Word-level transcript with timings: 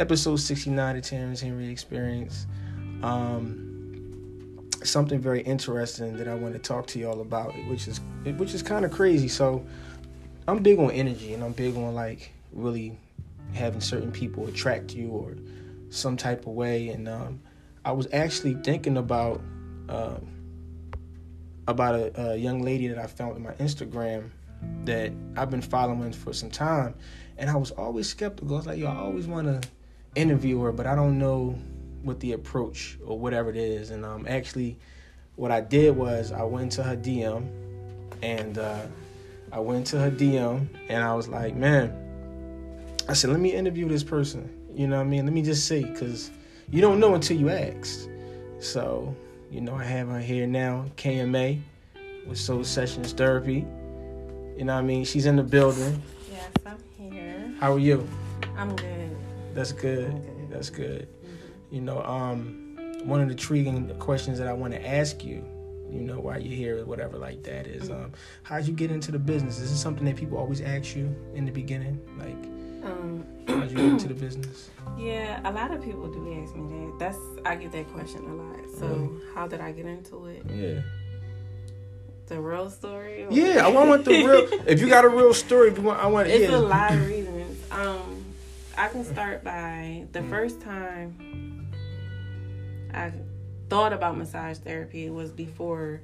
episode 0.00 0.36
69 0.36 0.96
of 0.96 1.02
Terrence 1.02 1.42
Henry 1.42 1.68
Experience. 1.68 2.46
Um, 3.02 4.66
something 4.82 5.20
very 5.20 5.42
interesting 5.42 6.16
that 6.16 6.26
I 6.26 6.34
want 6.34 6.54
to 6.54 6.58
talk 6.58 6.86
to 6.88 6.98
y'all 6.98 7.20
about, 7.20 7.52
which 7.68 7.86
is 7.86 8.00
which 8.38 8.54
is 8.54 8.62
kind 8.62 8.86
of 8.86 8.90
crazy. 8.90 9.28
So, 9.28 9.64
I'm 10.48 10.62
big 10.62 10.78
on 10.78 10.90
energy, 10.90 11.34
and 11.34 11.44
I'm 11.44 11.52
big 11.52 11.76
on 11.76 11.94
like 11.94 12.32
really 12.52 12.98
having 13.52 13.82
certain 13.82 14.10
people 14.10 14.46
attract 14.48 14.94
you 14.94 15.10
or 15.10 15.36
some 15.90 16.16
type 16.16 16.46
of 16.46 16.54
way. 16.54 16.88
And 16.88 17.06
um, 17.06 17.40
I 17.84 17.92
was 17.92 18.08
actually 18.10 18.54
thinking 18.54 18.96
about 18.96 19.42
um, 19.90 20.26
about 21.68 21.94
a, 21.94 22.30
a 22.30 22.36
young 22.36 22.62
lady 22.62 22.88
that 22.88 22.98
I 22.98 23.06
found 23.06 23.34
on 23.34 23.42
my 23.42 23.52
Instagram 23.52 24.30
that 24.86 25.12
I've 25.36 25.50
been 25.50 25.60
following 25.60 26.12
for 26.12 26.32
some 26.32 26.50
time, 26.50 26.94
and 27.36 27.50
I 27.50 27.56
was 27.56 27.70
always 27.72 28.08
skeptical. 28.08 28.54
I 28.54 28.56
was 28.56 28.66
like, 28.66 28.78
yo, 28.78 28.86
I 28.86 28.96
always 28.96 29.26
want 29.26 29.46
to 29.46 29.68
interview 30.14 30.60
her, 30.62 30.72
but 30.72 30.86
I 30.86 30.94
don't 30.94 31.18
know 31.18 31.56
what 32.02 32.20
the 32.20 32.32
approach 32.32 32.98
or 33.04 33.18
whatever 33.18 33.50
it 33.50 33.56
is. 33.56 33.90
And 33.90 34.04
um, 34.04 34.26
actually, 34.28 34.78
what 35.36 35.50
I 35.50 35.60
did 35.60 35.96
was 35.96 36.32
I 36.32 36.42
went 36.42 36.72
to 36.72 36.82
her 36.82 36.96
DM, 36.96 37.48
and 38.22 38.58
uh, 38.58 38.82
I 39.52 39.60
went 39.60 39.86
to 39.88 39.98
her 39.98 40.10
DM, 40.10 40.68
and 40.88 41.02
I 41.02 41.14
was 41.14 41.28
like, 41.28 41.54
man, 41.54 41.92
I 43.08 43.12
said, 43.12 43.30
let 43.30 43.40
me 43.40 43.52
interview 43.52 43.88
this 43.88 44.04
person. 44.04 44.56
You 44.74 44.86
know 44.86 44.96
what 44.96 45.06
I 45.06 45.08
mean? 45.08 45.24
Let 45.24 45.32
me 45.32 45.42
just 45.42 45.66
see, 45.66 45.84
because 45.84 46.30
you 46.70 46.80
don't 46.80 47.00
know 47.00 47.14
until 47.14 47.36
you 47.36 47.50
ask. 47.50 48.08
So, 48.60 49.14
you 49.50 49.60
know, 49.60 49.74
I 49.74 49.84
have 49.84 50.08
her 50.08 50.20
here 50.20 50.46
now, 50.46 50.86
KMA, 50.96 51.60
with 52.26 52.38
Soul 52.38 52.62
Sessions 52.62 53.12
Therapy. 53.12 53.66
You 54.56 54.64
know 54.64 54.74
what 54.74 54.80
I 54.80 54.82
mean? 54.82 55.04
She's 55.04 55.26
in 55.26 55.36
the 55.36 55.42
building. 55.42 56.02
Yes, 56.30 56.50
I'm 56.66 56.78
here. 56.98 57.54
How 57.58 57.72
are 57.72 57.78
you? 57.78 58.06
I'm 58.56 58.76
good. 58.76 58.99
That's 59.60 59.72
good. 59.72 60.50
That's 60.50 60.70
good. 60.70 61.06
You 61.70 61.82
know, 61.82 62.02
um, 62.02 62.78
one 63.04 63.20
of 63.20 63.26
the 63.26 63.32
intriguing 63.32 63.94
questions 63.98 64.38
that 64.38 64.48
I 64.48 64.54
want 64.54 64.72
to 64.72 64.88
ask 64.88 65.22
you, 65.22 65.44
you 65.90 66.00
know, 66.00 66.18
while 66.18 66.40
you're 66.40 66.56
here 66.56 66.78
or 66.78 66.86
whatever 66.86 67.18
like 67.18 67.42
that 67.42 67.66
is, 67.66 67.90
um, 67.90 68.12
how'd 68.42 68.64
you 68.64 68.72
get 68.72 68.90
into 68.90 69.12
the 69.12 69.18
business? 69.18 69.58
Is 69.58 69.70
this 69.70 69.78
something 69.78 70.06
that 70.06 70.16
people 70.16 70.38
always 70.38 70.62
ask 70.62 70.96
you 70.96 71.14
in 71.34 71.44
the 71.44 71.52
beginning? 71.52 72.00
Like, 72.16 72.90
um, 72.90 73.26
how'd 73.46 73.70
you 73.70 73.76
get 73.76 73.84
into 73.84 74.08
the 74.08 74.14
business? 74.26 74.70
Yeah, 74.96 75.46
a 75.46 75.52
lot 75.52 75.72
of 75.72 75.84
people 75.84 76.10
do 76.10 76.42
ask 76.42 76.56
me 76.56 76.66
that. 76.66 76.98
That's 76.98 77.18
I 77.44 77.54
get 77.56 77.70
that 77.72 77.92
question 77.92 78.24
a 78.24 78.34
lot. 78.34 78.64
So, 78.78 79.12
how 79.34 79.46
did 79.46 79.60
I 79.60 79.72
get 79.72 79.84
into 79.84 80.24
it? 80.24 80.42
Yeah. 80.48 80.80
The 82.28 82.40
real 82.40 82.70
story? 82.70 83.24
Or? 83.24 83.30
Yeah, 83.30 83.66
I 83.66 83.68
want 83.68 84.06
the 84.06 84.24
real. 84.24 84.48
if 84.66 84.80
you 84.80 84.88
got 84.88 85.04
a 85.04 85.10
real 85.10 85.34
story, 85.34 85.70
I 85.76 86.06
want. 86.06 86.28
It's 86.28 86.50
yeah. 86.50 86.56
a 86.56 86.60
lot 86.60 86.94
of 86.94 87.06
reasons. 87.06 87.58
Um, 87.70 88.19
I 88.80 88.88
can 88.88 89.04
start 89.04 89.44
by 89.44 90.06
the 90.12 90.22
first 90.22 90.62
time 90.62 91.70
I 92.94 93.12
thought 93.68 93.92
about 93.92 94.16
massage 94.16 94.56
therapy 94.56 95.10
was 95.10 95.32
before 95.32 96.00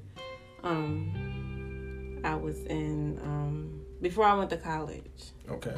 um, 0.63 2.21
I 2.23 2.35
was 2.35 2.67
in 2.67 3.19
um, 3.23 3.81
before 4.03 4.27
I 4.27 4.35
went 4.35 4.51
to 4.51 4.59
college. 4.59 5.31
Okay. 5.49 5.73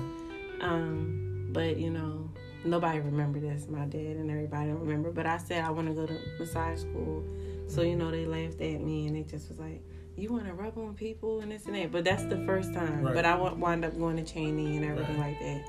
Um, 0.61 1.51
but 1.53 1.77
you 1.77 1.91
know, 1.91 2.33
nobody 2.65 2.99
remember 2.99 3.39
this. 3.39 3.69
My 3.69 3.85
dad 3.85 4.17
and 4.17 4.29
everybody 4.29 4.71
don't 4.71 4.81
remember. 4.81 5.13
But 5.13 5.27
I 5.27 5.39
said 5.39 5.63
I 5.63 5.71
want 5.71 5.87
to 5.87 5.95
go 5.95 6.05
to 6.05 6.19
massage 6.41 6.81
school. 6.81 7.23
So 7.69 7.83
you 7.83 7.95
know, 7.95 8.11
they 8.11 8.27
laughed 8.27 8.61
at 8.61 8.81
me 8.81 9.07
and 9.07 9.15
they 9.15 9.23
just 9.23 9.51
was 9.51 9.61
like, 9.61 9.85
"You 10.17 10.33
want 10.33 10.47
to 10.47 10.53
rub 10.53 10.77
on 10.77 10.95
people 10.95 11.43
and 11.43 11.53
this 11.53 11.67
and 11.67 11.77
that." 11.77 11.93
But 11.93 12.03
that's 12.03 12.25
the 12.25 12.45
first 12.45 12.75
time. 12.75 13.03
Right. 13.03 13.15
But 13.15 13.25
I 13.25 13.37
wound 13.37 13.85
up 13.85 13.97
going 13.97 14.17
to 14.17 14.25
Cheyney 14.25 14.75
and 14.77 14.85
everything 14.85 15.21
right. 15.21 15.29
like 15.29 15.39
that. 15.39 15.65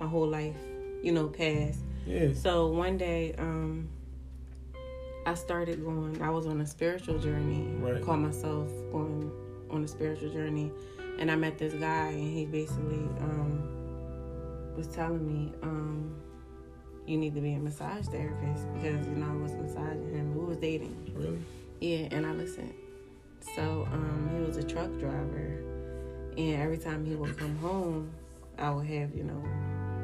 My 0.00 0.08
whole 0.08 0.26
life, 0.26 0.56
you 1.02 1.12
know, 1.12 1.28
passed. 1.28 1.80
Yeah. 2.06 2.32
So 2.34 2.68
one 2.68 2.96
day, 2.96 3.34
um, 3.38 3.88
I 5.26 5.34
started 5.34 5.84
going. 5.84 6.20
I 6.20 6.30
was 6.30 6.46
on 6.46 6.60
a 6.60 6.66
spiritual 6.66 7.18
journey. 7.18 7.66
Right. 7.78 7.96
I 7.96 8.00
called 8.00 8.20
myself 8.20 8.68
going 8.90 9.30
on 9.70 9.84
a 9.84 9.88
spiritual 9.88 10.30
journey, 10.30 10.70
and 11.18 11.30
I 11.30 11.36
met 11.36 11.58
this 11.58 11.74
guy, 11.74 12.08
and 12.08 12.32
he 12.32 12.44
basically 12.46 13.04
um, 13.20 14.74
was 14.76 14.88
telling 14.88 15.26
me, 15.26 15.52
um, 15.62 16.14
"You 17.06 17.16
need 17.16 17.34
to 17.34 17.40
be 17.40 17.54
a 17.54 17.58
massage 17.58 18.06
therapist 18.06 18.72
because 18.74 19.06
you 19.06 19.14
know 19.14 19.26
I 19.26 19.42
was 19.42 19.52
massaging 19.52 20.12
him. 20.12 20.36
We 20.36 20.44
was 20.44 20.58
dating. 20.58 21.12
Really? 21.14 21.44
Yeah, 21.80 22.08
and 22.10 22.26
I 22.26 22.32
listened. 22.32 22.74
So 23.54 23.88
um, 23.92 24.30
he 24.34 24.44
was 24.44 24.56
a 24.56 24.64
truck 24.64 24.90
driver, 24.98 25.62
and 26.36 26.60
every 26.60 26.78
time 26.78 27.06
he 27.06 27.14
would 27.14 27.36
come 27.36 27.56
home, 27.58 28.10
I 28.58 28.70
would 28.70 28.86
have 28.86 29.14
you 29.14 29.22
know 29.22 29.42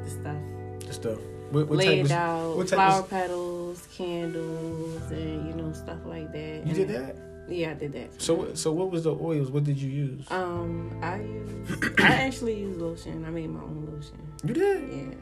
the 0.05 0.11
stuff. 0.11 0.68
The 0.81 0.93
stuff. 0.93 1.19
What, 1.51 1.69
what 1.69 1.79
laid 1.79 2.11
out 2.11 2.69
flower 2.69 3.01
of... 3.01 3.11
petals, 3.11 3.89
candles, 3.97 5.11
and 5.11 5.49
you 5.49 5.55
know 5.55 5.73
stuff 5.73 5.99
like 6.05 6.31
that. 6.33 6.67
You 6.67 6.75
and 6.75 6.75
did 6.75 6.89
that? 6.89 7.17
Yeah, 7.49 7.71
I 7.71 7.75
did 7.75 7.93
that. 7.95 8.21
So, 8.21 8.53
so 8.55 8.73
what 8.73 8.91
was 8.91 9.05
the 9.05 9.15
oils? 9.15 9.51
What 9.51 9.65
did 9.65 9.79
you 9.79 9.91
use? 9.91 10.31
Um, 10.31 10.99
I 11.03 11.21
used. 11.21 12.01
I 12.01 12.13
actually 12.13 12.59
used 12.59 12.79
lotion. 12.79 13.25
I 13.25 13.31
made 13.31 13.49
my 13.49 13.61
own 13.61 13.89
lotion. 13.91 14.19
You 14.45 14.55
did? 14.55 14.93
Yeah. 14.93 15.15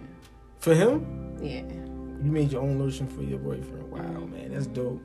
For 0.59 0.75
him? 0.75 1.39
Yeah. 1.41 1.63
You 2.25 2.33
made 2.33 2.51
your 2.51 2.63
own 2.63 2.79
lotion 2.79 3.07
for 3.07 3.23
your 3.23 3.39
boyfriend. 3.39 3.91
Wow, 3.91 4.27
man, 4.27 4.53
that's 4.53 4.67
dope. 4.67 5.01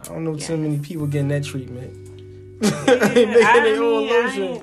I 0.00 0.04
don't 0.04 0.24
know 0.24 0.34
yes. 0.34 0.46
too 0.46 0.58
many 0.58 0.78
people 0.78 1.06
getting 1.06 1.28
that 1.28 1.44
treatment. 1.44 2.12
Yeah, 2.86 3.24
making 3.24 3.32
their 3.32 3.82
own 3.82 4.08
lotion. 4.08 4.62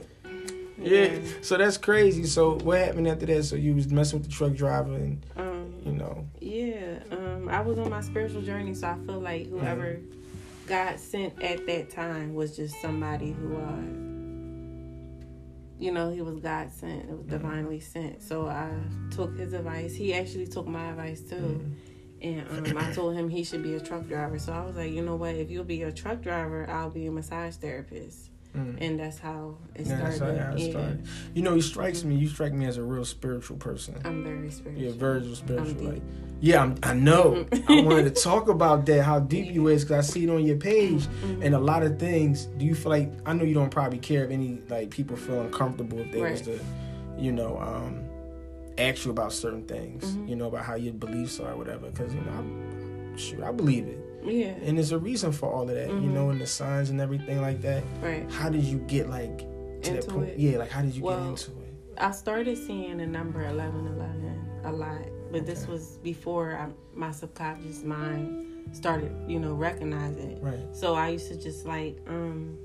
Yeah. 0.77 1.05
yeah. 1.05 1.19
So 1.41 1.57
that's 1.57 1.77
crazy. 1.77 2.25
So 2.25 2.57
what 2.59 2.79
happened 2.79 3.07
after 3.07 3.25
that? 3.27 3.43
So 3.43 3.55
you 3.55 3.75
was 3.75 3.89
messing 3.89 4.19
with 4.19 4.27
the 4.27 4.33
truck 4.33 4.53
driver 4.53 4.93
and. 4.93 5.25
Um, 5.35 5.63
you 5.85 5.93
know. 5.93 6.25
Yeah, 6.39 6.99
um, 7.11 7.49
I 7.49 7.61
was 7.61 7.77
on 7.77 7.89
my 7.89 8.01
spiritual 8.01 8.41
journey, 8.41 8.73
so 8.73 8.87
I 8.87 8.95
feel 9.05 9.19
like 9.19 9.49
whoever 9.49 9.95
mm-hmm. 9.95 10.67
God 10.67 10.99
sent 10.99 11.41
at 11.41 11.65
that 11.67 11.89
time 11.89 12.33
was 12.33 12.55
just 12.55 12.81
somebody 12.81 13.31
who, 13.31 13.57
uh, 13.57 13.81
you 15.79 15.91
know, 15.91 16.11
he 16.11 16.21
was 16.21 16.39
God 16.39 16.71
sent. 16.71 17.03
It 17.03 17.09
was 17.09 17.19
mm-hmm. 17.19 17.29
divinely 17.29 17.79
sent. 17.79 18.21
So 18.21 18.47
I 18.47 18.71
took 19.11 19.37
his 19.37 19.53
advice. 19.53 19.93
He 19.93 20.13
actually 20.13 20.47
took 20.47 20.67
my 20.67 20.89
advice 20.89 21.21
too. 21.21 21.35
Mm-hmm. 21.35 21.73
And 22.21 22.67
um, 22.67 22.77
I 22.77 22.89
told 22.93 23.15
him 23.15 23.27
he 23.27 23.43
should 23.43 23.63
be 23.63 23.73
a 23.73 23.81
truck 23.81 24.07
driver. 24.07 24.39
So 24.39 24.53
I 24.53 24.63
was 24.63 24.77
like, 24.77 24.93
you 24.93 25.01
know 25.01 25.17
what? 25.17 25.35
If 25.35 25.51
you'll 25.51 25.65
be 25.65 25.83
a 25.83 25.91
truck 25.91 26.21
driver, 26.21 26.65
I'll 26.69 26.89
be 26.89 27.05
a 27.07 27.11
massage 27.11 27.55
therapist. 27.55 28.29
Mm. 28.55 28.77
And 28.81 28.99
that's 28.99 29.17
how 29.17 29.57
it 29.73 29.87
started. 29.87 30.39
How 30.39 30.53
it 30.53 30.71
started. 30.71 31.07
You 31.33 31.41
know, 31.41 31.55
he 31.55 31.61
strikes 31.61 32.03
me. 32.03 32.15
You 32.15 32.27
strike 32.27 32.53
me 32.53 32.65
as 32.65 32.77
a 32.77 32.83
real 32.83 33.05
spiritual 33.05 33.57
person. 33.57 33.99
I'm 34.05 34.23
very 34.23 34.51
spiritual. 34.51 34.83
Yeah, 34.83 34.91
very 34.91 35.35
spiritual. 35.35 35.83
Like, 35.83 36.03
yeah, 36.39 36.61
I'm, 36.61 36.75
i 36.83 36.93
know. 36.93 37.47
I 37.67 37.81
wanted 37.81 38.15
to 38.15 38.21
talk 38.21 38.49
about 38.49 38.85
that. 38.85 39.03
How 39.03 39.19
deep 39.19 39.51
you 39.51 39.69
is 39.69 39.83
because 39.83 40.07
I 40.07 40.11
see 40.11 40.25
it 40.25 40.29
on 40.29 40.45
your 40.45 40.57
page, 40.57 41.03
mm-hmm. 41.03 41.41
and 41.41 41.55
a 41.55 41.59
lot 41.59 41.81
of 41.81 41.97
things. 41.97 42.45
Do 42.45 42.65
you 42.65 42.75
feel 42.75 42.91
like 42.91 43.11
I 43.25 43.33
know 43.33 43.43
you 43.43 43.55
don't 43.55 43.71
probably 43.71 43.99
care 43.99 44.23
if 44.25 44.29
any 44.29 44.61
like 44.69 44.91
people 44.91 45.17
feel 45.17 45.41
uncomfortable 45.41 45.99
if 45.99 46.11
they 46.11 46.21
right. 46.21 46.31
was 46.31 46.41
to, 46.41 46.59
you 47.17 47.31
know, 47.31 47.57
um, 47.57 48.03
ask 48.77 49.05
you 49.05 49.11
about 49.11 49.33
certain 49.33 49.65
things. 49.65 50.03
Mm-hmm. 50.03 50.27
You 50.27 50.35
know 50.35 50.47
about 50.47 50.65
how 50.65 50.75
your 50.75 50.93
beliefs 50.93 51.39
are, 51.39 51.53
or 51.53 51.57
whatever. 51.57 51.89
Because 51.89 52.13
you 52.13 52.21
know, 52.21 52.31
I, 52.31 52.72
shoot, 53.17 53.41
I 53.41 53.51
believe 53.51 53.87
it. 53.87 53.99
Yeah. 54.23 54.55
And 54.63 54.77
there's 54.77 54.91
a 54.91 54.97
reason 54.97 55.31
for 55.31 55.51
all 55.51 55.63
of 55.63 55.75
that, 55.75 55.89
mm-hmm. 55.89 56.03
you 56.03 56.09
know, 56.09 56.29
and 56.29 56.39
the 56.39 56.47
signs 56.47 56.89
and 56.89 57.01
everything 57.01 57.41
like 57.41 57.61
that. 57.61 57.83
Right. 58.01 58.29
How 58.31 58.49
did 58.49 58.63
you 58.63 58.79
get 58.79 59.09
like 59.09 59.39
to 59.39 59.45
into 59.75 59.93
that 59.93 60.07
point? 60.07 60.29
It? 60.29 60.39
Yeah, 60.39 60.57
like 60.59 60.69
how 60.69 60.81
did 60.81 60.95
you 60.95 61.03
well, 61.03 61.19
get 61.19 61.29
into 61.29 61.51
it? 61.51 61.73
I 61.97 62.11
started 62.11 62.57
seeing 62.57 62.97
the 62.97 63.05
number 63.05 63.43
1111 63.43 64.61
a 64.63 64.71
lot, 64.71 65.05
but 65.31 65.41
okay. 65.41 65.45
this 65.45 65.67
was 65.67 65.97
before 66.03 66.57
I, 66.57 66.69
my 66.97 67.11
subconscious 67.11 67.83
mind 67.83 68.49
started, 68.71 69.13
you 69.27 69.39
know, 69.39 69.53
recognizing 69.53 70.31
it. 70.31 70.41
Right. 70.41 70.75
So 70.75 70.95
I 70.95 71.09
used 71.09 71.27
to 71.27 71.37
just 71.37 71.65
like, 71.65 71.99
um, 72.07 72.57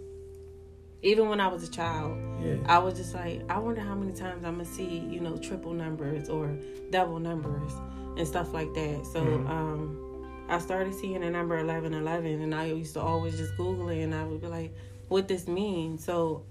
even 1.03 1.29
when 1.29 1.41
I 1.41 1.49
was 1.49 1.63
a 1.63 1.71
child, 1.71 2.17
yeah. 2.43 2.57
I 2.67 2.79
was 2.79 2.97
just 2.97 3.15
like, 3.15 3.43
I 3.49 3.59
wonder 3.59 3.81
how 3.81 3.95
many 3.95 4.13
times 4.13 4.45
I'm 4.45 4.53
gonna 4.53 4.65
see, 4.65 4.99
you 4.99 5.21
know, 5.21 5.37
triple 5.37 5.73
numbers 5.73 6.29
or 6.29 6.57
double 6.91 7.21
numbers 7.21 7.73
and 8.17 8.27
stuff 8.27 8.53
like 8.53 8.73
that. 8.75 9.07
So, 9.13 9.21
mm-hmm. 9.21 9.47
um, 9.47 10.08
I 10.49 10.59
started 10.59 10.95
seeing 10.95 11.21
the 11.21 11.31
number 11.31 11.57
1111 11.57 12.41
and 12.41 12.55
I 12.55 12.67
used 12.67 12.95
to 12.95 13.01
always 13.01 13.37
just 13.37 13.57
Google 13.57 13.89
it 13.91 14.03
and 14.03 14.15
I 14.15 14.25
would 14.25 14.41
be 14.41 14.47
like, 14.47 14.75
what 15.09 15.29
this 15.29 15.47
means? 15.47 16.05
So, 16.05 16.45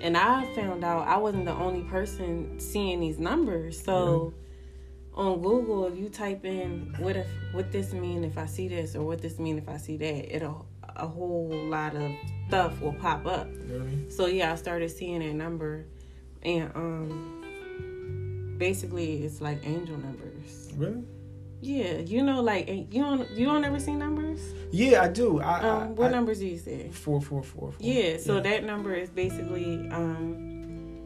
and 0.00 0.16
I 0.16 0.52
found 0.54 0.84
out 0.84 1.06
I 1.06 1.16
wasn't 1.16 1.44
the 1.44 1.52
only 1.52 1.82
person 1.82 2.58
seeing 2.58 3.00
these 3.00 3.18
numbers. 3.18 3.82
So, 3.82 4.32
on 5.14 5.40
Google, 5.42 5.86
if 5.86 5.98
you 5.98 6.08
type 6.08 6.44
in 6.44 6.94
what 6.98 7.16
if 7.16 7.26
what 7.52 7.72
this 7.72 7.92
mean 7.92 8.24
if 8.24 8.38
I 8.38 8.46
see 8.46 8.68
this 8.68 8.94
or 8.94 9.02
what 9.02 9.20
this 9.20 9.38
mean 9.38 9.58
if 9.58 9.68
I 9.68 9.76
see 9.76 9.96
that, 9.96 10.34
it'll 10.34 10.66
a 10.96 11.06
whole 11.06 11.50
lot 11.50 11.94
of 11.96 12.10
stuff 12.48 12.80
will 12.80 12.92
pop 12.92 13.26
up. 13.26 13.48
So 14.08 14.26
yeah, 14.26 14.52
I 14.52 14.54
started 14.56 14.90
seeing 14.90 15.20
that 15.20 15.34
number, 15.34 15.86
and 16.42 16.70
um, 16.74 18.56
basically 18.58 19.24
it's 19.24 19.40
like 19.40 19.66
angel 19.66 19.96
numbers. 19.98 20.72
Really? 20.76 21.04
Yeah, 21.62 21.98
you 21.98 22.22
know, 22.22 22.40
like 22.40 22.68
you 22.68 23.02
don't 23.02 23.30
you 23.32 23.46
don't 23.46 23.64
ever 23.64 23.78
see 23.78 23.92
numbers. 23.92 24.40
Yeah, 24.70 25.02
I 25.02 25.08
do. 25.08 25.40
I, 25.40 25.60
um, 25.60 25.82
I, 25.82 25.86
what 25.88 26.08
I, 26.08 26.10
numbers 26.10 26.38
do 26.38 26.46
you 26.46 26.58
say? 26.58 26.88
Four, 26.88 27.20
four, 27.20 27.42
four, 27.42 27.72
four. 27.72 27.80
Yeah, 27.80 28.16
so 28.16 28.36
yeah. 28.36 28.42
that 28.42 28.64
number 28.64 28.94
is 28.94 29.10
basically 29.10 29.88
um, 29.90 30.98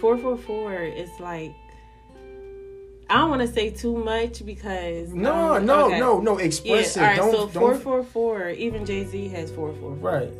four, 0.00 0.16
four, 0.16 0.38
four. 0.38 0.74
Is 0.74 1.10
like 1.20 1.52
I 3.10 3.18
don't 3.18 3.30
want 3.30 3.42
to 3.42 3.48
say 3.48 3.68
too 3.68 3.96
much 3.96 4.44
because 4.46 5.12
no, 5.12 5.56
um, 5.56 5.66
no, 5.66 5.86
okay. 5.86 5.98
no, 5.98 6.20
no. 6.20 6.38
Express 6.38 6.96
yeah, 6.96 7.02
it. 7.02 7.04
All 7.04 7.08
right, 7.08 7.16
don't, 7.16 7.52
so 7.52 7.60
don't. 7.60 7.74
four 7.74 7.74
four 7.74 8.02
four. 8.02 8.48
Even 8.48 8.86
Jay 8.86 9.04
Z 9.04 9.28
has 9.28 9.50
four 9.50 9.74
four 9.74 9.94
four. 9.96 10.10
Right. 10.10 10.32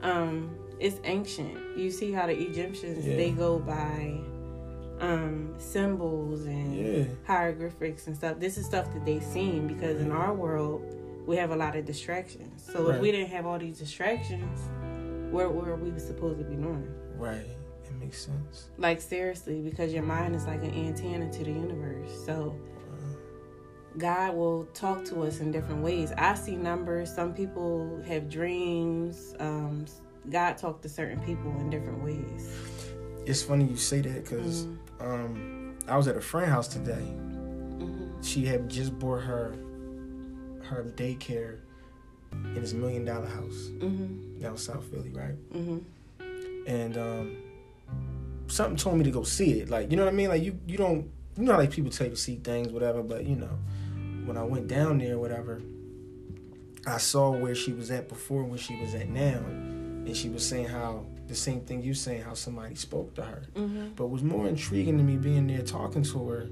Um, 0.00 0.50
it's 0.80 0.98
ancient. 1.04 1.76
You 1.76 1.90
see 1.90 2.12
how 2.12 2.26
the 2.26 2.38
Egyptians 2.40 3.06
Yeah. 3.06 3.16
they 3.16 3.30
go 3.32 3.58
by 3.58 4.20
um 5.00 5.54
symbols 5.58 6.44
and 6.46 6.74
Yeah. 6.74 7.04
hieroglyphics 7.26 8.06
and 8.06 8.16
stuff. 8.16 8.38
This 8.40 8.58
is 8.58 8.66
stuff 8.66 8.92
that 8.94 9.04
they've 9.04 9.22
seen 9.22 9.66
because 9.68 10.00
in 10.00 10.10
our 10.10 10.34
world 10.34 10.82
we 11.26 11.36
have 11.36 11.50
a 11.50 11.56
lot 11.56 11.76
of 11.76 11.84
distractions. 11.84 12.62
So 12.72 12.88
if 12.90 13.00
we 13.00 13.12
didn't 13.12 13.28
have 13.30 13.44
all 13.46 13.58
these 13.58 13.78
distractions, 13.78 14.58
where 15.32 15.48
where 15.50 15.76
we 15.76 15.96
supposed 15.98 16.38
to 16.38 16.44
be 16.44 16.54
doing? 16.56 16.88
Right. 17.16 17.46
It 17.84 17.94
makes 18.00 18.24
sense. 18.24 18.68
Like 18.78 19.00
seriously, 19.00 19.60
because 19.60 19.92
your 19.92 20.02
mind 20.04 20.34
is 20.34 20.46
like 20.46 20.62
an 20.62 20.74
antenna 20.74 21.30
to 21.32 21.44
the 21.44 21.50
universe. 21.52 22.10
So 22.24 22.54
God 23.96 24.34
will 24.36 24.64
talk 24.74 25.04
to 25.06 25.22
us 25.22 25.40
in 25.40 25.50
different 25.50 25.82
ways. 25.82 26.12
I 26.16 26.34
see 26.34 26.54
numbers. 26.56 27.12
Some 27.12 27.34
people 27.34 28.00
have 28.06 28.30
dreams. 28.30 29.34
Um, 29.40 29.86
God 30.30 30.56
talked 30.58 30.82
to 30.82 30.88
certain 30.88 31.18
people 31.20 31.50
in 31.58 31.68
different 31.70 32.02
ways. 32.04 32.48
It's 33.26 33.42
funny 33.42 33.64
you 33.64 33.76
say 33.76 34.00
that 34.02 34.24
because 34.24 34.64
Mhm. 34.66 34.76
Um, 35.00 35.76
I 35.86 35.96
was 35.96 36.08
at 36.08 36.16
a 36.16 36.20
friend 36.20 36.50
house 36.50 36.68
today. 36.68 37.04
Mhm. 37.78 38.24
She 38.24 38.44
had 38.44 38.68
just 38.68 38.98
bought 38.98 39.22
her 39.22 39.54
her 40.62 40.84
daycare 40.96 41.58
in 42.32 42.54
this 42.60 42.74
million 42.74 43.04
dollar 43.04 43.26
house 43.26 43.70
Mhm. 43.78 44.40
down 44.40 44.56
South 44.58 44.84
Philly, 44.84 45.10
right? 45.10 45.34
Mhm. 45.52 45.82
And 46.66 46.96
um, 46.98 47.36
something 48.48 48.76
told 48.76 48.98
me 48.98 49.04
to 49.04 49.10
go 49.10 49.22
see 49.22 49.60
it. 49.60 49.70
Like 49.70 49.90
you 49.90 49.96
know 49.96 50.04
what 50.04 50.12
I 50.12 50.16
mean? 50.16 50.28
Like 50.28 50.42
you 50.42 50.58
you 50.66 50.76
don't 50.76 51.08
you 51.36 51.44
know 51.44 51.52
how 51.52 51.58
like 51.58 51.70
people 51.70 51.90
tell 51.90 52.06
you 52.06 52.12
to 52.14 52.20
see 52.20 52.36
things, 52.36 52.68
whatever. 52.68 53.02
But 53.02 53.24
you 53.24 53.36
know, 53.36 53.58
when 54.26 54.36
I 54.36 54.42
went 54.42 54.66
down 54.68 54.98
there, 54.98 55.18
whatever, 55.18 55.62
I 56.86 56.98
saw 56.98 57.30
where 57.30 57.54
she 57.54 57.72
was 57.72 57.90
at 57.90 58.08
before 58.08 58.40
and 58.42 58.50
where 58.50 58.58
she 58.58 58.76
was 58.80 58.94
at 58.94 59.08
now, 59.08 59.38
and 59.46 60.14
she 60.16 60.28
was 60.28 60.46
saying 60.46 60.66
how 60.66 61.06
the 61.28 61.34
same 61.34 61.60
thing 61.60 61.82
you 61.82 61.94
saying 61.94 62.22
how 62.22 62.34
somebody 62.34 62.74
spoke 62.74 63.14
to 63.14 63.22
her. 63.22 63.42
Mhm. 63.54 63.94
But 63.96 64.04
what 64.06 64.10
was 64.12 64.22
more 64.22 64.48
intriguing 64.48 64.96
to 64.98 65.04
me 65.04 65.16
being 65.16 65.46
there 65.46 65.62
talking 65.62 66.02
to 66.02 66.28
her, 66.28 66.46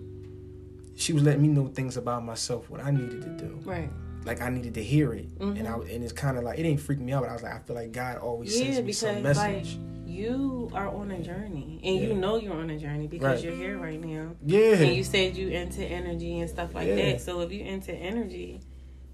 she 0.94 1.12
was 1.12 1.23
letting 1.23 1.43
me 1.43 1.49
know 1.49 1.67
things 1.69 1.96
about 1.96 2.25
myself, 2.25 2.70
what 2.70 2.82
I 2.82 2.90
needed 2.90 3.23
to 3.23 3.28
do. 3.31 3.58
Right. 3.64 3.90
Like 4.25 4.40
I 4.43 4.50
needed 4.50 4.75
to 4.75 4.82
hear 4.82 5.12
it, 5.12 5.38
Mhm. 5.38 5.58
and 5.58 5.69
I 5.69 5.75
and 5.75 6.02
it's 6.02 6.12
kind 6.12 6.37
of 6.37 6.43
like 6.44 6.58
it 6.58 6.62
didn't 6.64 6.81
freak 6.81 6.99
me 7.00 7.12
out. 7.12 7.23
But 7.23 7.31
I 7.31 7.32
was 7.34 7.43
like, 7.43 7.55
I 7.55 7.58
feel 7.61 7.76
like 7.76 7.93
God 7.93 8.19
always 8.19 8.58
Yeah, 8.58 8.73
sends 8.73 8.87
me 8.87 8.93
some 8.93 9.17
because, 9.17 9.37
message. 9.37 9.78
You 10.06 10.70
are 10.73 10.88
on 10.88 11.11
a 11.11 11.20
journey, 11.20 11.81
and 11.84 11.96
you 12.00 12.14
know 12.14 12.37
you're 12.37 12.55
on 12.55 12.70
a 12.70 12.79
journey 12.79 13.06
because 13.06 13.37
Right. 13.37 13.44
you're 13.44 13.55
here 13.56 13.76
right 13.79 14.00
now. 14.02 14.32
yeah, 14.44 14.75
And 14.76 14.96
you 14.96 15.05
said 15.05 15.37
you 15.37 15.49
into 15.49 15.84
energy 15.84 16.40
and 16.40 16.49
stuff 16.49 16.75
like 16.75 16.88
Yeah. 16.88 16.96
that. 16.96 17.20
So 17.20 17.40
if 17.40 17.52
you 17.52 17.61
into 17.64 17.93
energy, 17.94 18.61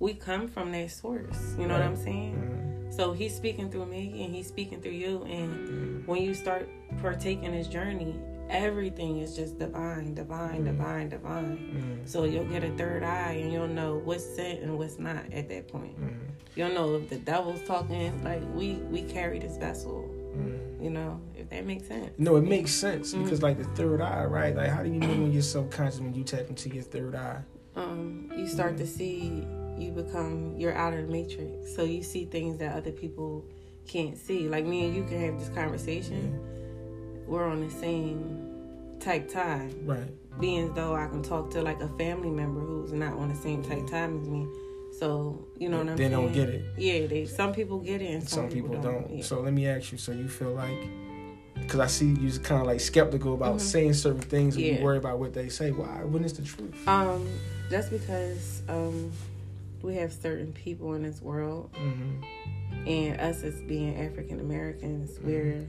we 0.02 0.14
come 0.14 0.48
from 0.48 0.72
that 0.72 0.90
source. 0.90 1.54
You 1.56 1.66
know 1.68 1.74
what 1.74 1.82
I'm 1.84 1.96
saying? 1.96 2.34
Mhm. 2.34 2.92
So 2.92 3.12
he's 3.12 3.34
speaking 3.34 3.70
through 3.70 3.86
me 3.86 4.24
and 4.24 4.34
he's 4.34 4.48
speaking 4.48 4.80
through 4.82 4.98
you. 5.04 5.22
And 5.24 6.04
when 6.08 6.20
you 6.22 6.34
start 6.34 6.68
partaking 7.00 7.52
this 7.52 7.68
journey, 7.68 8.16
everything 8.50 9.18
is 9.20 9.36
just 9.36 9.58
divine, 9.60 10.12
divine, 10.14 10.62
Mhm. 10.62 10.64
divine, 10.72 11.08
divine. 11.08 11.56
Mhm. 11.56 12.08
So 12.08 12.24
you'll 12.24 12.50
get 12.56 12.64
a 12.64 12.70
third 12.72 13.04
eye 13.04 13.34
and 13.42 13.52
you'll 13.52 13.68
know 13.80 14.02
what's 14.04 14.24
sent 14.36 14.60
and 14.62 14.76
what's 14.76 14.98
not 14.98 15.22
at 15.32 15.48
that 15.48 15.68
point. 15.68 15.96
You'll 16.56 16.74
know 16.74 16.96
if 16.96 17.08
the 17.08 17.16
devil's 17.16 17.62
talking, 17.62 18.12
like 18.24 18.42
we 18.54 18.74
we 18.90 19.02
carry 19.02 19.38
this 19.38 19.56
vessel, 19.56 20.10
you 20.80 20.90
know, 20.90 21.20
if 21.38 21.48
that 21.50 21.64
makes 21.64 21.86
sense. 21.86 22.10
No, 22.18 22.34
it 22.36 22.42
makes 22.56 22.72
sense 22.72 23.14
because 23.14 23.40
like 23.40 23.56
the 23.56 23.70
third 23.78 24.00
eye, 24.02 24.24
right? 24.24 24.54
Like 24.54 24.68
how 24.68 24.82
do 24.82 24.90
you 24.90 24.98
know 24.98 25.08
when 25.22 25.32
you're 25.32 25.42
subconscious 25.42 26.00
when 26.00 26.12
you 26.12 26.24
tap 26.24 26.48
into 26.50 26.68
your 26.70 26.82
third 26.82 27.14
eye? 27.14 27.42
um, 27.74 28.30
you 28.36 28.46
start 28.46 28.76
to 28.76 28.86
see 28.86 29.46
you 29.82 29.92
become 29.92 30.54
you're 30.56 30.74
out 30.74 30.92
of 30.94 31.06
the 31.06 31.12
matrix 31.12 31.74
so 31.74 31.82
you 31.84 32.02
see 32.02 32.24
things 32.24 32.58
that 32.58 32.74
other 32.74 32.90
people 32.92 33.44
can't 33.86 34.16
see 34.16 34.48
like 34.48 34.64
me 34.64 34.86
and 34.86 34.94
you 34.96 35.02
can 35.04 35.20
have 35.20 35.38
this 35.38 35.48
conversation 35.50 36.38
we're 37.26 37.44
on 37.48 37.60
the 37.66 37.70
same 37.70 38.38
type 39.00 39.28
time 39.30 39.74
Right. 39.84 40.08
being 40.40 40.68
as 40.68 40.74
though 40.74 40.94
i 40.94 41.06
can 41.08 41.22
talk 41.22 41.50
to 41.52 41.62
like 41.62 41.80
a 41.80 41.88
family 41.98 42.30
member 42.30 42.60
who's 42.60 42.92
not 42.92 43.14
on 43.14 43.28
the 43.28 43.34
same 43.34 43.62
type 43.62 43.86
time 43.88 44.20
as 44.20 44.28
me 44.28 44.46
so 44.98 45.44
you 45.58 45.68
know 45.68 45.78
what 45.78 45.88
i'm 45.88 45.96
they 45.96 46.04
saying 46.08 46.12
don't 46.12 46.32
get 46.32 46.48
it. 46.48 46.64
yeah 46.78 47.06
they 47.06 47.26
some 47.26 47.52
people 47.52 47.78
get 47.80 48.00
it 48.02 48.06
and 48.14 48.28
Some, 48.28 48.48
people, 48.48 48.80
don't. 48.80 49.10
Yeah. 49.10 49.22
So 49.24 49.40
let 49.40 49.52
me 49.52 49.66
ask 49.66 49.90
you. 49.90 49.98
So 49.98 50.12
you 50.12 50.28
feel 50.28 50.52
like, 50.52 50.76
because 51.60 51.80
I 51.80 51.86
see 51.86 52.10
you 52.12 52.30
kind 52.40 52.60
of 52.60 52.66
like 52.66 52.78
skeptical 52.80 53.32
about 53.34 53.56
Mhm. 53.56 53.60
saying 53.60 53.94
certain 53.94 54.20
things, 54.20 54.54
and 54.56 54.64
Yeah. 54.64 54.76
you 54.78 54.84
worry 54.84 54.98
about 54.98 55.18
what 55.18 55.32
they 55.32 55.48
say. 55.48 55.70
Why? 55.72 56.04
When 56.04 56.22
is 56.24 56.34
the 56.34 56.42
truth? 56.42 56.86
um 56.86 57.26
just 57.70 57.90
because 57.90 58.62
um 58.68 59.10
we 59.82 59.94
have 59.96 60.12
certain 60.12 60.52
people 60.52 60.94
in 60.94 61.02
this 61.02 61.20
world 61.20 61.72
Mm-hmm. 61.74 62.86
and 62.88 63.20
us 63.20 63.42
as 63.42 63.60
being 63.62 63.96
African 64.00 64.40
Americans, 64.40 65.18
Mhm. 65.18 65.24
we're 65.24 65.66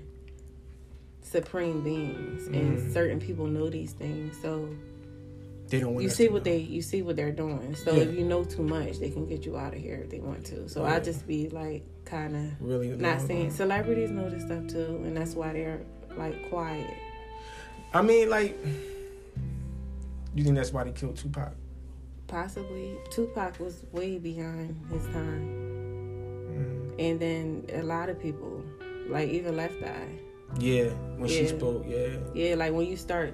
supreme 1.22 1.84
beings, 1.84 2.48
and 2.48 2.78
Mhm. 2.78 2.94
certain 2.94 3.20
people 3.20 3.48
know 3.48 3.70
these 3.70 3.94
things. 3.94 4.36
So 4.42 4.70
They 5.70 5.80
don't 5.80 5.94
want 5.96 6.04
you 6.04 6.10
see 6.10 6.28
what 6.28 6.46
know. 6.46 6.52
they 6.52 6.58
you 6.58 6.82
see 6.82 7.02
what 7.02 7.16
they're 7.16 7.32
doing. 7.32 7.74
So 7.76 7.96
Yeah. 7.96 8.04
if 8.04 8.14
you 8.16 8.26
know 8.26 8.44
too 8.44 8.62
much, 8.64 9.00
they 9.00 9.10
can 9.10 9.26
get 9.26 9.46
you 9.46 9.58
out 9.58 9.74
of 9.74 9.80
here 9.80 9.96
if 10.04 10.10
they 10.10 10.20
want 10.20 10.46
to. 10.48 10.68
So 10.70 10.84
I 10.84 10.94
Yeah. 10.94 11.00
just 11.00 11.26
be 11.26 11.50
like 11.50 11.84
kind 12.06 12.36
of 12.36 12.44
really 12.62 12.90
not 12.90 13.22
saying 13.22 13.52
celebrities 13.52 14.12
know 14.12 14.30
this 14.30 14.44
stuff 14.44 14.68
too, 14.68 15.02
and 15.06 15.16
that's 15.18 15.34
why 15.36 15.54
they're 15.54 15.82
like 16.18 16.50
quiet. 16.50 16.94
I 17.94 18.02
mean, 18.02 18.30
like, 18.30 18.56
you 20.36 20.44
think 20.44 20.56
that's 20.56 20.74
why 20.74 20.84
they 20.84 20.92
killed 20.92 21.16
Tupac? 21.16 21.54
Possibly 22.28 22.98
Tupac 23.12 23.60
was 23.60 23.84
way 23.92 24.18
behind 24.18 24.76
his 24.92 25.06
time, 25.08 25.60
Mm. 26.50 26.94
and 27.00 27.20
then 27.20 27.66
a 27.74 27.84
lot 27.84 28.10
of 28.10 28.20
people, 28.20 28.64
like 29.08 29.30
even 29.30 29.56
Left 29.58 29.82
Eye. 29.84 30.20
Yeah, 30.60 30.90
when 31.18 31.30
she 31.30 31.48
spoke, 31.48 31.86
yeah. 31.88 32.18
Yeah, 32.34 32.56
like 32.56 32.74
when 32.74 32.86
you 32.88 32.96
start, 32.98 33.34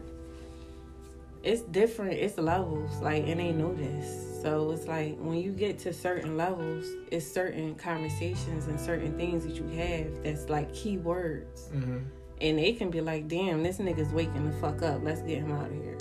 it's 1.44 1.62
different. 1.64 2.14
It's 2.14 2.38
levels. 2.38 2.92
Like, 3.02 3.28
and 3.28 3.40
they 3.40 3.52
know 3.52 3.74
this. 3.74 4.42
So 4.42 4.72
it's 4.72 4.88
like 4.88 5.18
when 5.20 5.38
you 5.40 5.52
get 5.52 5.80
to 5.80 5.94
certain 5.94 6.38
levels, 6.38 6.86
it's 7.12 7.26
certain 7.30 7.76
conversations 7.76 8.68
and 8.68 8.80
certain 8.80 9.18
things 9.18 9.46
that 9.46 9.56
you 9.56 9.68
have 9.78 10.24
that's 10.24 10.50
like 10.50 10.74
key 10.74 10.98
words. 10.98 11.70
Mm-hmm. 11.74 11.98
And 12.42 12.58
they 12.58 12.72
can 12.72 12.90
be 12.90 13.02
like, 13.02 13.28
damn, 13.28 13.64
this 13.64 13.78
nigga's 13.80 14.14
waking 14.14 14.50
the 14.50 14.56
fuck 14.58 14.82
up. 14.82 15.02
Let's 15.04 15.22
get 15.24 15.40
him 15.40 15.52
out 15.52 15.68
of 15.68 15.74
here. 15.74 15.98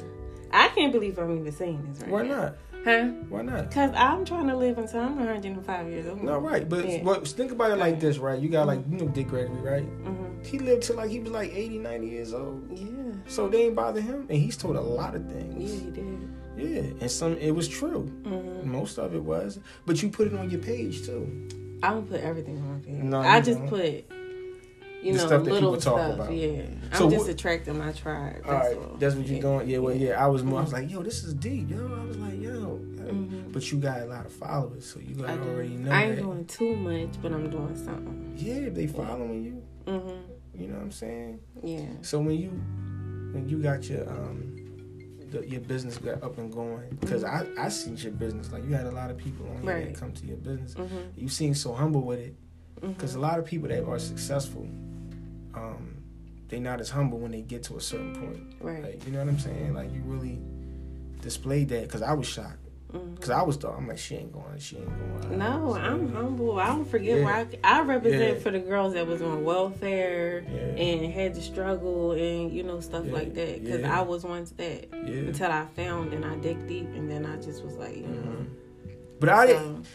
I 0.52 0.68
can't 0.68 0.92
believe 0.92 1.18
I'm 1.18 1.37
even 1.40 1.50
saying 1.52 1.85
this 1.92 2.00
right 2.02 2.11
Why 2.11 2.23
now. 2.23 2.37
not? 2.37 2.57
Huh? 2.85 3.08
Why 3.28 3.42
not? 3.42 3.68
Because 3.68 3.90
I'm 3.94 4.25
trying 4.25 4.47
to 4.49 4.56
live 4.56 4.78
until 4.78 5.00
I'm 5.00 5.16
105 5.16 5.88
years 5.88 6.06
old. 6.06 6.23
No, 6.23 6.38
right. 6.38 6.68
But 6.68 6.88
Yeah. 6.88 7.02
what, 7.02 7.26
think 7.28 7.52
about 7.52 7.70
it 7.73 7.76
like 7.78 8.00
this, 8.00 8.18
right? 8.18 8.40
You 8.40 8.49
got 8.49 8.66
like, 8.66 8.80
you 8.90 8.97
know, 8.99 9.08
Dick 9.08 9.28
Gregory, 9.28 9.61
right? 9.61 9.82
Mm-hmm. 10.04 10.42
He 10.44 10.58
lived 10.58 10.85
till 10.85 10.97
like 10.97 11.11
he 11.11 11.18
was 11.20 11.30
like 11.32 11.52
80, 11.52 11.78
90 11.78 12.06
years 12.06 12.32
old. 12.32 12.66
Yeah. 12.70 12.87
So 13.26 13.49
they 13.49 13.64
ain't 13.66 13.75
bother 13.75 14.00
him. 14.00 14.26
And 14.30 14.38
he's 14.38 14.56
told 14.56 14.76
a 14.76 14.80
lot 14.80 15.14
of 15.14 15.26
things. 15.30 15.54
Yeah, 15.73 15.80
he 15.85 15.90
did. 15.90 16.28
Yeah. 16.56 17.02
And 17.02 17.11
some, 17.11 17.37
it 17.38 17.50
was 17.50 17.68
true. 17.68 18.02
hmm 18.25 18.70
Most 18.70 18.99
of 18.99 19.14
it 19.14 19.23
was. 19.23 19.58
But 19.85 20.02
you 20.02 20.08
put 20.08 20.28
it 20.28 20.35
on 20.35 20.49
your 20.50 20.61
page 20.61 21.04
too. 21.04 21.49
I 21.82 21.90
don't 21.90 22.08
put 22.08 22.20
everything 22.20 22.58
on 22.58 22.75
my 22.75 22.80
page. 22.80 22.94
No, 23.02 23.20
I 23.20 23.40
just 23.40 23.58
don't. 23.61 23.68
put, 23.68 24.04
you 25.02 25.12
The 25.12 25.19
know, 25.19 25.26
stuff 25.26 25.45
that 25.45 25.52
little 25.52 25.71
people 25.76 25.81
talk 25.81 25.99
stuff. 25.99 26.14
about. 26.14 26.33
Yeah, 26.33 26.62
So 26.95 27.05
I'm 27.05 27.11
just 27.11 27.25
what- 27.26 27.31
attracting 27.31 27.78
my 27.78 27.93
tribe. 27.93 28.43
All 28.47 28.52
right. 28.55 28.76
all. 28.76 28.97
That's 28.99 29.14
what 29.14 29.26
you're 29.26 29.37
Yeah. 29.37 29.43
doing. 29.43 29.69
Yeah, 29.71 29.78
well, 29.78 29.95
yeah. 29.95 30.25
I 30.25 30.26
was 30.26 30.43
more, 30.43 30.59
I 30.59 30.62
was 30.62 30.71
Mhm. 30.71 30.75
like, 30.75 30.90
yo, 30.90 31.02
this 31.02 31.23
is 31.25 31.35
deep, 31.35 31.71
yo. 31.71 31.87
I 32.00 32.05
was 32.05 32.17
like, 32.19 32.40
yo. 32.40 32.81
Mhm. 32.97 33.52
But 33.52 33.71
you 33.73 33.78
got 33.78 34.02
a 34.02 34.07
lot 34.07 34.26
of 34.26 34.33
followers, 34.33 34.85
so 34.85 35.00
you 35.00 35.14
gotta 35.14 35.43
do. 35.43 35.49
already 35.50 35.76
know 35.76 35.90
I 35.90 36.02
ain't 36.05 36.17
that. 36.17 36.23
doing 36.23 36.45
too 36.47 36.76
much, 36.76 37.21
but 37.23 37.33
I'm 37.33 37.49
doing 37.49 37.75
something. 37.76 38.35
Yeah, 38.37 38.69
they 38.71 38.87
following 38.87 39.43
you. 39.45 39.62
Mhm. 39.87 40.19
You 40.55 40.67
know 40.69 40.75
what 40.75 40.83
I'm 40.83 40.90
saying? 40.90 41.38
Yeah. 41.62 41.87
So 42.02 42.19
when 42.21 42.37
you 42.37 42.50
when 43.33 43.47
you 43.49 43.59
got 43.62 43.88
your 43.88 44.09
um 44.11 44.55
the, 45.31 45.47
your 45.47 45.61
business 45.61 45.99
got 45.99 46.23
up 46.23 46.38
and 46.38 46.50
going, 46.52 46.97
because 47.00 47.23
I 47.25 47.47
I 47.59 47.69
seen 47.69 47.97
your 47.99 48.12
business 48.12 48.50
like 48.52 48.64
you 48.64 48.75
had 48.75 48.87
a 48.87 48.90
lot 48.90 49.11
of 49.11 49.17
people 49.19 49.47
on 49.49 49.62
here 49.62 49.73
Right. 49.75 49.87
that 49.93 49.95
come 50.00 50.12
to 50.12 50.26
your 50.26 50.38
business. 50.38 50.75
Mhm. 50.75 50.88
You 51.17 51.28
seem 51.28 51.55
so 51.55 51.73
humble 51.75 52.02
with 52.02 52.19
it, 52.19 52.35
because 52.81 53.14
a 53.14 53.19
Mhm. 53.19 53.23
lot 53.23 53.38
of 53.38 53.45
people 53.45 53.69
that 53.69 53.85
are 53.85 53.99
successful, 53.99 54.67
um, 55.55 55.95
they 56.49 56.59
not 56.61 56.81
as 56.81 56.90
humble 56.90 57.19
when 57.19 57.31
they 57.33 57.43
get 57.43 57.62
to 57.64 57.76
a 57.76 57.81
certain 57.81 58.14
point. 58.14 58.55
Right. 58.61 58.83
Like 58.83 59.07
you 59.07 59.12
know 59.12 59.19
what 59.21 59.28
I'm 59.28 59.38
saying? 59.38 59.75
Like 59.75 59.93
you 59.93 60.00
really 60.05 60.38
displayed 61.21 61.69
that 61.71 61.83
because 61.83 62.02
I 62.02 62.12
was 62.12 62.26
shocked. 62.26 62.59
Mhm. 62.93 63.17
Because 63.17 63.28
I 63.31 63.43
was 63.43 63.57
thought 63.59 63.76
I'm 63.76 63.87
like 63.87 63.99
she 63.99 64.14
ain't 64.17 64.33
going, 64.33 64.59
she 64.59 64.76
ain't 64.78 64.87
going. 65.26 65.38
No, 65.38 65.75
I'm 65.75 66.11
humble. 66.14 66.59
I 66.59 66.69
don't 66.69 66.87
forget 66.88 67.19
Yeah. 67.19 67.25
where 67.25 67.35
I, 67.35 67.47
I 67.62 67.83
represent 67.83 68.37
Yeah. 68.38 68.43
for 68.43 68.50
the 68.50 68.61
girls 68.61 68.95
that 68.95 69.07
was 69.07 69.21
on 69.21 69.45
welfare 69.45 70.40
Yeah. 70.50 70.59
and 70.83 71.12
had 71.12 71.35
to 71.35 71.43
struggle 71.43 72.12
and 72.12 72.50
you 72.50 72.62
know 72.62 72.81
stuff 72.81 73.05
like 73.07 73.35
that. 73.35 73.62
Because 73.62 73.81
Yeah. 73.83 73.99
I 73.99 74.02
was 74.02 74.25
once 74.25 74.52
that 74.52 74.88
yeah. 74.90 74.99
until 75.28 75.50
I 75.52 75.67
found 75.76 76.14
and 76.14 76.25
I 76.25 76.35
dig 76.37 76.67
deep 76.67 76.87
and 76.95 77.11
then 77.11 77.26
I 77.26 77.37
just 77.37 77.62
was 77.62 77.75
like, 77.76 77.97
you 77.97 78.07
know. 78.07 78.23
Mhm. 78.23 78.47
But 79.21 79.28
I 79.31 79.47
didn't. 79.49 79.85
so- 79.85 79.90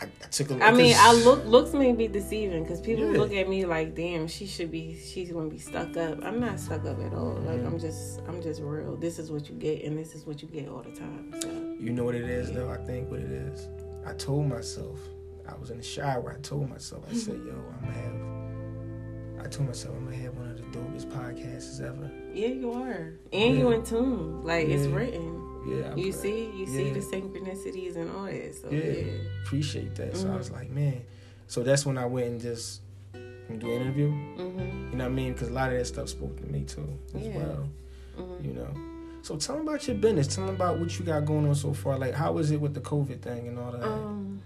I, 0.00 0.04
I 0.22 0.26
took 0.30 0.50
a 0.50 0.64
I 0.64 0.72
mean, 0.72 0.94
I 0.98 1.12
look 1.12 1.44
looks 1.46 1.72
may 1.72 1.92
be 1.92 2.08
deceiving 2.08 2.62
because 2.64 2.80
people 2.80 3.10
Yeah. 3.12 3.18
look 3.18 3.32
at 3.32 3.48
me 3.48 3.64
like, 3.64 3.94
damn, 3.94 4.26
she 4.26 4.46
should 4.46 4.70
be, 4.70 4.98
she's 4.98 5.30
gonna 5.30 5.48
be 5.48 5.58
stuck 5.58 5.96
up. 5.96 6.22
I'm 6.24 6.40
not 6.40 6.58
stuck 6.58 6.84
up 6.84 6.98
at 7.00 7.14
all. 7.14 7.34
Like. 7.44 7.64
I'm 7.64 7.78
just, 7.78 8.20
I'm 8.26 8.42
just 8.42 8.60
real. 8.60 8.96
This 8.96 9.18
is 9.18 9.30
what 9.30 9.48
you 9.48 9.54
get, 9.54 9.84
and 9.84 9.96
this 9.98 10.14
is 10.14 10.26
what 10.26 10.42
you 10.42 10.48
get 10.48 10.68
all 10.68 10.82
the 10.82 10.90
time. 10.92 11.32
So 11.40 11.48
You 11.78 11.92
know 11.92 12.04
what 12.04 12.14
it 12.16 12.24
is, 12.24 12.50
though. 12.52 12.70
I 12.70 12.76
think 12.78 13.10
what 13.10 13.20
it 13.20 13.30
is. 13.30 13.68
I 14.04 14.12
told 14.14 14.48
myself. 14.48 14.98
I 15.48 15.54
was 15.56 15.70
in 15.70 15.76
the 15.76 15.82
shower. 15.84 16.34
I 16.36 16.40
told 16.40 16.68
myself. 16.70 17.04
I 17.10 17.14
said, 17.14 17.34
"Yo, 17.46 17.52
I'm 17.52 17.80
gonna 17.80 17.92
have." 17.92 19.46
I 19.46 19.48
told 19.48 19.68
myself 19.68 19.94
I'm 19.96 20.04
gonna 20.06 20.16
have 20.16 20.34
one 20.36 20.50
of 20.50 20.56
the 20.56 20.78
dopest 20.78 21.06
podcasts 21.12 21.80
ever. 21.80 22.10
yeah, 22.32 22.48
you 22.48 22.72
are, 22.72 23.12
and 23.32 23.58
you 23.58 23.68
Yeah. 23.68 23.74
in 23.76 23.82
tune. 23.84 24.42
Like 24.42 24.68
it's 24.68 24.86
written. 24.86 25.43
Yeah, 25.66 25.92
I'm 25.92 25.98
You 25.98 26.10
glad. 26.12 26.20
see, 26.22 26.50
you 26.50 26.66
see 26.66 26.90
the 26.92 27.00
synchronicities 27.00 27.96
and 27.96 28.10
all 28.10 28.24
that. 28.26 28.54
So 28.54 28.68
Yeah. 28.70 28.84
yeah, 28.84 29.12
appreciate 29.44 29.94
that. 29.96 30.16
So 30.16 30.28
I 30.28 30.32
Mhm. 30.32 30.38
was 30.38 30.50
like, 30.50 30.70
man. 30.70 31.02
So 31.46 31.62
that's 31.62 31.84
when 31.86 31.98
I 31.98 32.06
went 32.06 32.26
and 32.28 32.40
just 32.40 32.82
do 33.12 33.70
an 33.70 33.80
interview. 33.82 34.10
hmm 34.10 34.90
You 34.90 34.98
know 34.98 35.04
what 35.04 35.12
I 35.12 35.14
mean? 35.14 35.32
Because 35.32 35.48
a 35.48 35.52
lot 35.52 35.72
of 35.72 35.78
that 35.78 35.84
stuff 35.86 36.08
spoke 36.08 36.36
to 36.40 36.46
me 36.46 36.64
too, 36.64 36.88
as 37.14 37.26
Yeah. 37.26 37.36
well. 37.38 37.68
hmm 38.16 38.44
You 38.44 38.52
know. 38.54 38.68
So 39.22 39.36
tell 39.36 39.56
me 39.56 39.62
about 39.62 39.86
your 39.88 39.96
business. 39.96 40.26
Tell 40.34 40.44
me 40.44 40.50
about 40.50 40.78
what 40.78 40.98
you 40.98 41.04
got 41.04 41.24
going 41.24 41.46
on 41.48 41.54
so 41.54 41.72
far. 41.72 41.98
Like, 41.98 42.12
how 42.14 42.36
is 42.38 42.50
it 42.50 42.60
with 42.60 42.74
the 42.74 42.80
COVID 42.80 43.20
thing 43.22 43.48
and 43.48 43.58
all 43.58 43.72
that? 43.72 43.82
Um, 43.82 44.42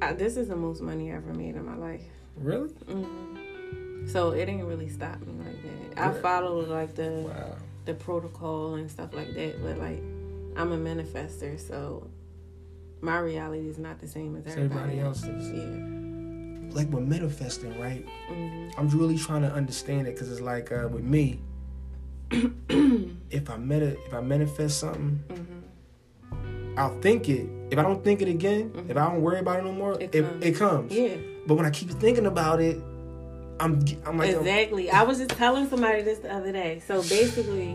I, 0.00 0.12
this 0.14 0.36
is 0.36 0.48
the 0.48 0.56
most 0.56 0.80
money 0.80 1.12
I 1.12 1.16
ever 1.16 1.32
made 1.34 1.54
in 1.54 1.64
my 1.64 1.76
life. 1.76 2.02
really? 2.36 2.70
hmm 2.88 4.06
So 4.06 4.30
it 4.30 4.46
didn't 4.46 4.66
really 4.66 4.88
stop 4.88 5.20
me 5.20 5.32
like 5.44 5.62
that. 5.94 6.02
I 6.02 6.12
followed 6.20 6.68
like 6.68 6.94
the 6.94 7.10
Wow. 7.28 7.56
The 7.84 7.94
protocol 7.94 8.74
and 8.74 8.90
stuff 8.90 9.12
like 9.12 9.34
that, 9.34 9.62
but 9.62 9.78
like 9.78 10.02
I'm 10.56 10.72
a 10.72 10.76
manifester, 10.78 11.58
so 11.58 12.08
my 13.00 13.18
reality 13.18 13.68
is 13.68 13.78
not 13.78 13.98
the 14.00 14.06
same 14.08 14.36
as 14.36 14.46
everybody, 14.46 14.80
everybody 14.80 15.00
else's. 15.00 15.50
Yeah. 15.50 16.74
Like 16.74 16.90
with 16.90 17.04
manifesting, 17.04 17.78
right? 17.80 18.04
hmm 18.28 18.68
I'm 18.78 18.88
really 18.88 19.18
trying 19.18 19.42
to 19.42 19.52
understand 19.52 20.06
it 20.06 20.14
because 20.14 20.30
it's 20.30 20.40
like 20.40 20.72
uh, 20.72 20.88
with 20.90 21.02
me, 21.04 21.40
if 22.30 23.50
I 23.50 23.56
meta, 23.58 23.96
if 24.06 24.14
I 24.14 24.20
manifest 24.20 24.78
something, 24.80 25.22
hmm 25.30 26.78
I'll 26.78 26.98
think 27.02 27.28
it. 27.28 27.46
If 27.70 27.78
I 27.78 27.82
don't 27.82 28.02
think 28.02 28.22
it 28.22 28.28
again, 28.28 28.70
Mhm. 28.70 28.88
if 28.90 28.96
I 28.96 29.04
don't 29.10 29.20
worry 29.20 29.40
about 29.40 29.58
it 29.58 29.64
no 29.64 29.72
more, 29.72 29.92
It 30.00 30.14
it, 30.14 30.22
comes. 30.24 30.44
it 30.44 30.52
comes. 30.56 30.92
Yeah. 30.94 31.16
But 31.46 31.56
when 31.56 31.66
I 31.66 31.70
keep 31.70 31.90
thinking 31.90 32.24
about 32.24 32.60
it, 32.62 32.78
I'm 33.62 33.84
I'm 34.04 34.18
like 34.18 34.34
Exactly. 34.34 34.90
I 34.90 35.02
was 35.04 35.18
just 35.18 35.30
telling 35.30 35.68
somebody 35.68 36.02
this 36.02 36.18
the 36.18 36.34
other 36.34 36.50
day. 36.50 36.82
So 36.86 37.00
basically, 37.02 37.74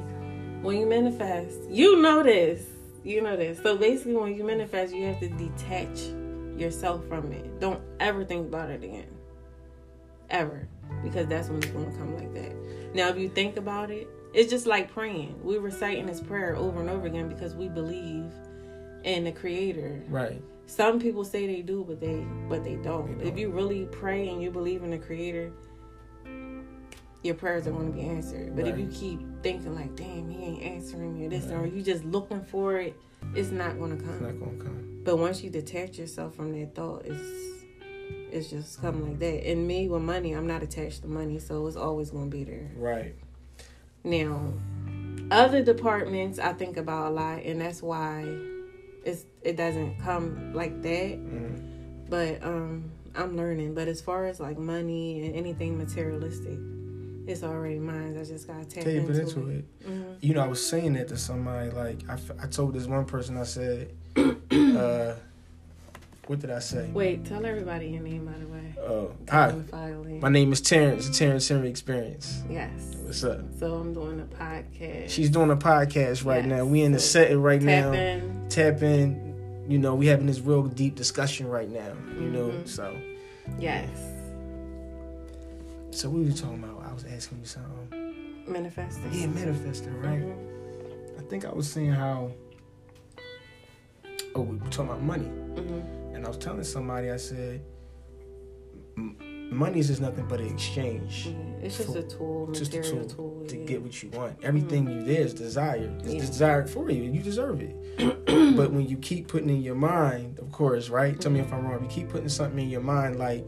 when 0.61 0.77
you 0.77 0.85
manifest, 0.85 1.57
you 1.69 2.01
know 2.01 2.23
this. 2.23 2.65
You 3.03 3.21
know 3.21 3.37
this. 3.37 3.61
So 3.63 3.77
basically, 3.77 4.15
when 4.15 4.35
you 4.35 4.43
manifest, 4.43 4.93
you 4.93 5.05
have 5.05 5.19
to 5.21 5.29
detach 5.29 5.99
yourself 6.59 7.07
from 7.07 7.31
it. 7.31 7.59
Don't 7.61 7.81
ever 8.01 8.25
think 8.25 8.47
about 8.47 8.69
it 8.69 8.83
again. 8.83 9.07
Ever. 10.29 10.67
Because 11.03 11.27
that's 11.27 11.47
when 11.47 11.59
it's 11.59 11.67
going 11.67 11.89
to 11.89 11.97
come 11.97 12.15
like 12.15 12.33
that. 12.33 12.53
Now, 12.93 13.07
if 13.07 13.17
you 13.17 13.29
think 13.29 13.55
about 13.55 13.89
it, 13.89 14.09
it's 14.33 14.49
just 14.49 14.67
like 14.67 14.91
praying. 14.91 15.39
We 15.41 15.57
reciting 15.57 16.05
this 16.05 16.19
prayer 16.19 16.55
over 16.57 16.81
and 16.81 16.89
over 16.89 17.07
again 17.07 17.29
because 17.29 17.55
we 17.55 17.69
believe 17.69 18.25
in 19.03 19.23
the 19.23 19.31
Creator. 19.31 20.03
right. 20.09 20.41
Some 20.65 20.99
people 20.99 21.23
say 21.23 21.47
they 21.47 21.61
do, 21.61 21.85
but 21.87 22.01
they 22.01 22.25
but 22.49 22.65
they 22.65 22.75
don't. 22.75 23.19
They 23.19 23.23
don't. 23.23 23.33
If 23.33 23.39
you 23.39 23.49
really 23.51 23.85
pray 23.85 24.27
and 24.27 24.43
you 24.43 24.51
believe 24.51 24.83
in 24.83 24.91
the 24.91 24.97
Creator, 24.97 25.53
your 27.27 27.35
prayers 27.35 27.67
are 27.67 27.71
going 27.71 27.91
to 27.91 27.97
be 27.97 28.01
answered. 28.03 28.55
But 28.55 28.67
if 28.67 28.77
you 28.79 28.87
keep 28.87 29.19
thinking 29.43 29.75
like, 29.75 29.95
"Damn, 29.95 30.29
he 30.29 30.43
ain't 30.43 30.63
answering 30.63 31.15
me," 31.19 31.25
or 31.27 31.29
this, 31.29 31.45
or 31.51 31.67
you 31.67 31.83
just 31.83 32.03
looking 32.05 32.41
for 32.41 32.77
it, 32.77 32.95
it's 33.35 33.51
not 33.51 33.77
going 33.77 33.91
to 33.91 33.97
It's 33.97 34.05
come. 34.05 34.23
not 34.23 34.39
gonna 34.39 34.63
come. 34.63 35.01
But 35.03 35.17
once 35.17 35.43
you 35.43 35.49
detach 35.49 35.99
yourself 35.99 36.33
from 36.35 36.51
that 36.59 36.73
thought, 36.73 37.05
it's 37.05 37.65
it's 38.31 38.49
just 38.49 38.81
coming 38.81 39.07
like 39.07 39.19
that. 39.19 39.47
And 39.49 39.67
me 39.67 39.87
with 39.87 40.01
money, 40.01 40.33
I'm 40.33 40.47
not 40.47 40.63
attached 40.63 41.01
to 41.03 41.07
money, 41.07 41.39
so 41.39 41.65
it's 41.67 41.77
always 41.77 42.09
going 42.09 42.29
to 42.29 42.37
be 42.37 42.43
there. 42.43 42.71
Right. 42.75 43.15
Now, 44.03 44.53
other 45.31 45.63
departments 45.63 46.37
I 46.39 46.53
think 46.53 46.75
about 46.77 47.11
a 47.11 47.13
lot, 47.13 47.43
and 47.43 47.61
that's 47.61 47.81
why 47.81 48.25
it's 49.05 49.25
it 49.43 49.55
doesn't 49.55 49.99
come 49.99 50.53
like 50.53 50.81
that 50.81 51.17
Mm. 51.17 52.09
but 52.09 52.43
um 52.43 52.91
i'm 53.15 53.37
learning 53.37 53.73
but 53.73 53.87
as 53.87 54.01
far 54.01 54.25
as 54.25 54.39
like 54.41 54.57
money 54.57 55.25
and 55.25 55.33
anything 55.35 55.77
materialistic 55.77 56.59
it's 57.27 57.43
already 57.43 57.77
mine 57.79 58.17
i 58.19 58.23
just 58.23 58.47
gotta 58.47 58.65
tap 58.65 58.83
Tap 58.83 58.93
into, 58.93 59.21
into 59.21 59.49
it, 59.49 59.55
it. 59.81 59.89
Mhm. 59.89 60.15
You 60.21 60.33
know, 60.33 60.41
I 60.41 60.47
was 60.47 60.65
saying 60.65 60.93
that 60.93 61.07
to 61.09 61.17
somebody. 61.17 61.69
Like, 61.69 61.99
I, 62.09 62.17
I 62.41 62.47
told 62.47 62.73
this 62.73 62.85
one 62.87 63.05
person, 63.05 63.37
I 63.37 63.43
said, 63.43 63.91
uh, 64.17 65.13
what 66.25 66.39
did 66.39 66.51
I 66.51 66.59
say? 66.59 66.89
wait 66.93 67.25
tell 67.25 67.45
everybody 67.45 67.87
your 67.87 68.01
name 68.01 68.25
by 68.25 68.33
the 68.37 68.47
way 68.47 68.73
Oh, 68.79 69.11
hi. 69.29 69.53
My 70.21 70.29
name 70.29 70.51
is 70.51 70.59
Terrence. 70.61 71.07
The 71.07 71.13
Terrence 71.13 71.47
Henry 71.47 71.69
Experience. 71.69 72.41
yes 72.49 72.71
What's 73.03 73.23
up? 73.23 73.41
so 73.59 73.75
i'm 73.75 73.93
doing 73.93 74.19
a 74.19 74.25
podcast 74.35 75.09
She's 75.09 75.29
doing 75.29 75.51
a 75.51 75.55
podcast 75.57 76.25
right 76.25 76.43
Yes. 76.43 76.49
now. 76.49 76.65
We 76.65 76.81
in 76.81 76.91
the 76.91 76.99
So, 76.99 77.19
setting 77.19 77.41
right 77.41 77.61
tap 77.61 77.67
now. 77.67 77.93
in 77.93 78.45
Tap 78.49 78.81
in. 78.81 79.65
You 79.69 79.77
know, 79.79 79.95
we 79.95 80.07
having 80.07 80.27
this 80.27 80.39
real 80.39 80.63
deep 80.63 80.95
discussion 80.95 81.47
right 81.47 81.69
now. 81.69 81.91
You 82.19 82.29
know, 82.29 82.47
Mhm. 82.49 82.67
so 82.67 82.95
yes 83.59 83.87
so 85.91 86.09
we 86.09 86.25
were 86.25 86.31
talking 86.31 86.61
about. 86.63 86.76
I 86.97 87.03
was 87.03 87.13
asking 87.13 87.39
you 87.41 87.45
something. 87.45 88.15
manifesting 88.47 89.13
Yeah, 89.13 89.27
manifesting, 89.27 90.01
right? 90.01 90.19
Mhm. 90.21 91.19
I 91.19 91.21
think 91.29 91.45
I 91.45 91.53
was 91.53 91.69
saying 91.69 91.91
how. 91.91 92.31
Oh, 94.33 94.41
we 94.41 94.55
were 94.57 94.65
talking 94.69 94.85
about 94.89 95.03
money, 95.03 95.27
Mhm. 95.27 96.15
and 96.15 96.25
I 96.25 96.27
was 96.27 96.37
telling 96.39 96.63
somebody. 96.63 97.11
I 97.11 97.17
said, 97.17 97.61
"M- 98.97 99.15
money 99.51 99.79
is 99.79 99.89
just 99.89 100.01
nothing 100.01 100.25
but 100.27 100.39
an 100.41 100.47
exchange 100.47 101.27
Yeah, 101.27 101.65
it's 101.67 101.77
just 101.77 101.91
For- 101.93 101.99
a 101.99 102.01
tool 102.03 102.47
just 102.51 102.73
a 102.73 102.81
tool 102.81 103.05
tool, 103.05 103.43
to 103.47 103.57
yeah. 103.57 103.65
get 103.65 103.83
what 103.83 104.01
you 104.01 104.09
want. 104.09 104.43
Everything 104.43 104.89
you 104.89 105.03
there 105.03 105.21
is 105.21 105.35
desired. 105.35 106.01
It's 106.03 106.13
Yeah. 106.15 106.19
desired 106.21 106.67
for 106.69 106.89
you. 106.89 107.03
You 107.03 107.21
deserve 107.21 107.61
it. 107.61 107.75
but 108.57 108.71
when 108.73 108.87
you 108.87 108.97
keep 108.97 109.27
putting 109.27 109.49
in 109.51 109.61
your 109.61 109.75
mind, 109.75 110.39
of 110.39 110.51
course, 110.51 110.89
right? 110.89 111.19
Tell 111.21 111.31
me 111.31 111.41
if 111.41 111.53
I'm 111.53 111.67
wrong. 111.67 111.83
You 111.83 111.89
keep 111.89 112.09
putting 112.09 112.29
something 112.29 112.57
in 112.59 112.69
your 112.69 112.81
mind 112.81 113.19
like, 113.19 113.47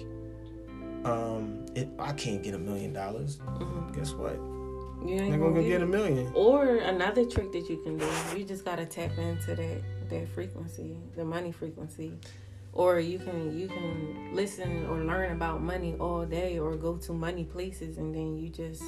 um, 1.06 1.66
it, 1.76 1.90
I 2.00 2.14
can't 2.14 2.44
get 2.44 2.54
a 2.54 2.60
million 2.60 2.94
dollars. 2.94 3.38
Mhm. 3.38 3.96
Guess 3.96 4.14
what? 4.14 4.40
you 5.06 5.16
ain't 5.16 5.32
gonna 5.32 5.54
gonna 5.54 5.62
get 5.62 5.70
get 5.70 5.82
a 5.82 5.86
million. 5.86 6.32
Or 6.36 6.76
another 6.76 7.26
trick 7.26 7.52
that 7.54 7.70
you 7.70 7.78
can 7.78 7.98
do, 7.98 8.08
you 8.38 8.44
just 8.44 8.66
gotta 8.66 8.86
tap 8.86 9.18
into 9.18 9.56
that 9.56 9.82
that 10.10 10.28
frequency, 10.30 10.98
the 11.16 11.24
money 11.24 11.52
frequency. 11.52 12.14
Or 12.74 13.00
you 13.00 13.20
can 13.20 13.58
you 13.58 13.68
can 13.68 14.36
listen 14.36 14.86
or 14.88 15.04
learn 15.04 15.32
about 15.32 15.62
money 15.62 15.96
all 16.00 16.26
day 16.26 16.60
or 16.60 16.76
go 16.76 16.98
to 16.98 17.14
money 17.14 17.44
places 17.44 17.98
and 17.98 18.14
then 18.14 18.38
you 18.38 18.50
just 18.50 18.84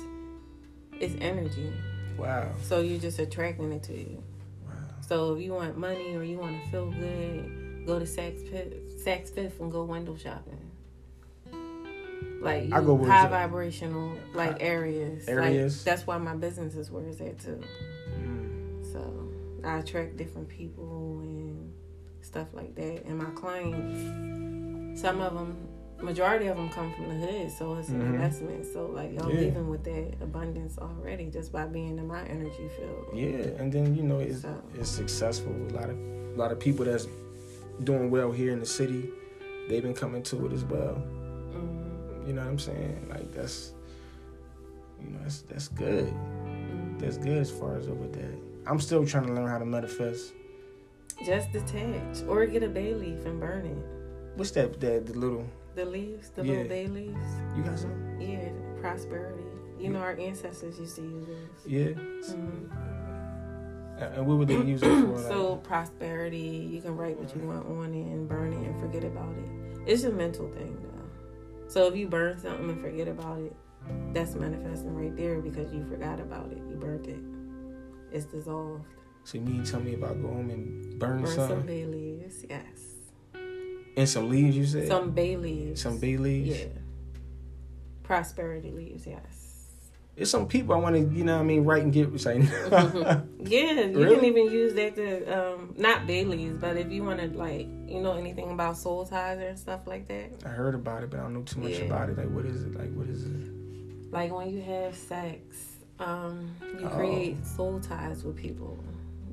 it's 0.94 1.16
energy. 1.20 1.74
Wow. 2.18 2.52
So 2.62 2.82
you're 2.82 3.00
just 3.00 3.20
attracting 3.20 3.72
it 3.72 3.84
to 3.84 3.94
you. 3.98 4.24
Wow. 4.66 4.74
So 5.08 5.36
if 5.36 5.42
you 5.42 5.54
want 5.54 5.78
money 5.78 6.16
or 6.16 6.24
you 6.24 6.38
want 6.38 6.62
to 6.64 6.70
feel 6.70 6.92
good, 6.92 7.86
go 7.88 7.98
to 7.98 8.06
Saks 8.06 8.48
Fifth, 8.50 9.04
Saks 9.06 9.34
Fifth 9.34 9.60
and 9.60 9.72
go 9.72 9.84
window 9.84 10.16
shopping. 10.16 10.71
Like 12.42 12.70
you, 12.70 12.76
I 12.76 12.82
go 12.82 12.98
high 12.98 13.04
it's 13.04 13.26
at. 13.26 13.30
vibrational 13.30 14.14
like 14.34 14.58
areas. 14.60 15.28
areas. 15.28 15.78
Like, 15.78 15.86
that's 15.86 16.08
why 16.08 16.18
my 16.18 16.36
business 16.36 16.76
is 16.76 16.90
where 16.90 17.06
it's 17.06 17.22
at 17.22 17.40
too. 17.40 17.60
Mm. 18.18 18.92
So 18.92 19.30
I 19.64 19.78
attract 19.80 20.18
different 20.18 20.50
people 20.50 21.20
and 21.22 21.72
stuff 22.22 22.48
like 22.54 22.74
that. 22.76 23.06
And 23.06 23.18
my 23.18 23.30
clients, 23.36 25.00
some 25.02 25.22
of 25.22 25.34
them, 25.34 25.56
majority 26.02 26.48
of 26.48 26.58
them 26.58 26.70
come 26.70 26.92
from 26.96 27.10
the 27.10 27.16
hood, 27.28 27.52
so 27.52 27.76
it's 27.76 27.90
an 27.90 28.02
Mhm. 28.02 28.14
investment. 28.16 28.66
So 28.74 28.88
like 28.88 29.14
y'all 29.14 29.30
Yeah. 29.32 29.42
living 29.42 29.70
with 29.70 29.84
that 29.84 30.16
abundance 30.22 30.78
already 30.80 31.30
just 31.30 31.52
by 31.52 31.68
being 31.68 32.00
in 32.00 32.08
my 32.08 32.24
energy 32.26 32.70
field. 32.76 33.06
Yeah, 33.14 33.62
and 33.62 33.72
then 33.72 33.96
you 33.96 34.02
know 34.04 34.18
it's 34.20 34.42
So 34.42 34.56
it's 34.74 34.90
successful. 34.90 35.54
A 35.70 35.74
lot 35.74 35.90
of 35.92 35.98
a 35.98 36.36
lot 36.38 36.52
of 36.52 36.60
people 36.60 36.86
that's 36.86 37.08
doing 37.84 38.10
well 38.10 38.32
here 38.32 38.52
in 38.54 38.60
the 38.60 38.66
city, 38.66 39.12
they've 39.70 39.84
been 39.84 39.94
coming 39.94 40.24
to 40.24 40.46
it 40.48 40.54
as 40.54 40.64
well. 40.66 40.98
You 42.26 42.34
know 42.34 42.42
what 42.42 42.50
I'm 42.50 42.60
saying? 42.60 43.08
Like 43.10 43.32
that's 43.34 43.74
you 45.02 45.10
know 45.10 45.20
that's 45.24 45.42
that's 45.44 45.68
good. 45.70 46.14
That's 47.00 47.18
good 47.18 47.38
as 47.38 47.50
far 47.50 47.78
as 47.78 47.88
over 47.88 48.08
that. 48.08 48.40
I'm 48.68 48.80
still 48.80 49.06
trying 49.06 49.26
to 49.28 49.34
learn 49.34 49.48
how 49.48 49.58
to 49.58 49.66
manifest. 49.66 50.34
just 51.26 51.52
detach 51.52 52.24
or 52.28 52.46
get 52.48 52.64
a 52.64 52.68
bay 52.70 52.94
leaf 52.94 53.26
and 53.26 53.40
burn 53.40 53.66
it. 53.66 54.38
What's 54.38 54.52
that? 54.52 54.80
That 54.80 55.06
the 55.08 55.14
little 55.14 55.46
The 55.76 55.86
leaves, 55.86 56.30
the 56.30 56.44
Yeah. 56.44 56.52
little 56.52 56.68
bay 56.68 56.88
leaves. 56.88 57.28
you 57.56 57.64
got 57.64 57.78
some? 57.80 58.20
Yeah, 58.20 58.50
prosperity. 58.82 59.44
You 59.80 59.90
know 59.90 60.00
our 60.00 60.16
ancestors 60.18 60.80
used 60.80 60.96
to 60.98 61.02
use 61.02 61.26
this. 61.26 61.66
Yeah. 61.66 61.88
Mhm. 62.36 62.70
And 63.98 64.16
and 64.16 64.28
what 64.28 64.38
would 64.38 64.48
they 64.48 64.62
use 64.62 64.82
it 64.84 64.86
for? 64.86 65.08
Like, 65.18 65.24
So 65.26 65.56
prosperity, 65.58 66.70
you 66.72 66.82
can 66.82 66.96
write 66.98 67.20
what 67.20 67.36
you 67.36 67.42
want 67.48 67.66
on 67.68 67.94
it 67.94 68.06
and 68.14 68.28
burn 68.28 68.54
it 68.54 68.66
and 68.68 68.80
forget 68.80 69.04
about 69.04 69.34
it. 69.38 69.50
It's 69.92 70.04
a 70.04 70.12
mental 70.12 70.48
thing 70.50 70.78
though. 70.82 71.01
So 71.72 71.88
if 71.88 71.96
you 71.96 72.06
burn 72.10 72.38
something 72.38 72.70
and 72.70 72.82
forget 72.82 73.08
about 73.08 73.40
it, 73.40 73.56
that's 74.12 74.36
manifesting 74.36 74.94
right 74.94 75.16
there 75.16 75.40
because 75.40 75.72
you 75.74 75.86
forgot 75.86 76.20
about 76.20 76.52
it. 76.52 76.58
You 76.70 76.76
burnt 76.76 77.08
it. 77.08 77.22
It's 78.12 78.26
dissolved. 78.26 78.84
So 79.24 79.38
you 79.38 79.46
mean 79.46 79.64
tell 79.64 79.80
me 79.80 79.94
about 79.94 80.22
go 80.22 80.28
home 80.28 80.50
and 80.50 81.00
burn, 81.00 81.22
Burn 81.22 81.28
something 81.34 81.58
some 81.60 81.66
bay 81.66 81.86
leaves, 81.86 82.44
yes. 82.50 82.66
and 83.96 84.10
some 84.10 84.30
leaves? 84.30 84.58
You 84.58 84.66
said 84.66 84.88
Some 84.90 85.12
bay 85.12 85.38
leaves. 85.38 85.82
some 85.82 85.98
bay 85.98 86.18
leaves. 86.18 86.60
Yeah. 86.60 86.66
Prosperity 88.04 88.72
leaves, 88.72 89.08
yes. 89.08 89.41
There's 90.16 90.30
some 90.30 90.48
people 90.48 90.76
I 90.76 90.78
want 90.78 90.96
to, 90.96 91.02
you 91.16 91.24
know, 91.24 91.36
what 91.38 91.42
I 91.42 91.46
mean, 91.46 91.64
write 91.64 91.84
and 91.84 91.94
get. 91.94 92.20
Say, 92.20 92.40
Yeah, 92.70 93.22
you 93.82 93.98
Really? 93.98 94.16
can 94.16 94.26
even 94.26 94.52
use 94.52 94.74
that 94.76 94.96
to 94.96 95.26
um 95.56 95.74
not 95.78 96.06
Bailey's, 96.06 96.54
but 96.58 96.78
if 96.78 96.92
you 96.92 97.04
want 97.04 97.20
to 97.22 97.28
like 97.38 97.68
you 97.88 98.02
know 98.02 98.14
anything 98.18 98.52
about 98.52 98.78
soul 98.78 99.06
ties 99.06 99.40
and 99.40 99.58
stuff 99.58 99.88
like 99.88 100.08
that, 100.10 100.32
I 100.46 100.50
heard 100.50 100.76
about 100.76 101.04
it, 101.04 101.10
but 101.10 101.20
I 101.20 101.24
don't 101.24 101.34
know 101.34 101.42
too 101.44 101.60
much 101.62 101.72
Yeah. 101.72 101.86
about 101.86 102.10
it. 102.10 102.18
Like, 102.18 102.30
what 102.30 102.46
is 102.46 102.64
it? 102.64 102.76
Like, 102.76 102.94
what 102.94 103.08
is 103.08 103.24
it? 103.26 104.12
like 104.12 104.30
when 104.34 104.50
you 104.50 104.62
have 104.62 104.94
sex, 104.94 105.78
um, 106.00 106.54
you 106.78 106.86
Oh. 106.86 106.90
create 106.90 107.46
soul 107.46 107.80
ties 107.80 108.26
with 108.26 108.36
people. 108.36 108.78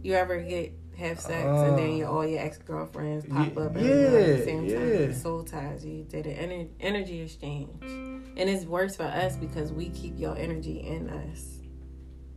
You 0.05 0.15
ever 0.15 0.39
get 0.41 0.73
have 0.99 1.21
sex 1.21 1.45
and 1.47 1.79
then 1.79 1.91
Oh. 1.91 1.97
your, 1.97 2.09
all 2.09 2.27
your 2.27 2.41
ex 2.41 2.59
girlfriends 2.59 3.25
pop 3.27 3.47
Ye- 3.55 3.63
up 3.63 3.77
and 3.77 3.87
at 3.87 4.39
the 4.39 4.45
same 4.45 4.65
yeah. 4.67 4.79
time? 5.07 5.15
Soul 5.15 5.45
ties. 5.45 5.85
You 5.85 6.05
did 6.05 6.27
an 6.27 6.51
ener- 6.51 6.69
energy 6.81 7.21
exchange, 7.21 7.71
and 7.83 8.37
it's 8.51 8.65
works 8.65 8.97
for 8.97 9.05
us 9.05 9.37
because 9.37 9.73
we 9.73 9.91
keep 9.91 10.19
your 10.19 10.37
energy 10.37 10.81
in 10.81 11.09
us. 11.09 11.59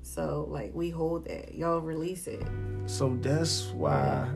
So 0.04 0.48
like 0.50 0.72
we 0.74 0.90
hold 0.90 1.26
that, 1.26 1.56
y'all 1.56 1.80
release 1.80 2.28
it. 2.28 2.44
So 2.86 3.18
that's 3.22 3.68
why, 3.72 4.28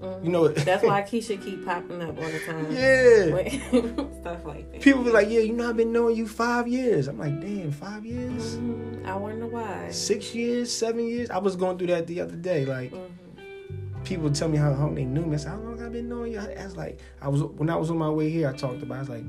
Mhm. 0.00 0.24
you 0.24 0.30
know, 0.30 0.48
That's 0.48 0.82
why 0.82 1.02
Keisha 1.10 1.42
keep 1.42 1.64
popping 1.64 2.02
up 2.02 2.18
all 2.18 2.24
the 2.24 2.40
time. 2.40 2.72
yeah. 2.72 4.10
Stuff 4.20 4.44
like 4.44 4.70
that. 4.72 4.80
People 4.80 5.02
be 5.04 5.10
like, 5.10 5.28
yeah, 5.30 5.40
you 5.40 5.52
know, 5.52 5.68
I've 5.70 5.76
been 5.76 5.92
knowing 5.92 6.16
you 6.16 6.26
five 6.26 6.66
years. 6.68 7.06
I'm 7.08 7.18
like, 7.18 7.40
damn, 7.40 7.70
five 7.70 8.04
years, 8.04 8.56
Mhm. 8.56 9.04
I 9.06 9.14
wonder 9.16 9.46
why. 9.46 9.90
six 9.90 10.34
years, 10.34 10.74
seven 10.74 11.06
years. 11.06 11.30
I 11.30 11.38
was 11.38 11.54
going 11.56 11.78
through 11.78 11.88
that 11.88 12.06
the 12.06 12.20
other 12.20 12.36
day. 12.36 12.64
Like, 12.66 12.90
Mhm. 12.92 13.06
People 14.04 14.30
tell 14.30 14.48
me 14.48 14.58
how 14.58 14.70
long 14.72 14.94
they 14.94 15.04
knew 15.04 15.22
me. 15.24 15.34
I 15.34 15.38
said, 15.38 15.50
how 15.50 15.58
long 15.58 15.82
I've 15.82 15.92
been 15.92 16.08
knowing 16.08 16.32
you? 16.32 16.38
I 16.38 16.64
was 16.64 16.76
like, 16.76 16.98
I 17.20 17.28
was 17.28 17.42
when 17.42 17.70
I 17.70 17.76
was 17.76 17.90
on 17.90 17.98
my 17.98 18.08
way 18.10 18.30
here. 18.30 18.48
I 18.48 18.52
talked 18.56 18.82
about. 18.82 18.96
I 18.96 19.00
was 19.00 19.08
like, 19.08 19.24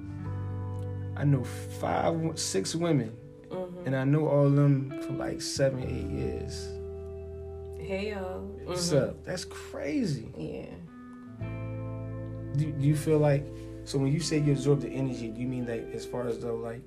I 1.18 1.24
know 1.24 1.44
five, 1.80 2.38
six 2.40 2.76
women, 2.76 3.12
Mhm. 3.50 3.86
and 3.86 3.96
I 3.96 4.04
know 4.04 4.28
all 4.28 4.46
of 4.48 4.56
them 4.56 4.90
for 5.02 5.14
like 5.14 5.42
seven, 5.42 5.84
eight 5.84 6.10
years. 6.10 6.68
Hey 7.80 8.12
y'all. 8.12 8.42
What's 8.66 8.92
Mhm. 8.92 9.10
up? 9.10 9.24
That's 9.24 9.46
crazy. 9.46 10.32
Yeah. 10.38 10.66
Do, 12.58 12.72
do 12.72 12.86
you 12.88 12.96
feel 12.96 13.18
like 13.20 13.46
so 13.84 13.98
when 13.98 14.12
you 14.12 14.20
say 14.20 14.38
you 14.40 14.52
absorb 14.54 14.82
the 14.82 14.90
energy, 14.90 15.30
do 15.30 15.42
you 15.42 15.48
mean 15.48 15.66
that 15.66 15.80
as 15.94 16.06
far 16.06 16.28
as 16.28 16.40
though 16.40 16.56
like 16.56 16.82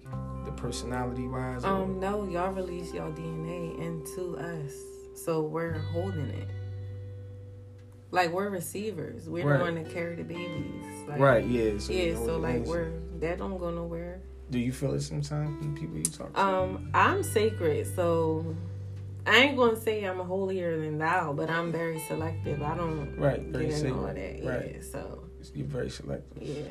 the 0.44 0.52
personality 0.52 1.26
wise? 1.26 1.64
Um, 1.64 1.98
no, 2.00 2.24
y'all 2.28 2.52
release 2.52 2.92
y'all 2.94 3.12
DNA 3.12 3.76
into 3.80 4.36
us. 4.38 4.72
So 5.14 5.42
we're 5.42 5.78
holding 5.92 6.28
it. 6.30 6.48
Like 8.14 8.30
we're 8.32 8.48
receivers. 8.48 9.28
We're 9.28 9.44
Right. 9.44 9.58
the 9.58 9.64
one 9.64 9.74
that 9.74 9.90
carry 9.90 10.14
the 10.14 10.22
babies. 10.22 10.84
Like, 11.08 11.18
right? 11.18 11.44
Yeah. 11.44 11.78
So 11.78 11.92
Yeah, 11.92 12.14
so 12.14 12.38
like 12.38 12.64
we're 12.64 12.92
that 13.18 13.38
don't 13.38 13.58
go 13.58 13.70
nowhere. 13.70 14.20
Do 14.50 14.60
you 14.60 14.72
feel 14.72 14.94
it 14.94 15.00
sometimes 15.00 15.58
from 15.58 15.74
people 15.76 15.96
you 15.96 16.04
talk 16.04 16.32
to? 16.32 16.40
Um, 16.40 16.90
I'm 16.94 17.24
sacred, 17.24 17.92
so 17.96 18.54
I 19.26 19.38
ain't 19.38 19.56
gonna 19.56 19.80
say 19.80 20.04
I'm 20.04 20.20
holier 20.20 20.78
than 20.80 20.98
thou, 20.98 21.32
but 21.32 21.50
I'm 21.50 21.72
very 21.72 21.98
selective. 22.06 22.62
I 22.62 22.76
don't 22.76 23.16
right. 23.18 23.40
Very 23.42 23.66
get 23.66 23.82
into 23.82 23.94
all 23.96 24.04
that. 24.06 24.16
Yeah. 24.42 24.48
Right. 24.48 24.84
So 24.84 25.24
You're 25.52 25.66
very 25.66 25.90
selective. 25.90 26.40
yeah. 26.40 26.68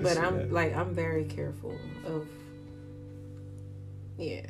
But 0.00 0.16
I'm 0.16 0.36
that. 0.38 0.52
like 0.52 0.74
I'm 0.74 0.94
very 0.94 1.24
careful 1.24 1.76
of 2.06 2.26
yeah. 4.16 4.46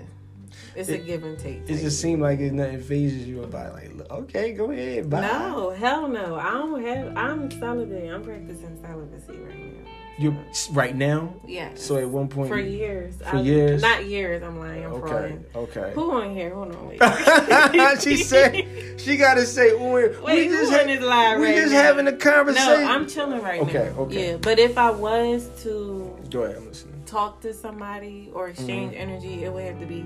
It's 0.75 0.89
a 0.89 0.99
give 0.99 1.23
and 1.25 1.39
take. 1.39 1.63
It 1.69 1.79
just 1.79 2.01
seemed 2.01 2.23
like 2.23 2.39
it 2.41 2.53
nothing 2.53 2.81
phases 2.81 3.27
you 3.27 3.43
about 3.43 3.73
like, 3.75 3.91
okay, 4.11 4.53
go 4.53 4.71
ahead, 4.71 5.09
bye. 5.11 5.21
No, 5.23 5.71
hell 5.71 6.09
no. 6.09 6.35
I 6.37 6.51
don't 6.53 6.83
have 6.85 7.17
I'm 7.17 7.51
celibate. 7.51 8.11
I'm 8.13 8.23
practicing 8.23 8.79
celibacy 8.81 9.33
right 9.39 9.59
now. 9.59 9.91
You 10.19 10.37
right 10.73 10.95
now. 10.95 11.33
Yeah. 11.47 11.71
So 11.77 11.97
at 11.97 12.07
one 12.07 12.29
point, 12.29 12.51
for 12.51 12.59
years. 12.59 13.17
For 13.23 13.37
I- 13.37 13.41
years? 13.41 13.81
Not 13.81 14.05
years, 14.05 14.43
I'm 14.43 14.59
lying, 14.59 14.85
I'm 14.85 14.93
okay, 14.95 15.09
frauding. 15.09 15.45
okay. 15.57 15.93
Who 15.95 16.11
on 16.11 16.35
here? 16.35 16.55
Hold 16.55 16.75
on, 16.77 16.89
wait. 16.89 17.01
she 18.03 18.17
said 18.19 18.67
she 19.01 19.17
got 19.17 19.35
to 19.35 19.47
say, 19.47 19.71
"Ooh, 19.71 19.93
we 19.95 20.09
Wait, 20.23 20.49
who 20.49 20.57
just 20.59 20.73
this 20.73 21.01
live 21.01 21.41
we 21.41 21.47
right 21.47 21.55
just 21.57 21.73
now? 21.73 21.83
having 21.83 22.07
a 22.07 22.13
conversation." 22.13 22.83
No, 22.83 22.91
I'm 22.91 23.07
chilling 23.09 23.41
right 23.41 23.63
Okay, 23.63 23.91
now. 23.97 24.03
okay. 24.03 24.31
Yeah, 24.33 24.37
but 24.37 24.59
if 24.59 24.77
I 24.77 24.91
was 24.91 25.49
to 25.63 26.15
Go 26.31 26.43
ahead, 26.43 26.57
I'm 26.59 26.67
listening. 26.67 27.03
talk 27.07 27.41
to 27.41 27.55
somebody 27.55 28.31
or 28.35 28.49
exchange 28.49 28.93
Mm-hmm. 28.93 29.01
energy, 29.01 29.45
it 29.45 29.51
would 29.53 29.65
have 29.65 29.81
to 29.81 29.87
be 29.87 30.05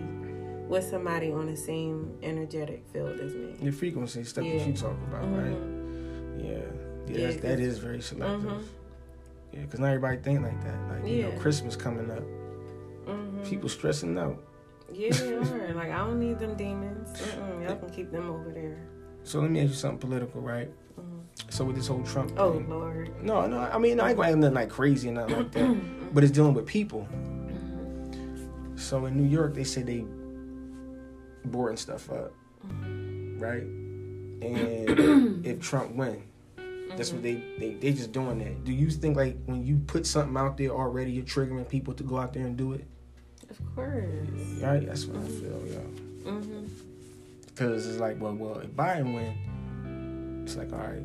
with 0.74 0.84
somebody 0.90 1.30
on 1.30 1.46
the 1.46 1.56
same 1.56 2.12
energetic 2.22 2.84
field 2.92 3.18
as 3.20 3.32
me. 3.34 3.54
Your 3.62 3.72
frequency 3.72 4.24
stuff 4.24 4.44
that 4.44 4.66
you 4.66 4.72
talk 4.72 4.96
about, 5.08 5.22
right? 5.22 5.54
Mhm. 5.54 6.42
Yeah, 6.42 6.48
yeah, 6.48 7.16
Yeah, 7.16 7.26
that's, 7.28 7.40
that 7.42 7.80
very 7.80 8.00
selective. 8.00 8.50
Mhm. 8.50 8.62
Yeah, 9.52 9.60
because 9.62 9.78
not 9.78 9.86
everybody 9.88 10.16
think 10.18 10.42
like 10.42 10.60
that. 10.64 10.76
Like 10.90 11.08
you 11.08 11.22
know, 11.22 11.30
Christmas 11.38 11.76
coming 11.76 12.10
up, 12.10 12.24
Mhm. 13.06 13.44
people 13.44 13.68
stressing 13.68 14.18
out. 14.18 14.36
Yeah, 14.92 15.10
they 15.12 15.34
are. 15.34 15.74
like 15.80 15.90
I 15.92 15.98
don't 15.98 16.18
need 16.18 16.40
them 16.40 16.56
demons. 16.56 17.08
Mm-mm, 17.20 17.62
y'all 17.68 17.76
can 17.76 17.90
keep 17.90 18.10
them 18.10 18.28
over 18.28 18.50
there. 18.50 18.78
So 19.22 19.40
let 19.40 19.50
me 19.52 19.60
ask 19.60 19.68
you 19.70 19.74
something 19.76 19.98
political, 20.00 20.40
right? 20.40 20.70
Mhm. 20.98 21.52
So 21.52 21.64
with 21.64 21.76
this 21.76 21.86
whole 21.86 22.02
Trump 22.02 22.32
Oh 22.36 22.54
thing, 22.54 22.68
Lord. 22.68 23.10
no, 23.22 23.46
no, 23.46 23.58
I 23.58 23.78
mean 23.78 24.00
I 24.00 24.08
ain't 24.08 24.16
gonna 24.16 24.28
have 24.28 24.38
nothing 24.38 24.54
like 24.56 24.70
crazy 24.70 25.06
and 25.08 25.18
nothing 25.18 25.36
like 25.36 25.52
that, 25.52 25.76
but 26.14 26.24
it's 26.24 26.32
dealing 26.32 26.54
with 26.54 26.66
people. 26.66 27.06
Mhm. 27.12 28.78
So 28.78 29.06
in 29.06 29.16
New 29.16 29.28
York, 29.28 29.54
they 29.54 29.62
say 29.64 29.82
they 29.82 30.04
boarding 31.44 31.76
stuff 31.76 32.10
up, 32.10 32.32
Mm-hmm. 32.66 33.38
right? 33.40 33.62
And 33.62 35.46
if 35.46 35.60
Trump 35.60 35.94
win, 35.94 36.22
that's 36.96 37.12
what 37.12 37.22
they, 37.22 37.34
they 37.58 37.74
they 37.74 37.92
just 37.92 38.12
doing 38.12 38.38
that. 38.38 38.64
Do 38.64 38.72
you 38.72 38.90
think 38.90 39.16
like 39.16 39.36
when 39.46 39.64
you 39.64 39.78
put 39.86 40.06
something 40.06 40.36
out 40.36 40.56
there 40.56 40.70
already, 40.70 41.12
you're 41.12 41.24
triggering 41.24 41.68
people 41.68 41.92
to 41.94 42.02
go 42.02 42.18
out 42.18 42.32
there 42.32 42.44
and 42.46 42.56
do 42.56 42.72
it? 42.72 42.84
Of 43.50 43.58
course. 43.74 44.04
Right? 44.60 44.86
That's 44.86 45.04
what 45.06 45.22
I 45.22 45.26
feel, 45.28 45.62
yeah. 45.66 46.30
Mhm. 46.30 46.68
Because 47.46 47.86
it's 47.86 47.98
like, 48.00 48.20
well, 48.20 48.34
well, 48.34 48.58
if 48.58 48.70
Biden 48.70 49.14
win, 49.14 50.42
it's 50.44 50.56
like, 50.56 50.72
all 50.72 50.78
right, 50.78 51.02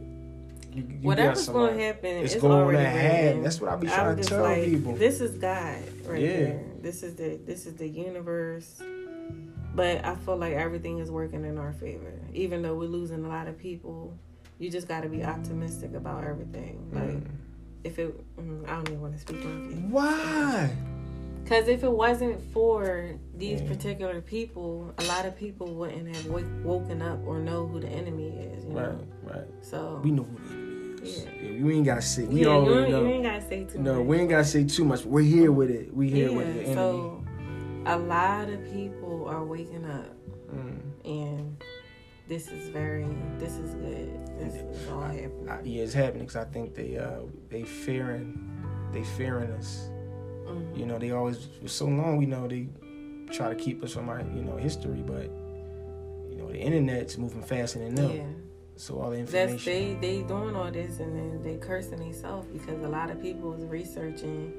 you, 0.74 0.84
you 0.90 0.98
Whatever's 1.08 1.46
somebody. 1.46 1.74
gonna 1.74 1.84
happen, 1.86 2.10
It's 2.18 2.34
it's, 2.34 2.42
going 2.42 2.76
to 2.76 2.82
happen. 2.90 3.44
That's 3.44 3.62
what 3.62 3.72
I 3.72 3.76
be 3.76 3.88
trying 3.88 4.16
to 4.18 4.24
tell 4.24 4.44
like, 4.44 4.64
people. 4.66 4.96
This 4.96 5.22
is 5.22 5.32
God 5.38 5.78
right 6.06 6.22
Yeah. 6.22 6.28
here. 6.28 6.64
This 6.82 7.04
is 7.04 7.16
the 7.16 7.40
this 7.46 7.66
is 7.66 7.76
the 7.76 7.88
universe. 7.88 8.82
But 9.76 10.04
I 10.06 10.16
feel 10.16 10.38
like 10.38 10.54
everything 10.54 11.00
is 11.00 11.12
working 11.12 11.46
in 11.46 11.58
our 11.58 11.74
favor. 11.74 12.14
Even 12.34 12.62
though 12.62 12.76
we're 12.76 12.86
losing 12.88 13.24
a 13.24 13.28
lot 13.30 13.48
of 13.48 13.58
people, 13.58 14.14
you 14.58 14.70
just 14.70 14.88
got 14.88 15.02
to 15.04 15.10
be 15.10 15.24
optimistic 15.24 15.94
about 15.94 16.24
everything. 16.24 16.90
Like 16.92 17.04
Mm. 17.12 17.24
if 17.84 18.00
it, 18.00 18.14
mm, 18.38 18.68
I 18.68 18.76
don't 18.76 18.88
even 18.90 19.02
want 19.02 19.14
to 19.14 19.20
speak 19.20 19.46
on 19.46 19.70
it. 19.72 19.78
Why? 19.92 20.70
Because 21.44 21.68
if 21.68 21.84
it 21.84 21.92
wasn't 21.92 22.42
for 22.52 23.12
these 23.38 23.62
Yeah. 23.62 23.68
particular 23.70 24.22
people, 24.22 24.94
a 24.98 25.04
lot 25.06 25.26
of 25.26 25.36
people 25.38 25.68
wouldn't 25.74 26.14
have 26.16 26.26
w- 26.28 26.46
woken 26.64 27.02
up 27.02 27.20
or 27.26 27.40
know 27.40 27.66
who 27.66 27.80
the 27.80 27.88
enemy 27.88 28.28
is. 28.28 28.66
You 28.66 28.72
Right, 28.72 28.92
know. 28.92 29.00
right. 29.24 29.48
So 29.62 30.00
We 30.04 30.12
know 30.12 30.24
who 30.24 30.38
the 30.38 30.54
enemy 30.54 31.02
is. 31.10 31.26
Yeah. 31.26 31.32
Yeah, 31.54 31.64
we 31.64 31.74
ain't 31.76 31.86
got 31.86 31.96
to 31.96 32.02
say. 32.02 32.26
We 32.26 32.36
yeah, 32.36 32.42
you, 32.42 32.50
already 32.50 32.80
ain't- 32.82 32.90
know. 32.92 33.02
you 33.04 33.08
ain't 33.08 33.24
gotta 33.24 33.42
say 33.48 33.64
too 33.64 33.80
no, 33.80 33.96
much. 34.00 34.08
we 34.08 34.18
ain't 34.18 34.30
got 34.30 34.38
to 34.40 34.44
say 34.46 34.64
too 34.66 34.84
much. 34.84 35.06
We're 35.06 35.22
here 35.22 35.52
with 35.52 35.70
it. 35.72 35.96
We 35.96 36.10
here 36.10 36.32
with 36.34 36.48
the 36.54 36.62
enemy. 36.62 36.76
So 36.76 37.24
a 37.86 37.98
lot 37.98 38.50
of 38.50 38.64
people 38.72 39.26
are 39.28 39.44
waking 39.44 39.86
up, 39.86 40.16
Mm. 40.54 40.80
and 41.06 41.64
this 42.28 42.48
is 42.50 42.70
very, 42.70 43.06
this 43.38 43.58
is 43.58 43.74
good. 43.76 44.10
This 44.40 44.56
is 44.56 44.90
all 44.90 45.02
happening. 45.02 45.50
I, 45.50 45.62
yeah, 45.64 45.84
it's 45.84 45.94
happening 45.94 46.26
because 46.26 46.36
I 46.36 46.46
think 46.46 46.76
they 46.76 46.98
uh 46.98 47.22
they 47.50 47.64
fearing 47.64 48.38
they 48.92 49.04
fearing 49.04 49.52
us. 49.52 49.90
Mhm. 50.46 50.78
You 50.78 50.86
know, 50.86 50.98
they 50.98 51.12
always 51.12 51.48
for 51.62 51.68
so 51.68 51.86
long. 51.86 52.18
We 52.18 52.26
know 52.26 52.48
they 52.48 52.68
try 53.32 53.50
to 53.50 53.56
keep 53.56 53.84
us 53.84 53.94
from 53.94 54.10
our 54.10 54.22
you 54.22 54.44
know 54.44 54.58
history, 54.58 55.04
but 55.06 55.26
you 56.30 56.36
know 56.38 56.48
the 56.52 56.58
internet's 56.60 57.18
moving 57.18 57.42
faster 57.44 57.80
than 57.80 57.96
them. 57.96 58.12
Yeah, 58.12 58.24
So 58.76 59.00
all 59.00 59.12
the 59.12 59.18
that's 59.18 59.34
information. 59.34 60.00
they 60.02 60.18
they 60.18 60.24
doing 60.24 60.56
all 60.56 60.72
this, 60.72 61.00
and 61.00 61.16
then 61.16 61.42
they 61.44 61.58
cursing 61.58 62.00
themselves 62.00 62.48
because 62.48 62.82
a 62.84 62.88
lot 62.90 63.10
of 63.12 63.22
people 63.22 63.54
is 63.54 63.64
researching 63.66 64.54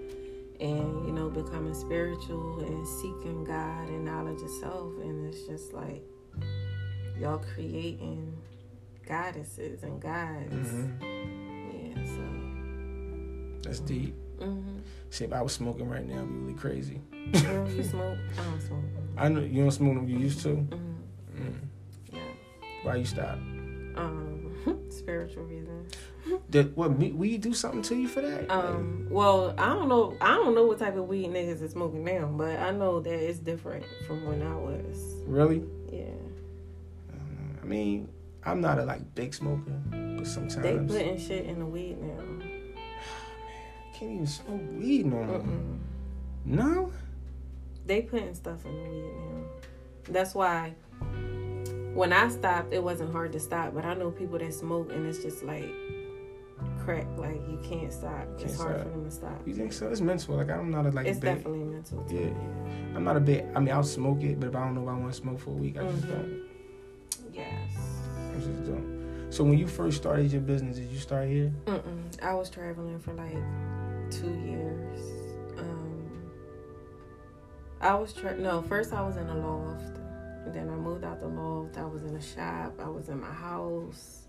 and 0.61 1.07
you 1.07 1.12
know 1.12 1.29
becoming 1.31 1.75
spiritual 1.75 2.61
and 2.61 2.87
seeking 2.87 3.44
God 3.44 3.88
and 3.88 4.05
knowledge 4.05 4.42
of 4.42 4.51
self, 4.51 4.92
and 5.01 5.27
it's 5.27 5.46
just 5.46 5.73
like 5.73 6.03
y'all 7.18 7.42
creating 7.55 8.37
goddesses 9.07 9.83
and 9.83 10.01
gods. 10.01 10.53
Mhm. 10.53 11.01
Yeah, 11.96 12.05
so. 12.05 13.68
That's 13.68 13.81
deep. 13.81 14.14
hmm 14.38 14.79
See, 15.11 15.25
if 15.25 15.33
I 15.33 15.42
was 15.42 15.53
smoking 15.53 15.88
right 15.88 16.07
now, 16.07 16.18
it'd 16.18 16.29
be 16.29 16.38
really 16.38 16.55
crazy. 16.55 17.01
Girl, 17.44 17.68
you 17.70 17.83
smoke? 17.83 18.16
I 18.38 18.44
don't 18.44 18.61
smoke. 18.61 18.85
I 19.16 19.29
know 19.29 19.40
you 19.40 19.62
don't 19.62 19.70
smoke 19.73 19.94
them 19.94 20.09
you 20.09 20.18
used 20.18 20.40
to. 20.42 20.55
hmm 20.55 20.77
Mm. 21.37 21.55
Yeah. 22.12 22.20
Why 22.83 22.96
you 22.96 23.05
stop? 23.05 23.38
Um, 23.96 24.87
spiritual 24.90 25.44
reasons. 25.44 25.92
Did 26.50 26.76
what? 26.76 26.96
We, 26.96 27.12
we 27.12 27.38
do 27.38 27.55
something 27.55 27.83
to 27.83 27.96
you 27.96 28.09
for 28.09 28.20
that? 28.20 28.50
Um, 28.50 29.07
well, 29.11 29.55
I 29.59 29.68
don't 29.68 29.88
know. 29.88 30.16
I 30.20 30.35
don't 30.35 30.55
know 30.55 30.66
what 30.66 30.79
type 30.79 30.96
of 30.96 31.09
weed 31.09 31.29
niggas 31.29 31.62
is 31.62 31.72
smoking 31.72 32.05
now, 32.05 32.26
but 32.26 32.59
I 32.59 32.70
know 32.70 33.00
that 33.00 33.12
it's 33.12 33.38
different 33.38 33.85
from 34.07 34.26
when 34.26 34.42
I 34.42 34.55
was. 34.55 35.22
Really? 35.26 35.64
Yeah. 35.90 36.05
I. 37.12 37.62
I 37.62 37.64
mean, 37.64 38.09
I'm 38.44 38.61
not 38.61 38.79
a 38.79 38.85
like 38.85 39.14
big 39.14 39.35
smoker, 39.35 39.70
but 39.90 40.26
sometimes 40.26 40.62
They 40.62 40.76
putting 40.76 41.18
shit 41.18 41.46
in 41.46 41.59
the 41.59 41.66
weed 41.66 41.98
now. 42.00 42.22
I 42.44 43.96
can't 43.96 44.12
even 44.12 44.26
smoke 44.26 44.61
weed 44.72 45.07
no 45.07 45.16
more. 45.24 45.38
Mm-mm. 45.38 45.79
No, 46.44 46.92
They 47.87 48.03
putting 48.03 48.35
stuff 48.35 48.64
in 48.64 48.72
the 48.72 48.90
weed 48.90 49.12
now. 49.14 49.44
That's 50.09 50.35
why 50.35 50.74
when 51.94 52.12
I 52.12 52.29
stopped, 52.29 52.72
it 52.72 52.83
wasn't 52.83 53.12
hard 53.12 53.33
to 53.33 53.40
stop. 53.40 53.74
But 53.74 53.85
I 53.85 53.94
know 53.94 54.11
people 54.11 54.38
that 54.38 54.53
smoke 54.55 54.92
and 54.92 55.07
it's 55.07 55.18
just 55.22 55.42
like 55.42 55.68
crack. 56.85 57.07
Like 57.16 57.40
you 57.48 57.59
can't 57.62 57.92
stop. 57.92 58.26
it's 58.35 58.44
Can't 58.44 58.57
hard 58.57 58.74
stop. 58.76 58.83
for 58.85 58.90
them 58.90 59.05
to 59.05 59.11
stop. 59.11 59.46
you 59.46 59.55
think 59.55 59.72
so? 59.72 59.88
It's 59.88 60.00
mental. 60.00 60.37
Like 60.37 60.50
I'm 60.50 60.70
not 60.70 60.87
a 60.87 60.90
like 60.90 61.07
It's 61.07 61.18
big. 61.18 61.37
definitely 61.37 61.64
mental. 61.64 62.03
Too. 62.05 62.16
Yeah. 62.16 62.96
I'm 62.96 63.05
not 63.05 63.16
a 63.16 63.20
big. 63.20 63.44
I 63.55 63.61
mean, 63.61 63.74
I'll 63.74 63.83
smoke 63.83 64.22
it, 64.22 64.38
but 64.40 64.48
if 64.48 64.57
I 64.57 64.64
don't 64.64 64.74
know 64.74 64.83
if 64.83 64.88
I 64.88 64.94
want 64.94 65.12
to 65.12 65.18
smoke 65.18 65.38
for 65.40 65.50
a 65.50 65.55
week, 65.55 65.79
I 65.79 65.83
just 65.85 66.05
Mhm. 66.05 66.09
don't. 66.11 66.42
Yes. 67.33 67.72
I 68.33 68.35
just 68.37 68.64
don't. 68.64 69.00
So 69.31 69.44
when 69.44 69.57
you 69.59 69.66
first 69.68 69.96
started 69.98 70.33
your 70.33 70.40
business, 70.42 70.76
did 70.76 70.90
you 70.90 70.98
start 70.98 71.29
here? 71.29 71.53
Mm-mm. 71.66 72.20
I 72.22 72.35
was 72.35 72.50
traveling 72.50 72.98
for 72.98 73.12
like 73.12 73.37
two 74.11 74.26
years. 74.44 74.98
Um, 75.57 76.31
I 77.81 77.94
was 77.94 78.12
tra- 78.12 78.37
no. 78.37 78.61
First, 78.62 78.92
I 78.92 79.03
was 79.03 79.16
in 79.16 79.29
a 79.29 79.37
loft. 79.37 79.98
Then 80.52 80.68
I 80.68 80.74
moved 80.74 81.04
out 81.04 81.20
the 81.20 81.28
loft. 81.28 81.78
I 81.78 81.84
was 81.84 82.02
in 82.02 82.16
a 82.16 82.20
shop. 82.22 82.80
I 82.82 82.88
was 82.88 83.08
in 83.08 83.20
my 83.20 83.30
house, 83.30 84.22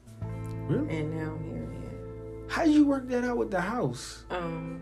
Really? 0.67 0.99
and 0.99 1.11
now 1.17 1.31
I'm 1.31 1.43
here. 1.43 1.67
Yeah. 1.71 2.47
How 2.49 2.65
did 2.65 2.73
you 2.75 2.85
work 2.85 3.07
that 3.09 3.23
out 3.23 3.37
with 3.37 3.49
the 3.51 3.61
house? 3.61 4.25
Um, 4.29 4.81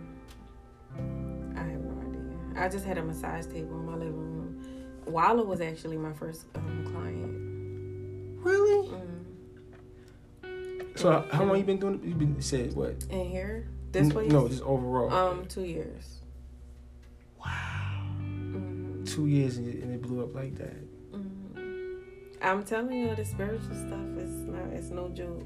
I 1.55 1.61
have 1.61 1.81
no 1.81 2.01
idea. 2.01 2.61
I 2.63 2.67
just 2.67 2.83
had 2.85 2.97
a 2.97 3.03
massage 3.03 3.45
table 3.45 3.79
in 3.79 3.85
my 3.85 3.93
living 3.93 4.15
room. 4.15 4.61
Walla 5.05 5.43
was 5.43 5.61
actually 5.61 5.97
my 5.97 6.13
first 6.13 6.45
um, 6.55 6.83
client. 6.91 8.39
Really? 8.45 8.87
Mm. 8.89 10.99
So 10.99 11.25
how 11.31 11.45
long 11.45 11.57
you 11.57 11.63
been 11.63 11.79
doing? 11.79 11.95
it? 11.95 12.03
You 12.03 12.15
been 12.15 12.41
said 12.41 12.73
what? 12.73 13.05
In 13.09 13.29
here, 13.29 13.69
this 13.91 14.11
place, 14.11 14.29
No, 14.31 14.47
just 14.49 14.63
overall. 14.63 15.11
um, 15.13 15.45
two 15.45 15.63
years. 15.63 16.19
wow. 17.39 18.03
hmm 18.17 19.03
Two 19.05 19.27
years 19.27 19.57
and 19.57 19.93
it 19.93 20.01
blew 20.01 20.21
up 20.23 20.35
like 20.35 20.55
that. 20.55 20.75
I'm 22.41 22.63
telling 22.63 22.97
you, 22.97 23.15
the 23.15 23.25
spiritual 23.25 23.75
stuff 23.75 24.17
is 24.17 24.31
not. 24.45 24.67
It's 24.73 24.89
no 24.89 25.09
joke. 25.09 25.45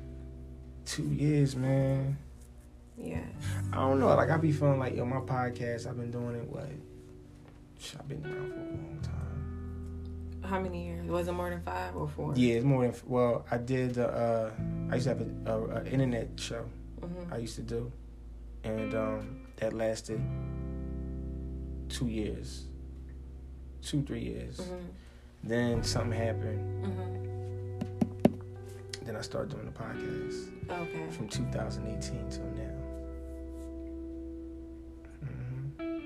Two 0.86 1.04
years, 1.04 1.56
man. 1.56 2.18
Yeah. 2.98 3.24
I 3.72 3.78
don't 3.78 4.00
know. 4.00 4.08
Like 4.16 4.30
I 4.30 4.38
be 4.38 4.52
feeling 4.52 4.80
like 4.80 4.96
yo, 4.96 5.06
my 5.06 5.18
podcast. 5.18 5.88
I've 5.88 5.98
been 5.98 6.12
doing 6.12 6.36
it. 6.36 6.48
What? 6.48 6.70
I've 8.00 8.08
been 8.08 8.24
around 8.26 8.50
for 8.52 8.60
a 8.60 8.64
long 8.64 9.00
time. 9.02 10.42
How 10.50 10.60
many 10.60 10.86
years? 10.86 11.10
Was 11.10 11.28
it 11.28 11.32
more 11.32 11.50
than 11.50 11.62
five 11.62 11.96
or 11.96 12.08
four? 12.08 12.34
Yeah, 12.36 12.56
it's 12.56 12.66
more 12.66 12.86
than. 12.86 12.96
Well, 13.06 13.46
I 13.50 13.58
did. 13.58 13.98
Uh, 13.98 14.50
I 14.92 14.96
used 14.96 15.06
to 15.08 15.10
have 15.16 15.22
a, 15.22 15.52
a, 15.52 15.66
a 15.82 15.86
internet 15.86 16.30
show. 16.40 16.66
hmm 17.02 17.34
I 17.34 17.38
used 17.38 17.56
to 17.56 17.62
do, 17.62 17.92
and 18.64 18.94
um, 18.94 19.42
that 19.58 19.74
lasted 19.74 20.22
two 21.90 22.08
years, 22.08 22.66
two 23.82 24.04
three 24.04 24.22
years. 24.22 24.60
hmm 24.60 24.76
Then 25.44 25.84
something 25.84 26.18
happened. 26.18 26.86
hmm 26.86 27.76
Then 29.06 29.16
I 29.18 29.22
started 29.22 29.52
doing 29.54 29.66
the 29.66 29.72
podcast 29.72 30.50
Okay. 30.70 31.10
from 31.12 31.28
2018 31.28 32.30
till 32.30 32.44
now. 32.44 32.70
hmm 35.22 35.98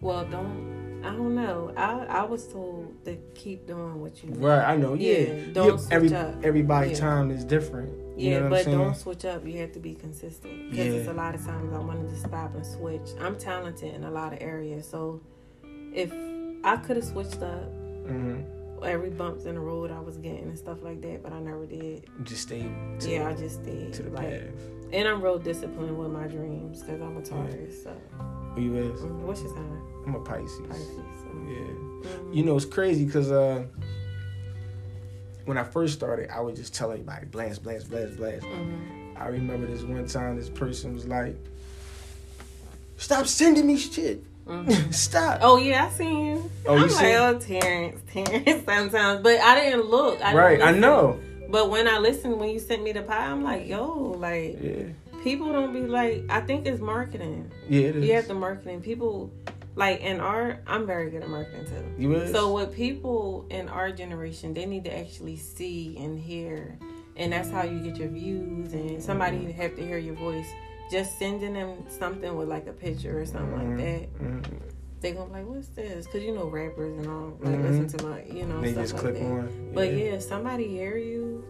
Well, 0.00 0.24
don't. 0.24 0.80
I 1.04 1.10
don't 1.16 1.34
know. 1.34 1.72
I 1.76 2.04
I 2.06 2.24
was 2.24 2.46
told 2.48 3.04
to 3.04 3.16
keep 3.34 3.66
doing 3.66 4.00
what 4.00 4.22
you. 4.22 4.30
Right, 4.34 4.64
I 4.64 4.76
know. 4.76 4.94
Yeah, 4.94 5.18
Yeah, 5.18 5.52
don't 5.52 5.80
every 5.92 6.14
up. 6.14 6.34
everybody 6.42 6.90
Yeah. 6.90 6.96
time 6.96 7.30
is 7.30 7.44
different. 7.44 7.90
You 8.18 8.30
Yeah, 8.30 8.36
know 8.38 8.42
what 8.44 8.50
but 8.50 8.58
I'm 8.58 8.64
saying? 8.64 8.78
don't 8.78 8.96
switch 8.96 9.24
up. 9.24 9.46
You 9.46 9.58
have 9.60 9.72
to 9.72 9.78
be 9.78 9.94
consistent. 9.94 10.70
Because 10.70 10.92
it's 10.94 11.06
Yeah. 11.06 11.12
a 11.12 11.14
lot 11.14 11.34
of 11.34 11.44
times 11.44 11.72
I 11.72 11.78
wanted 11.78 12.08
to 12.10 12.16
stop 12.16 12.54
and 12.54 12.66
switch. 12.66 13.08
I'm 13.18 13.36
talented 13.36 13.94
in 13.94 14.04
a 14.04 14.10
lot 14.10 14.32
of 14.34 14.40
areas, 14.42 14.86
so 14.86 15.20
if 15.94 16.12
I 16.64 16.76
could 16.76 16.96
have 16.96 17.04
switched 17.06 17.42
up 17.42 17.64
hmm 18.06 18.40
every 18.84 19.10
bumps 19.10 19.44
in 19.44 19.54
the 19.54 19.60
road 19.60 19.90
I 19.90 20.00
was 20.00 20.16
getting 20.18 20.44
and 20.44 20.58
stuff 20.58 20.82
like 20.82 21.00
that, 21.02 21.22
but 21.22 21.32
I 21.32 21.40
never 21.40 21.66
did. 21.66 22.06
Just 22.24 22.42
stay 22.42 22.62
to, 23.00 23.10
yeah, 23.10 23.28
I 23.28 23.34
just 23.34 23.62
stayed 23.62 23.92
to 23.94 24.02
the 24.04 24.10
like, 24.10 24.28
path. 24.30 24.48
and 24.92 25.06
I'm 25.08 25.20
real 25.22 25.38
disciplined 25.38 25.96
with 25.98 26.10
my 26.10 26.26
dreams 26.26 26.80
because 26.82 27.00
I'm 27.00 27.16
a 27.16 27.22
Taurus. 27.22 27.82
So, 27.84 27.92
Who 28.54 28.62
you 28.62 28.76
is? 28.76 29.00
mm, 29.00 29.20
what's 29.20 29.42
your 29.42 29.50
sign? 29.54 29.82
I'm 30.06 30.14
a 30.14 30.20
Pisces. 30.20 30.60
Pisces. 30.68 30.86
So, 30.96 31.28
Yeah. 31.46 31.56
mm, 31.58 32.34
You 32.34 32.44
know, 32.44 32.56
it's 32.56 32.64
crazy 32.64 33.04
because 33.04 33.30
uh, 33.30 33.64
when 35.44 35.58
I 35.58 35.64
first 35.64 35.94
started, 35.94 36.30
I 36.30 36.40
would 36.40 36.56
just 36.56 36.74
tell 36.74 36.90
everybody 36.90 37.26
blast, 37.26 37.62
blast, 37.62 37.90
blast, 37.90 38.16
blast. 38.16 38.46
mhm. 38.46 39.16
I 39.20 39.26
remember 39.28 39.66
this 39.66 39.82
one 39.82 40.06
time, 40.06 40.36
this 40.36 40.48
person 40.48 40.94
was 40.94 41.06
like, 41.06 41.36
"Stop 42.96 43.26
sending 43.26 43.66
me 43.66 43.76
shit. 43.76 44.24
Mhm. 44.46 44.92
Stop." 45.06 45.38
Oh 45.42 45.56
yeah, 45.58 45.86
I 45.86 45.90
seen 45.90 46.26
you. 46.26 46.50
Oh, 46.66 46.74
I'm 46.74 46.78
you 46.82 46.86
like, 46.86 46.90
seen- 46.92 47.16
oh 47.16 47.38
Terrence, 47.38 48.00
Terrence. 48.12 48.64
Sometimes, 48.64 49.20
but 49.22 49.40
I 49.40 49.54
didn't 49.60 49.86
look. 49.86 50.16
I 50.20 50.32
didn't 50.32 50.36
right, 50.36 50.62
I 50.62 50.72
know. 50.72 51.18
But 51.48 51.70
when 51.70 51.88
I 51.88 51.98
listened, 51.98 52.38
when 52.38 52.50
you 52.50 52.58
sent 52.60 52.82
me 52.82 52.92
the 52.92 53.02
pie, 53.02 53.26
I'm 53.26 53.42
like, 53.42 53.66
yo, 53.66 53.92
like 54.18 54.58
Yeah, 54.62 54.84
people 55.24 55.52
don't 55.52 55.72
be 55.72 55.80
like. 55.80 56.24
I 56.30 56.40
think 56.42 56.66
it's 56.66 56.80
marketing. 56.80 57.50
yeah, 57.68 57.88
it 57.88 57.96
is. 57.96 58.04
You 58.06 58.14
have 58.14 58.26
to 58.28 58.34
marketing. 58.34 58.80
People 58.82 59.32
like 59.76 60.00
in 60.00 60.20
our. 60.20 60.58
I'm 60.66 60.86
very 60.86 61.10
good 61.10 61.22
at 61.22 61.28
marketing 61.28 61.66
too. 61.66 61.84
You 61.98 62.14
is. 62.16 62.30
So 62.32 62.52
with 62.52 62.72
people 62.74 63.46
in 63.50 63.68
our 63.68 63.90
generation, 63.90 64.54
they 64.54 64.64
need 64.66 64.84
to 64.84 64.96
actually 64.96 65.36
see 65.36 65.96
and 65.98 66.18
hear, 66.18 66.78
and 67.16 67.32
that's 67.32 67.50
how 67.50 67.62
you 67.64 67.80
get 67.80 67.96
your 67.96 68.08
views. 68.08 68.72
And 68.72 69.02
somebody 69.02 69.50
have 69.52 69.74
to 69.76 69.84
hear 69.84 69.98
your 69.98 70.14
voice. 70.14 70.48
Just 70.90 71.18
sending 71.18 71.52
them 71.54 71.84
something 71.88 72.34
with 72.36 72.48
like 72.48 72.66
a 72.66 72.72
picture 72.72 73.20
or 73.20 73.24
something 73.26 73.56
like 73.56 73.76
that, 73.78 74.18
Mhm. 74.18 74.44
they 75.00 75.12
gonna 75.12 75.26
be 75.26 75.32
like, 75.34 75.46
"What's 75.48 75.68
this?" 75.68 76.06
Because 76.06 76.22
you 76.24 76.34
know 76.34 76.46
rappers 76.48 76.98
and 76.98 77.06
all 77.06 77.36
like 77.40 77.54
Mhm. 77.58 77.62
listen 77.62 77.98
to 77.98 78.06
my, 78.06 78.24
you 78.24 78.44
know, 78.46 78.60
They 78.60 78.72
stuff 78.72 78.82
just 78.84 78.94
like 78.94 79.02
click 79.02 79.14
that. 79.14 79.24
on. 79.24 79.70
But 79.74 79.94
yeah, 79.94 80.18
somebody 80.18 80.66
hear 80.68 80.96
you, 80.96 81.44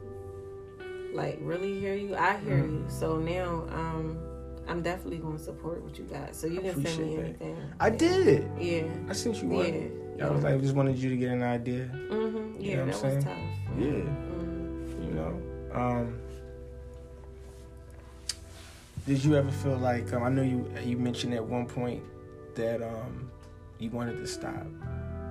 like 1.14 1.38
really 1.40 1.79
hear 1.81 1.94
you. 1.94 2.14
I 2.16 2.37
hear 2.37 2.59
Mhm. 2.59 2.72
you. 2.72 2.85
So 2.88 3.18
now, 3.18 3.64
um, 3.72 4.18
I'm 4.68 4.83
definitely 4.83 5.18
gonna 5.18 5.38
support 5.38 5.83
what 5.83 5.98
you 5.98 6.05
got. 6.05 6.37
So 6.37 6.46
you 6.46 6.61
can 6.61 6.85
send 6.85 6.98
me 7.09 7.16
that. 7.16 7.24
anything. 7.24 7.57
I 7.81 7.90
did. 7.90 8.46
Yeah. 8.61 8.83
I 9.09 9.12
sent 9.14 9.42
you 9.42 9.48
Yeah. 9.50 9.57
one. 9.57 9.90
Yeah. 10.18 10.26
I 10.29 10.31
was 10.31 10.44
like, 10.44 10.61
just 10.61 10.76
wanted 10.76 10.96
you 10.98 11.09
to 11.11 11.16
get 11.16 11.31
an 11.33 11.42
idea. 11.42 11.90
Mm-hmm. 12.11 12.61
You 12.61 12.70
Yeah, 12.70 12.76
know 12.76 12.85
what 12.85 12.92
that 12.92 13.05
I'm 13.09 13.14
was 13.16 13.24
saying? 13.24 13.24
tough. 13.24 13.79
Yeah. 13.79 13.87
Mhm. 14.37 15.07
You 15.07 15.14
know. 15.14 15.33
Um, 15.72 16.14
did 19.06 19.24
you 19.24 19.34
ever 19.36 19.50
feel 19.50 19.76
like 19.78 20.12
um, 20.12 20.22
I 20.22 20.28
know 20.28 20.42
you 20.42 20.70
you 20.84 20.96
mentioned 20.96 21.34
at 21.34 21.44
one 21.44 21.66
point 21.66 22.02
that 22.54 22.82
um, 22.82 23.30
you 23.78 23.90
wanted 23.90 24.18
to 24.18 24.26
stop? 24.26 24.66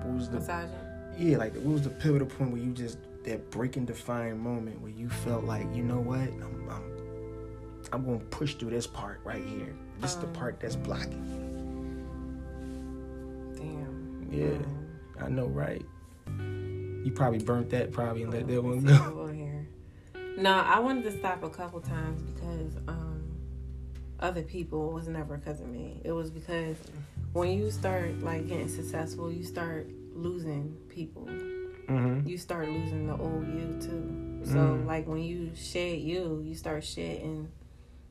What 0.02 0.14
was 0.16 0.28
the 0.28 0.38
Massaging. 0.38 0.74
yeah 1.18 1.36
like 1.36 1.54
what 1.54 1.72
was 1.74 1.82
the 1.82 1.90
pivotal 1.90 2.26
point 2.26 2.50
where 2.52 2.60
you 2.60 2.72
just 2.72 2.98
that 3.24 3.50
breaking 3.50 3.84
defining 3.84 4.38
moment 4.42 4.80
where 4.80 4.90
you 4.90 5.08
felt 5.08 5.44
like 5.44 5.66
you 5.74 5.82
know 5.82 6.00
what 6.00 6.18
I'm 6.18 6.68
I'm, 6.70 6.96
I'm 7.92 8.04
gonna 8.04 8.18
push 8.30 8.54
through 8.54 8.70
this 8.70 8.86
part 8.86 9.20
right 9.24 9.44
here. 9.44 9.74
This 10.00 10.12
is 10.12 10.16
the 10.18 10.26
Um, 10.26 10.32
part 10.32 10.60
that's 10.60 10.76
blocking. 10.76 11.26
Damn. 13.56 14.28
Yeah. 14.30 14.46
Um, 14.56 14.88
I 15.20 15.28
know, 15.28 15.46
right? 15.46 15.84
You 17.04 17.10
probably 17.14 17.38
burnt 17.40 17.70
that 17.70 17.92
probably 17.92 18.22
and 18.22 18.32
let 18.32 18.46
that 18.48 18.62
one 18.62 18.84
go. 18.84 19.26
here. 19.28 19.66
No, 20.38 20.52
I 20.52 20.78
wanted 20.78 21.04
to 21.04 21.18
stop 21.18 21.42
a 21.42 21.50
couple 21.50 21.80
times 21.80 22.22
because 22.22 22.76
um, 22.88 23.09
other 24.20 24.42
people 24.42 24.92
was 24.92 25.08
never 25.08 25.36
because 25.38 25.60
of 25.60 25.68
me. 25.68 26.00
It 26.04 26.12
was 26.12 26.30
because 26.30 26.76
when 27.32 27.50
you 27.50 27.70
start 27.70 28.20
like 28.20 28.46
getting 28.48 28.68
successful, 28.68 29.30
you 29.32 29.44
start 29.44 29.88
losing 30.14 30.76
people. 30.88 31.26
Mm-hmm. 31.26 32.28
You 32.28 32.38
start 32.38 32.68
losing 32.68 33.06
the 33.06 33.16
old 33.16 33.46
you 33.48 33.78
too. 33.80 34.40
So 34.44 34.54
Mm. 34.56 34.86
like 34.86 35.06
when 35.06 35.18
you 35.22 35.50
shed 35.54 35.98
you, 35.98 36.42
you 36.44 36.54
start 36.54 36.84
shedding 36.84 37.48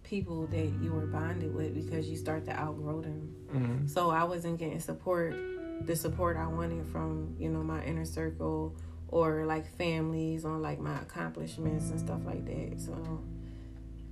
people 0.04 0.48
that 0.48 0.72
you 0.82 0.92
were 0.92 1.06
bonded 1.08 1.54
with 1.54 1.74
because 1.76 2.10
you 2.10 2.18
start 2.18 2.46
to 2.46 2.52
outgrow 2.52 3.02
them. 3.02 3.36
Mm-hmm. 3.54 3.88
So 3.88 4.10
I 4.10 4.24
wasn't 4.24 4.58
getting 4.60 4.80
support, 4.80 5.36
the 5.86 5.96
support 5.96 6.38
I 6.38 6.48
wanted 6.48 6.86
from, 6.88 7.36
you 7.40 7.50
know, 7.50 7.64
my 7.64 7.84
inner 7.86 8.06
circle 8.06 8.76
or 9.08 9.46
like 9.46 9.66
families 9.78 10.46
on 10.46 10.62
like 10.62 10.80
my 10.80 11.00
accomplishments 11.02 11.90
and 11.90 12.00
stuff 12.00 12.22
like 12.26 12.46
that. 12.46 12.80
So, 12.80 12.94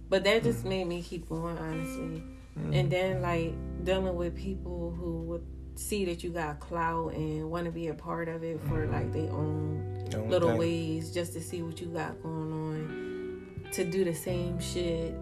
but 0.10 0.24
that 0.24 0.44
just 0.44 0.66
made 0.66 0.86
me 0.88 1.02
keep 1.02 1.28
going, 1.30 1.58
honestly. 1.58 2.24
Mm-hmm. 2.60 2.74
And 2.74 2.92
then 2.92 3.22
like 3.22 3.54
dealing 3.84 4.16
with 4.16 4.36
people 4.36 4.96
who 4.98 5.22
would 5.24 5.46
see 5.76 6.06
that 6.06 6.24
you 6.24 6.32
got 6.32 6.60
clout 6.60 7.14
and 7.14 7.50
want 7.52 7.66
to 7.66 7.72
be 7.72 7.88
a 7.90 7.94
part 7.94 8.28
of 8.28 8.44
it 8.44 8.60
for 8.68 8.88
like 8.88 9.14
their 9.14 9.30
own 9.32 10.06
Don't 10.10 10.30
little 10.30 10.50
think- 10.50 10.60
ways 10.60 11.14
just 11.14 11.34
to 11.34 11.42
see 11.42 11.62
what 11.62 11.80
you 11.80 11.88
got 11.88 12.22
going 12.24 12.52
on 12.52 13.70
to 13.74 13.84
do 13.86 14.04
the 14.04 14.14
same 14.16 14.60
shit 14.60 15.14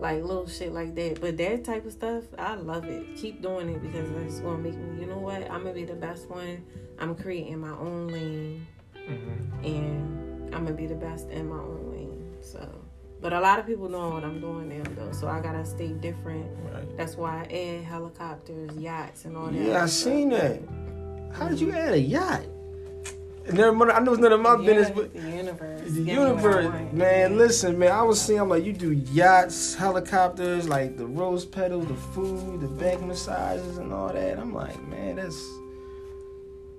like 0.00 0.22
little 0.24 0.46
shit 0.48 0.72
like 0.72 0.94
that 0.96 1.20
but 1.20 1.36
that 1.36 1.62
type 1.64 1.86
of 1.86 1.92
stuff 1.92 2.24
i 2.38 2.54
love 2.54 2.84
it 2.86 3.16
keep 3.16 3.40
doing 3.42 3.68
it 3.68 3.80
because 3.80 4.10
it's 4.22 4.40
gonna 4.40 4.58
make 4.58 4.74
me 4.76 5.00
you 5.00 5.06
know 5.06 5.18
what 5.18 5.42
i'm 5.50 5.62
gonna 5.62 5.72
be 5.72 5.84
the 5.84 5.94
best 5.94 6.28
one 6.28 6.62
i'm 6.98 7.14
creating 7.14 7.58
my 7.58 7.70
own 7.78 8.08
lane 8.08 8.66
Mhm. 8.94 9.64
and 9.64 10.54
I'm 10.54 10.64
gonna 10.64 10.74
be 10.76 10.86
the 10.86 10.94
best 10.96 11.28
in 11.30 11.48
my 11.48 11.58
own 11.58 11.90
lane. 11.92 12.34
So, 12.40 12.68
but 13.26 13.32
a 13.32 13.40
lot 13.40 13.58
of 13.58 13.66
people 13.66 13.88
know 13.88 14.10
what 14.10 14.22
I'm 14.22 14.40
doing 14.40 14.68
now 14.68 14.84
though, 14.94 15.10
so 15.10 15.26
I 15.26 15.40
gotta 15.40 15.66
stay 15.66 15.88
different. 15.88 16.46
Right. 16.72 16.96
That's 16.96 17.16
why 17.16 17.42
I 17.42 17.52
add 17.52 17.82
helicopters, 17.82 18.70
yachts, 18.76 19.24
and 19.24 19.36
all 19.36 19.46
that. 19.48 19.54
Yeah, 19.60 19.82
I 19.82 19.86
seen 19.86 20.28
that. 20.28 20.60
How 21.32 21.48
did 21.48 21.60
you 21.60 21.72
add 21.72 21.94
a 21.94 21.98
yacht? 21.98 22.42
Never 23.52 23.72
mind, 23.72 23.90
I 23.90 23.98
know 23.98 24.12
it's 24.12 24.22
none 24.22 24.30
of 24.32 24.38
my 24.40 24.54
The 24.54 24.62
business, 24.62 24.90
but 24.94 25.12
the 25.12 25.28
universe. 25.28 25.80
the 25.90 26.04
Give 26.04 26.06
me 26.06 26.12
what 26.18 26.22
I 26.22 26.30
universe, 26.30 26.64
want. 26.66 26.94
man. 26.94 27.36
Listen, 27.36 27.76
man. 27.80 27.90
I 27.90 28.02
was 28.02 28.20
seeing, 28.20 28.38
I'm 28.38 28.48
like, 28.48 28.64
you 28.64 28.72
do 28.72 28.92
yachts, 28.92 29.74
helicopters, 29.74 30.68
like 30.68 30.96
the 30.96 31.06
rose 31.06 31.44
petals, 31.44 31.88
the 31.88 31.94
food, 31.94 32.60
the 32.60 32.68
back 32.68 33.00
massages, 33.02 33.78
and 33.78 33.92
all 33.92 34.12
that. 34.12 34.38
I'm 34.38 34.54
like, 34.54 34.80
man, 34.86 35.16
that's. 35.16 35.44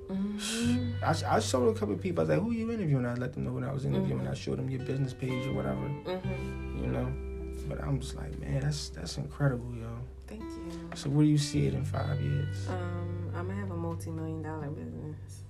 Mhm. 0.10 0.94
I, 1.04 1.36
I 1.36 1.40
showed 1.40 1.68
a 1.70 1.74
couple 1.78 1.94
of 1.96 2.02
people. 2.02 2.22
I 2.22 2.24
was 2.24 2.30
like, 2.30 2.40
"Who 2.42 2.52
are 2.52 2.54
you 2.54 2.72
interviewing?" 2.72 3.06
I 3.06 3.14
let 3.16 3.34
them 3.34 3.44
know 3.46 3.52
when 3.52 3.64
I 3.64 3.72
was 3.74 3.86
interviewing. 3.86 4.24
Mhm. 4.26 4.32
I 4.32 4.34
showed 4.34 4.58
them 4.60 4.70
your 4.70 4.84
business 4.86 5.14
page 5.14 5.46
or 5.48 5.54
whatever, 5.54 5.88
Mhm. 6.06 6.82
you 6.82 6.88
know. 6.88 7.08
But 7.68 7.84
I'm 7.84 8.00
just 8.00 8.16
like, 8.16 8.40
man, 8.40 8.62
that's 8.62 8.90
that's 8.90 9.18
incredible, 9.18 9.74
yo. 9.76 9.88
Thank 10.28 10.42
you. 10.44 10.72
So 10.96 11.10
where 11.10 11.26
do 11.26 11.30
you 11.30 11.38
see 11.38 11.68
it 11.68 11.74
in 11.74 11.84
five 11.84 12.20
years? 12.22 12.68
Um, 12.70 13.32
I'm 13.36 13.48
gonna 13.48 13.60
have 13.60 13.72
a 13.72 13.76
multi-million 13.78 14.42
dollar 14.42 14.70
business. 14.70 15.44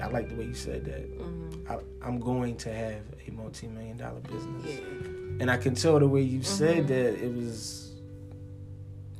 I 0.00 0.06
like 0.06 0.28
the 0.28 0.36
way 0.36 0.44
you 0.44 0.54
said 0.54 0.84
that. 0.84 1.18
Mhm. 1.20 1.68
I, 1.68 1.78
I'm 2.06 2.20
going 2.20 2.56
to 2.58 2.72
have 2.72 3.02
a 3.26 3.32
multi-million 3.32 3.96
dollar 3.96 4.20
business, 4.20 4.64
Yeah, 4.64 5.40
and 5.40 5.50
I 5.50 5.56
can 5.56 5.74
tell 5.74 5.98
the 5.98 6.06
way 6.06 6.22
you 6.22 6.42
said 6.44 6.84
Mhm. 6.84 6.88
that 6.88 7.24
it 7.24 7.34
was, 7.34 7.92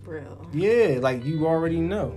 real. 0.07 0.47
yeah, 0.53 0.99
like 1.01 1.25
you 1.25 1.47
already 1.49 1.81
know. 1.81 2.15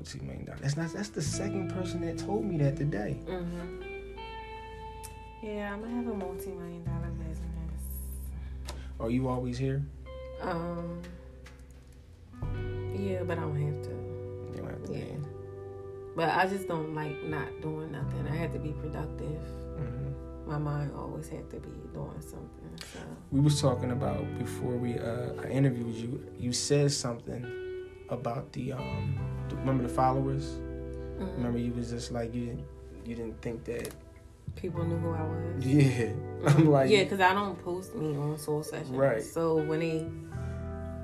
A 0.00 0.02
multi-million 0.02 0.44
dollar. 0.44 0.58
That's 0.60 0.76
not. 0.76 0.92
That's 0.92 1.08
the 1.10 1.22
second 1.22 1.70
person 1.72 2.00
that 2.02 2.18
told 2.18 2.44
me 2.44 2.56
that 2.58 2.76
today. 2.76 3.18
Mhm. 3.26 4.16
Yeah, 5.42 5.72
I'm 5.72 5.80
gonna 5.80 5.94
have 5.94 6.08
a 6.08 6.14
multi-million 6.14 6.84
dollar 6.84 7.10
business. 7.18 7.82
Are 8.98 9.10
you 9.10 9.28
always 9.28 9.58
here? 9.58 9.82
Um. 10.40 11.00
Yeah, 12.94 13.22
but 13.24 13.38
I 13.38 13.42
don't 13.42 13.56
have 13.60 13.82
to. 13.82 13.90
You 13.90 14.52
don't 14.56 14.70
have 14.70 14.84
to 14.84 14.92
Yeah. 14.92 15.04
But 16.16 16.28
I 16.30 16.46
just 16.46 16.66
don't 16.68 16.94
like 16.94 17.22
not 17.24 17.60
doing 17.62 17.92
nothing. 17.92 18.26
I 18.26 18.34
had 18.36 18.52
to 18.52 18.58
be 18.58 18.72
productive. 18.72 19.40
Mhm. 19.78 20.46
My 20.46 20.58
mind 20.58 20.92
always 20.96 21.28
had 21.28 21.48
to 21.50 21.60
be 21.60 21.70
doing 21.92 22.20
something. 22.20 22.70
So. 22.92 22.98
We 23.30 23.40
was 23.40 23.60
talking 23.60 23.92
about 23.92 24.24
before 24.38 24.76
we 24.76 24.98
uh, 24.98 25.34
I 25.42 25.48
interviewed 25.48 25.94
you. 25.94 26.26
You 26.38 26.52
said 26.52 26.90
something 26.92 27.44
about 28.10 28.52
the 28.52 28.72
um. 28.72 29.18
the- 29.48 29.56
Remember 29.56 29.82
the 29.82 29.88
followers? 29.88 30.44
Mhm. 31.18 31.36
Remember 31.36 31.58
you 31.58 31.72
was 31.72 31.90
just 31.90 32.12
like 32.12 32.34
you 32.34 32.46
didn't 32.46 32.64
you 33.04 33.14
didn't 33.14 33.40
think 33.42 33.64
that. 33.64 33.94
People 34.56 34.84
knew 34.84 34.96
who 34.98 35.10
I 35.12 35.22
was. 35.22 35.64
Yeah, 35.64 36.12
I'm 36.46 36.66
like 36.70 36.90
yeah, 36.90 37.04
because 37.04 37.20
I 37.20 37.32
don't 37.34 37.62
post 37.62 37.94
me 37.94 38.16
on 38.16 38.36
Soul 38.38 38.62
Sessions. 38.62 38.90
Right. 38.90 39.22
So 39.22 39.56
when 39.56 39.80
they 39.80 40.06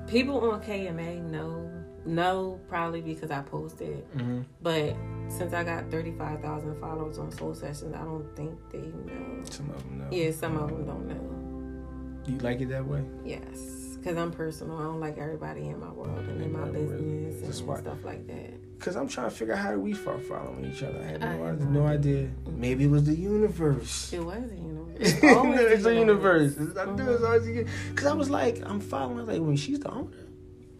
people 0.07 0.39
on 0.51 0.61
KMA 0.61 1.21
know 1.29 1.69
know 2.05 2.59
probably 2.69 3.01
because 3.01 3.31
I 3.31 3.41
posted, 3.41 4.03
hmm 4.17 4.41
but 4.61 4.95
since 5.29 5.53
I 5.53 5.63
got 5.63 5.89
thirty 5.91 6.13
five 6.17 6.41
thousand 6.41 6.79
followers 6.79 7.17
on 7.19 7.31
Soul 7.31 7.53
Sessions, 7.53 7.93
I 7.93 8.03
don't 8.03 8.33
think 8.35 8.57
they 8.71 8.79
know. 8.79 9.43
Some 9.49 9.69
of 9.69 9.83
them 9.83 9.99
know. 9.99 10.07
Yeah, 10.11 10.31
some 10.31 10.57
of 10.57 10.69
them 10.69 10.85
don't 10.85 11.07
know. 11.07 12.31
You 12.31 12.37
like 12.39 12.59
it 12.61 12.69
that 12.69 12.85
way? 12.85 13.03
Yes, 13.25 13.86
because 13.97 14.17
I'm 14.17 14.31
personal. 14.31 14.77
I 14.77 14.83
don't 14.83 14.99
like 14.99 15.17
everybody 15.17 15.67
in 15.67 15.79
my 15.79 15.89
world 15.91 16.19
and 16.19 16.41
in 16.41 16.51
my 16.51 16.59
really. 16.67 16.85
business 16.85 17.41
That's 17.41 17.59
and 17.59 17.67
why- 17.67 17.79
stuff 17.79 18.03
like 18.03 18.27
that. 18.27 18.53
Cause 18.79 18.95
I'm 18.95 19.07
trying 19.07 19.27
to 19.31 19.35
figure 19.35 19.55
out 19.55 19.59
how 19.59 19.71
do 19.71 19.79
we 19.79 19.95
start 19.95 20.21
following 20.21 20.65
each 20.71 20.83
other. 20.83 20.99
I 20.99 21.05
had 21.05 21.21
no, 21.21 21.27
I- 21.45 21.49
idea, 21.49 21.65
no 21.65 21.87
idea. 21.87 22.29
Maybe 22.51 22.83
it 22.83 22.89
was 22.91 23.05
the 23.05 23.15
universe. 23.15 24.13
It 24.13 24.23
was 24.23 24.51
a 24.51 24.55
universe. 24.55 24.97
It's 24.99 25.23
it's 25.23 25.83
the 25.83 25.95
universe. 25.95 26.55
It's, 26.57 26.77
I 26.77 26.85
knew 26.85 27.03
Mhm. 27.03 27.15
it's 27.15 27.23
always 27.23 27.47
a 27.47 27.51
universe. 27.51 27.71
Cause 27.95 28.05
I 28.05 28.13
was 28.13 28.29
like, 28.29 28.61
I'm 28.63 28.79
following. 28.79 29.25
Like, 29.25 29.41
when 29.41 29.55
she's 29.55 29.79
the 29.79 29.89
owner. 29.89 30.11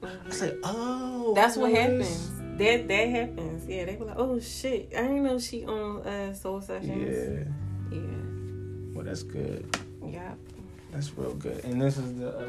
I 0.04 0.06
Mhm. 0.08 0.26
was 0.28 0.42
like, 0.44 0.58
oh. 0.64 1.34
That's 1.36 1.58
what 1.58 1.72
happens. 1.72 2.32
That 2.60 2.88
that 2.88 3.10
happens. 3.10 3.68
Yeah, 3.68 3.86
they 3.86 3.96
were 3.98 4.06
like, 4.06 4.16
"Oh 4.18 4.40
shit, 4.40 4.92
I 4.98 5.02
didn't 5.04 5.24
know 5.24 5.38
she 5.38 5.64
on 5.66 6.02
uh, 6.02 6.34
Soul 6.34 6.60
Sessions." 6.62 7.48
Yeah. 7.92 7.98
Yeah. 8.00 8.96
Well, 8.96 9.06
that's 9.06 9.22
good. 9.24 9.78
Yeah. 10.04 10.34
That's 10.98 11.16
real 11.16 11.36
good. 11.36 11.64
And 11.64 11.80
this 11.80 11.96
is 12.00 12.18
the. 12.18 12.30
Uh, 12.36 12.48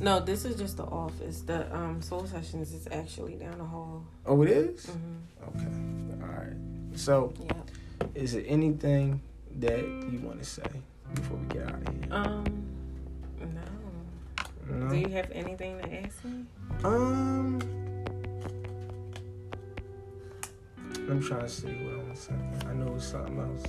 No, 0.00 0.18
this 0.18 0.44
is 0.44 0.56
just 0.56 0.78
the 0.78 0.82
office. 0.82 1.42
The 1.42 1.72
um 1.72 2.02
Soul 2.02 2.26
Sessions 2.26 2.74
is 2.74 2.88
actually 2.90 3.34
down 3.36 3.56
the 3.56 3.64
hall. 3.64 4.02
oh, 4.26 4.42
it 4.42 4.48
is? 4.50 4.86
Mm-hmm. 4.86 5.46
Okay. 5.48 6.24
All 6.26 6.32
right. 6.42 6.56
So, 6.98 7.32
Yeah. 7.46 7.52
is 8.16 8.32
there 8.32 8.42
anything 8.48 9.20
that 9.60 9.78
you 9.78 10.18
want 10.24 10.40
to 10.40 10.44
say 10.44 10.66
before 11.14 11.36
we 11.36 11.46
get 11.54 11.68
out 11.68 11.74
of 11.86 11.94
here? 11.94 12.08
Um. 12.10 12.44
No. 13.38 14.74
No? 14.74 14.88
Do 14.90 14.96
you 14.96 15.08
have 15.10 15.30
anything 15.30 15.78
to 15.78 16.02
ask 16.02 16.24
me? 16.24 16.46
Um, 16.82 17.60
I'm 21.08 21.22
trying 21.22 21.42
to 21.42 21.48
see 21.48 21.68
what 21.68 21.94
I 21.94 21.96
want 21.98 22.14
to 22.16 22.20
say. 22.20 22.34
I 22.68 22.72
know 22.74 22.94
it's 22.96 23.06
something 23.06 23.38
else. 23.38 23.62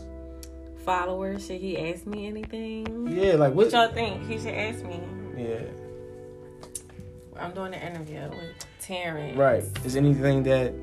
Followers? 0.85 1.45
Should 1.45 1.61
he 1.61 1.77
ask 1.77 2.05
me 2.05 2.27
anything? 2.27 3.07
Yeah, 3.15 3.33
like 3.33 3.53
What 3.53 3.65
what? 3.67 3.73
y'all 3.73 3.93
think? 3.93 4.27
He 4.27 4.37
should 4.37 4.53
ask 4.53 4.83
me. 4.83 4.99
Yeah, 5.37 5.59
I'm 7.37 7.53
doing 7.53 7.73
an 7.73 7.81
interview 7.95 8.21
with 8.29 8.55
Terrence. 8.81 9.37
right. 9.37 9.63
Is 9.85 9.95
anything 9.95 10.43
that 10.43 10.73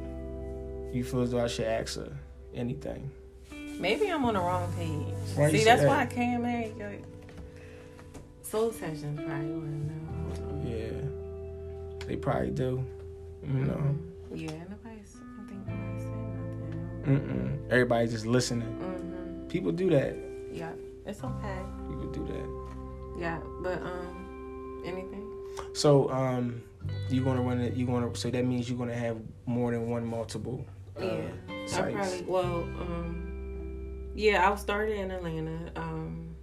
you 0.95 1.03
feel 1.05 1.23
as 1.23 1.31
though 1.33 1.43
I 1.43 1.47
should 1.49 1.67
ask 1.67 1.97
her? 1.97 2.13
Anything? 2.55 3.11
Maybe 3.79 4.09
I'm 4.11 4.25
on 4.25 4.35
the 4.35 4.41
wrong 4.41 4.73
page. 4.79 5.15
Why 5.35 5.51
See, 5.51 5.65
that's 5.65 5.83
that? 5.83 5.89
why 5.89 6.03
I 6.03 6.07
came 6.07 6.45
in. 6.47 6.79
Like, 6.79 7.03
Soul 8.43 8.73
Sessions 8.73 9.19
probably 9.27 9.51
want 9.51 9.89
to 10.39 10.43
know. 10.45 10.77
Yeah, 11.99 12.07
they 12.07 12.17
probably 12.17 12.51
do. 12.53 12.83
You 13.43 13.49
know. 13.53 13.75
Mhm. 13.75 13.99
Yeah, 14.35 14.51
nobody's. 14.71 15.17
I 15.17 15.49
think 15.49 15.67
nobody 15.67 16.01
said 16.01 17.07
nothing. 17.07 17.59
Mm-mm. 17.67 17.71
Everybody 17.73 18.09
just 18.09 18.25
listening. 18.27 18.67
Mm-hmm. 18.69 19.16
People 19.49 19.73
do 19.73 19.91
that. 19.91 20.17
Yeah, 20.53 20.73
it's 21.05 21.23
okay. 21.23 21.59
People 21.89 22.07
do 22.13 22.27
that. 22.27 23.21
Yeah, 23.21 23.39
but 23.63 23.81
um, 23.83 24.83
anything? 24.85 25.27
So, 25.73 26.11
um, 26.11 26.63
you 27.09 27.23
gonna 27.25 27.43
run 27.43 27.61
it? 27.61 27.75
You 27.75 27.87
gonna? 27.87 28.15
So 28.15 28.31
that 28.31 28.45
means 28.45 28.69
you're 28.69 28.79
gonna 28.79 28.95
have 28.95 29.19
more 29.47 29.71
than 29.71 29.89
one 29.89 30.07
multiple. 30.07 30.65
Uh, 30.99 31.05
Yeah, 31.05 31.21
I 31.75 31.93
probably. 31.93 32.25
Well, 32.27 32.45
um, 32.45 34.11
yeah, 34.15 34.51
I 34.51 34.55
started 34.57 34.97
in 34.99 35.11
Atlanta. 35.11 35.71
Um, 35.77 36.37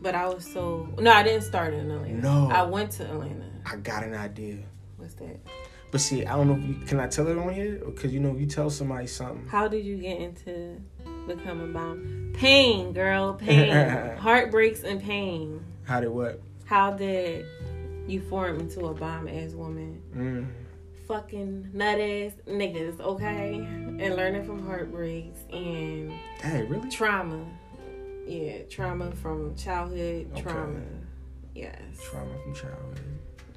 but 0.00 0.14
I 0.14 0.28
was 0.28 0.44
so 0.44 0.88
no, 0.98 1.12
I 1.12 1.22
didn't 1.22 1.42
start 1.42 1.74
in 1.74 1.90
Atlanta. 1.90 2.20
No. 2.20 2.50
I 2.50 2.62
went 2.62 2.90
to 2.92 3.04
Atlanta. 3.04 3.46
I 3.64 3.76
got 3.76 4.02
an 4.02 4.14
idea. 4.14 4.58
What's 4.96 5.14
that? 5.14 5.38
But 5.92 6.00
see, 6.00 6.24
I 6.24 6.34
don't 6.36 6.48
know 6.48 6.56
if 6.56 6.64
you 6.64 6.86
can 6.86 6.98
I 6.98 7.06
tell 7.06 7.28
it 7.28 7.36
on 7.38 7.52
here 7.52 7.80
because 7.84 8.12
you 8.12 8.18
know 8.18 8.34
if 8.34 8.40
you 8.40 8.46
tell 8.46 8.70
somebody 8.70 9.06
something. 9.06 9.46
How 9.46 9.68
did 9.68 9.84
you 9.84 9.96
get 9.98 10.18
into 10.20 10.80
become 11.26 11.60
a 11.60 11.66
bomb? 11.66 12.32
Pain, 12.34 12.92
girl, 12.92 13.34
pain, 13.34 14.16
heartbreaks 14.18 14.82
and 14.82 15.00
pain. 15.00 15.62
How 15.84 16.00
did 16.00 16.08
what? 16.08 16.40
How 16.64 16.90
did 16.92 17.44
you 18.08 18.20
form 18.22 18.58
into 18.60 18.86
a 18.86 18.94
bomb 18.94 19.28
ass 19.28 19.52
woman? 19.52 20.02
Mm. 20.16 20.46
Fucking 21.06 21.70
nut 21.72 21.98
ass 22.00 22.32
niggas, 22.48 23.00
okay? 23.00 23.54
And 23.56 24.16
learning 24.16 24.44
from 24.44 24.64
heartbreaks 24.66 25.40
and 25.52 26.10
Hey, 26.40 26.62
really? 26.64 26.90
trauma. 26.90 27.44
Yeah, 28.26 28.62
trauma 28.70 29.12
from 29.12 29.54
childhood 29.56 30.28
Okay. 30.32 30.42
trauma. 30.42 30.80
Yes. 31.54 31.76
Trauma 32.02 32.30
from 32.42 32.54
childhood. 32.54 33.00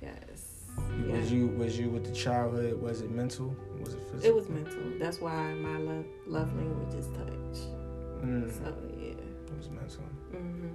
Yes. 0.01 0.65
Was 1.07 1.31
Yeah. 1.31 1.37
you 1.37 1.47
was 1.47 1.79
you 1.79 1.89
with 1.89 2.03
the 2.05 2.11
childhood? 2.11 2.81
Was 2.81 3.01
it 3.01 3.09
mental? 3.11 3.55
Was 3.85 3.93
it 3.93 4.01
physical? 4.11 4.29
It 4.29 4.35
was 4.35 4.49
mental. 4.49 4.81
That's 4.99 5.19
why 5.21 5.53
my 5.53 5.77
love 5.77 6.05
love 6.25 6.55
language 6.55 6.95
is 6.95 7.07
touch. 7.07 7.69
Mm, 8.23 8.51
So 8.51 8.73
yeah. 8.97 9.09
it 9.09 9.57
was 9.57 9.69
mental. 9.69 10.03
hmm 10.31 10.69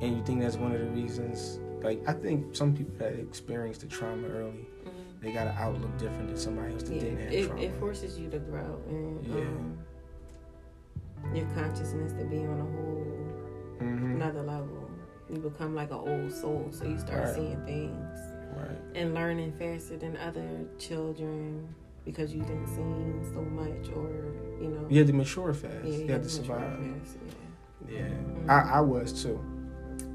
And 0.00 0.16
you 0.16 0.22
think 0.24 0.40
that's 0.40 0.56
one 0.56 0.72
of 0.72 0.80
the 0.80 0.86
reasons? 0.86 1.58
Like 1.82 2.06
I 2.08 2.12
think 2.12 2.54
some 2.54 2.74
people 2.76 2.94
that 2.98 3.14
experience 3.18 3.78
the 3.78 3.86
trauma 3.86 4.28
early, 4.28 4.66
hmm 4.84 4.90
they 5.20 5.32
got 5.32 5.48
an 5.48 5.56
outlook 5.58 5.96
different 5.98 6.28
than 6.28 6.36
somebody 6.36 6.72
else 6.72 6.84
that 6.84 6.94
Yeah. 6.94 7.00
didn't 7.00 7.18
have 7.22 7.32
It, 7.32 7.46
trauma. 7.46 7.62
it 7.62 7.74
forces 7.80 8.18
you 8.20 8.30
to 8.30 8.38
grow 8.38 8.80
and 8.88 9.26
Yeah. 9.26 9.34
um, 9.40 9.78
your 11.34 11.46
consciousness 11.56 12.12
to 12.12 12.24
be 12.24 12.38
on 12.38 12.60
a 12.60 12.70
whole 12.76 13.78
hmm 13.80 14.12
another 14.14 14.42
level. 14.42 14.88
You 15.28 15.38
become 15.40 15.74
like 15.74 15.90
an 15.90 15.96
old 15.98 16.32
soul, 16.32 16.68
so 16.70 16.84
you 16.84 16.98
start 16.98 17.24
Right. 17.24 17.34
seeing 17.34 17.60
things 17.64 18.18
Right. 18.56 18.78
and 18.94 19.12
learning 19.14 19.52
faster 19.58 19.96
than 19.96 20.16
other 20.16 20.64
children 20.78 21.74
because 22.10 22.34
you 22.34 22.40
didn't 22.40 22.66
see 22.68 23.30
so 23.34 23.42
much, 23.42 23.90
or 23.94 24.08
you 24.62 24.68
know. 24.68 24.86
You 24.88 24.98
had 24.98 25.06
to 25.08 25.12
mature 25.12 25.52
fast. 25.52 25.74
Yeah, 25.84 25.90
you, 25.90 26.00
had 26.00 26.10
have 26.10 26.22
to 26.22 26.28
survive. 26.30 26.78
fast, 27.02 27.16
Yeah. 27.86 28.00
Mhm. 28.00 28.48
I, 28.48 28.78
I 28.78 28.80
was 28.80 29.22
too. 29.22 29.38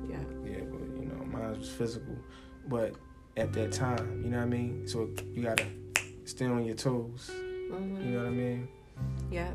Yeah. 0.10 0.18
Yeah, 0.44 0.62
but 0.72 1.00
you 1.00 1.06
know, 1.06 1.24
mine 1.26 1.60
was 1.60 1.70
physical. 1.70 2.16
But 2.68 2.96
at 3.38 3.54
that 3.54 3.72
time, 3.72 4.24
you 4.24 4.32
know 4.32 4.38
what 4.38 4.44
I 4.44 4.50
mean? 4.50 4.88
So 4.88 5.10
you 5.34 5.44
gotta 5.44 5.68
stay 6.26 6.46
on 6.46 6.66
your 6.66 6.76
toes. 6.76 7.30
Mm-hmm. 7.32 8.02
You 8.06 8.12
know 8.12 8.20
what 8.20 8.28
I 8.28 8.32
mean? 8.32 8.68
Yeah. 9.32 9.52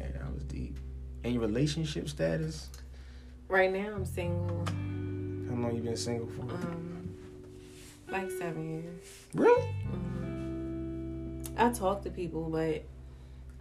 and 0.00 0.14
i 0.24 0.30
was 0.32 0.44
deep. 0.44 0.78
And 1.24 1.34
your 1.34 1.42
relationship 1.42 2.08
status? 2.08 2.70
Right 3.48 3.70
now, 3.72 3.94
I'm 3.94 4.04
single. 4.06 4.64
How 5.50 5.56
long 5.62 5.74
you 5.76 5.82
been 5.82 5.96
single 5.96 6.28
for? 6.28 6.42
Um, 6.42 7.14
like 8.08 8.30
seven 8.30 8.70
years. 8.82 9.04
Really? 9.34 9.64
Mm-hmm. 11.60 11.74
I 11.74 11.78
talk 11.78 12.02
to 12.04 12.10
people, 12.10 12.48
but 12.50 12.82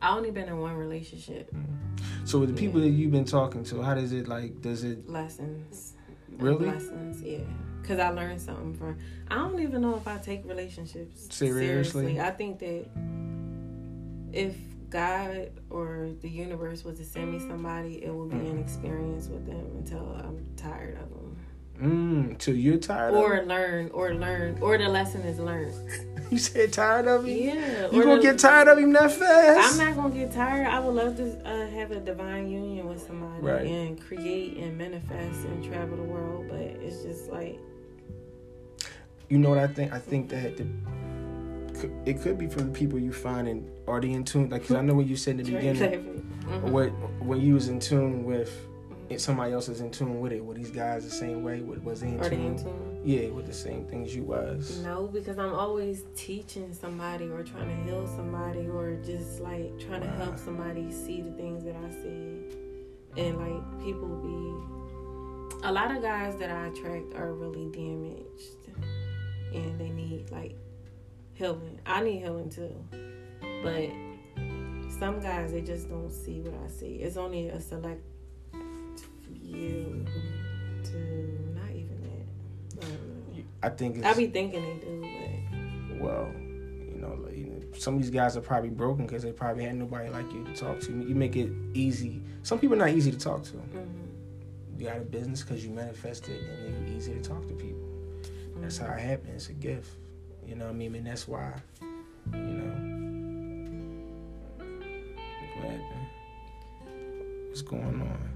I 0.02 0.16
only 0.16 0.32
been 0.32 0.48
in 0.48 0.58
one 0.60 0.76
relationship. 0.76 1.54
Mm-hmm. 1.54 2.26
So 2.26 2.40
with 2.40 2.50
the 2.50 2.56
people 2.56 2.80
yeah. 2.80 2.88
that 2.88 2.96
you've 2.96 3.12
been 3.12 3.26
talking 3.26 3.64
to, 3.66 3.82
how 3.82 3.96
does 3.96 4.14
it 4.14 4.28
like? 4.28 4.62
Does 4.62 4.84
it 4.84 5.10
lessons? 5.10 5.94
Really? 6.38 6.68
Lessons, 6.68 7.22
yeah. 7.22 7.40
Cause 7.84 8.00
I 8.00 8.10
learned 8.10 8.40
something 8.40 8.76
from. 8.76 8.98
I 9.30 9.36
don't 9.36 9.60
even 9.62 9.82
know 9.82 9.96
if 9.96 10.08
I 10.08 10.18
take 10.18 10.46
relationships 10.46 11.28
seriously. 11.32 12.04
seriously. 12.04 12.22
I 12.22 12.30
think 12.30 12.60
that 12.60 12.86
if 14.32 14.56
God 14.90 15.50
or 15.70 16.10
the 16.22 16.30
universe 16.30 16.84
was 16.84 17.00
to 17.00 17.06
send 17.06 17.32
me 17.32 17.40
somebody, 17.40 18.04
it 18.04 18.14
would 18.14 18.30
be 18.30 18.48
an 18.48 18.60
experience 18.60 19.28
with 19.28 19.46
them 19.46 19.66
until 19.78 20.16
I'm 20.24 20.46
tired 20.56 20.98
of 20.98 21.10
them. 21.10 21.38
Mm, 21.82 22.38
till 22.38 22.56
you're 22.56 22.78
tired 22.78 23.14
or 23.14 23.44
learn, 23.46 23.90
or 23.92 24.14
learn, 24.14 24.58
or 24.62 24.78
the 24.78 24.90
lesson 24.90 25.22
is 25.22 25.40
learned. 25.40 25.74
you 26.32 26.38
said 26.38 26.74
tired 26.74 27.08
of 27.08 27.26
him? 27.26 27.58
Yeah. 27.58 27.92
You 27.92 28.04
gonna 28.04 28.18
the, 28.18 28.22
get 28.22 28.40
tired 28.40 28.68
of 28.68 28.78
him 28.78 28.94
that 28.94 29.12
fast? 29.12 29.80
I'm 29.80 29.88
not 29.88 29.96
gonna 29.96 30.16
get 30.16 30.32
tired. 30.32 30.68
I 30.68 30.80
would 30.80 30.96
love 30.96 31.18
to 31.18 31.48
uh, 31.48 31.68
have 31.70 31.92
a 31.92 32.00
divine 32.00 32.50
union 32.50 32.88
with 32.88 33.06
somebody 33.06 33.42
right. 33.42 33.66
and 33.66 34.00
create 34.00 34.58
and 34.58 34.78
manifest 34.78 35.46
and 35.46 35.64
travel 35.64 35.98
the 35.98 36.04
world, 36.04 36.48
but 36.50 36.60
it's 36.60 37.04
just 37.04 37.30
like. 37.30 37.60
You 39.30 39.38
know 39.38 39.50
what 39.50 39.60
I 39.60 39.68
think? 39.68 39.94
I 39.94 40.00
think 40.00 40.30
that 40.30 40.58
the 40.58 40.66
it 42.06 42.22
could 42.22 42.38
be 42.38 42.48
from 42.48 42.72
the 42.72 42.78
people 42.78 43.00
you 43.00 43.14
find 43.14 43.48
and 43.48 43.70
are 43.88 44.02
they 44.02 44.12
in 44.12 44.24
tune? 44.24 44.50
Like, 44.50 44.68
cause 44.68 44.76
I 44.76 44.82
know 44.82 44.96
when 44.96 45.08
you 45.08 45.16
said 45.16 45.40
in 45.40 45.46
the 45.46 45.54
beginning, 45.54 46.26
mm-hmm. 46.44 46.72
what 46.72 46.90
when 47.22 47.40
you 47.42 47.54
was 47.54 47.70
in 47.70 47.80
tune 47.80 48.26
with 48.26 48.69
somebody 49.18 49.54
else 49.54 49.70
is 49.70 49.82
in 49.82 49.90
tune 49.90 50.20
with 50.20 50.32
it. 50.32 50.44
Were 50.44 50.54
these 50.54 50.72
guys 50.72 51.04
the 51.04 51.10
same 51.10 51.44
way? 51.44 51.62
Was 51.62 52.02
they 52.02 52.10
in, 52.10 52.20
are 52.20 52.30
tune? 52.30 52.40
They 52.40 52.46
in 52.46 52.58
tune? 52.58 53.02
Yeah, 53.04 53.30
with 53.30 53.48
the 53.48 53.54
same 53.54 53.86
things 53.86 54.14
you 54.16 54.24
was. 54.24 54.80
No, 54.84 55.08
because 55.08 55.40
I'm 55.40 55.54
always 55.54 56.04
teaching 56.16 56.74
somebody 56.74 57.30
or 57.30 57.44
trying 57.44 57.70
to 57.70 57.84
heal 57.84 58.06
somebody 58.08 58.68
or 58.68 58.96
just 59.04 59.40
like 59.40 59.80
trying 59.80 60.02
wow. 60.02 60.12
to 60.12 60.24
help 60.24 60.38
somebody 60.38 60.92
see 60.92 61.22
the 61.22 61.32
things 61.32 61.64
that 61.64 61.76
I 61.76 61.90
see, 61.92 62.44
and 63.18 63.38
like 63.38 63.84
people 63.84 64.08
be. 64.08 64.78
A 65.64 65.72
lot 65.72 65.96
of 65.96 66.02
guys 66.02 66.36
that 66.38 66.52
I 66.52 66.68
attract 66.68 67.16
are 67.16 67.34
really 67.34 67.70
damaged, 67.72 68.70
and 69.54 69.80
they 69.80 69.90
need 69.90 70.30
like 70.32 70.56
healing. 71.34 71.80
I 71.86 72.02
need 72.02 72.20
healing 72.20 72.50
too. 72.50 72.76
But 73.64 73.90
some 75.00 75.20
guys 75.20 75.52
they 75.52 75.62
just 75.62 75.90
don't 75.90 76.12
see 76.12 76.42
what 76.42 76.54
I 76.64 76.68
see. 76.70 76.96
It's 76.96 77.18
only 77.18 77.50
a 77.50 77.60
select 77.60 78.02
few 79.52 80.06
to 80.84 80.98
not 81.56 81.72
even 81.72 82.02
that. 82.04 82.86
I, 83.64 83.68
I 83.68 83.70
think 83.70 84.06
I 84.06 84.14
be 84.14 84.28
thinking 84.28 84.62
they 84.62 84.86
do, 84.86 85.02
but 85.02 86.02
well, 86.02 86.32
you 86.36 86.98
know, 86.98 87.18
like, 87.24 87.36
you 87.38 87.46
know, 87.46 87.60
some 87.78 87.96
of 87.96 88.02
these 88.02 88.10
guys 88.10 88.38
are 88.38 88.42
probably 88.42 88.70
broken 88.70 89.06
because 89.06 89.24
they 89.24 89.32
probably 89.32 89.64
had 89.66 89.76
nobody 89.76 90.10
like 90.10 90.32
you 90.32 90.44
to 90.46 90.54
talk 90.54 90.80
to. 90.82 90.92
You 90.92 91.16
make 91.16 91.36
it 91.36 91.52
easy. 91.74 92.22
Some 92.44 92.60
people 92.60 92.76
are 92.76 92.80
not 92.80 92.90
easy 92.90 93.12
to 93.12 93.18
talk 93.18 93.44
to. 93.44 93.54
Mm-hmm. 93.54 94.80
You 94.80 94.88
got 94.88 94.98
a 94.98 95.02
business 95.02 95.44
because 95.44 95.66
you 95.66 95.72
manifested 95.72 96.42
and 96.42 96.88
you're 96.88 96.98
easy 96.98 97.14
to 97.14 97.22
talk 97.22 97.46
to 97.48 97.54
people. 97.54 97.80
Mm-hmm. 97.80 98.62
That's 98.62 98.78
how 98.78 98.94
it 98.94 99.00
happens. 99.02 99.36
It's 99.36 99.50
a 99.50 99.54
gift. 99.54 99.90
You 100.48 100.56
know 100.56 100.66
what 100.66 100.72
I 100.72 100.78
mean? 100.78 100.96
And 100.96 101.06
that's 101.06 101.28
why, 101.28 101.54
you 102.34 102.38
know. 102.38 102.96
What 105.60 105.80
What's 107.50 107.62
going 107.62 107.84
on? 107.84 108.29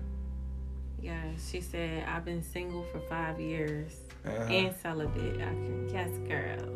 Yeah, 1.04 1.22
she 1.52 1.60
said, 1.60 2.06
I've 2.08 2.24
been 2.24 2.42
single 2.42 2.86
for 2.94 3.00
five 3.02 3.38
years 3.38 3.92
uh-huh. 4.26 4.44
and 4.44 4.74
celibate. 4.82 5.36
I 5.36 5.52
can, 5.52 5.88
guess, 5.88 6.10
girl. 6.30 6.70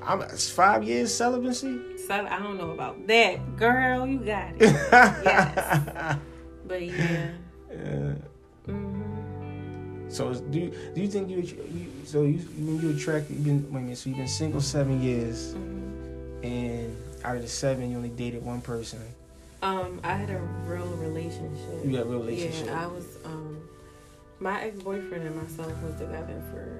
I'm 0.00 0.28
five 0.28 0.84
years 0.84 1.12
celibacy. 1.12 1.98
So 2.06 2.14
I 2.14 2.38
don't 2.38 2.56
know 2.56 2.70
about 2.70 3.04
that, 3.08 3.56
girl. 3.56 4.06
You 4.06 4.20
got 4.20 4.52
it. 4.52 4.60
yes, 4.60 6.18
but 6.66 6.82
yeah. 6.82 7.30
yeah. 7.68 8.12
Mm-hmm. 8.68 10.08
So 10.08 10.34
do 10.34 10.58
you, 10.60 10.74
do 10.94 11.00
you 11.00 11.08
think 11.08 11.28
you, 11.28 11.38
you 11.38 11.92
so 12.04 12.22
you 12.22 12.38
when 12.38 12.80
you 12.80 12.96
attract 12.96 13.28
you've 13.28 13.44
been 13.44 13.72
wait 13.72 13.80
a 13.80 13.82
minute, 13.82 13.98
so 13.98 14.08
you've 14.08 14.18
been 14.18 14.28
single 14.28 14.60
seven 14.60 15.02
years, 15.02 15.54
mm-hmm. 15.54 16.44
and 16.44 16.96
out 17.24 17.36
of 17.36 17.42
the 17.42 17.48
seven 17.48 17.90
you 17.90 17.96
only 17.96 18.10
dated 18.10 18.44
one 18.44 18.60
person. 18.60 19.00
Um, 19.62 19.98
I 20.04 20.12
had 20.12 20.28
a 20.28 20.38
real 20.66 20.86
relationship. 20.98 21.86
You 21.86 21.96
had 21.96 22.06
a 22.06 22.08
real 22.10 22.20
relationship. 22.20 22.66
Yeah, 22.66 22.84
I 22.84 22.86
was. 22.86 23.04
Um, 23.24 23.33
my 24.44 24.62
ex 24.62 24.78
boyfriend 24.82 25.26
and 25.26 25.34
myself 25.34 25.72
was 25.82 25.94
together 25.94 26.40
for. 26.50 26.78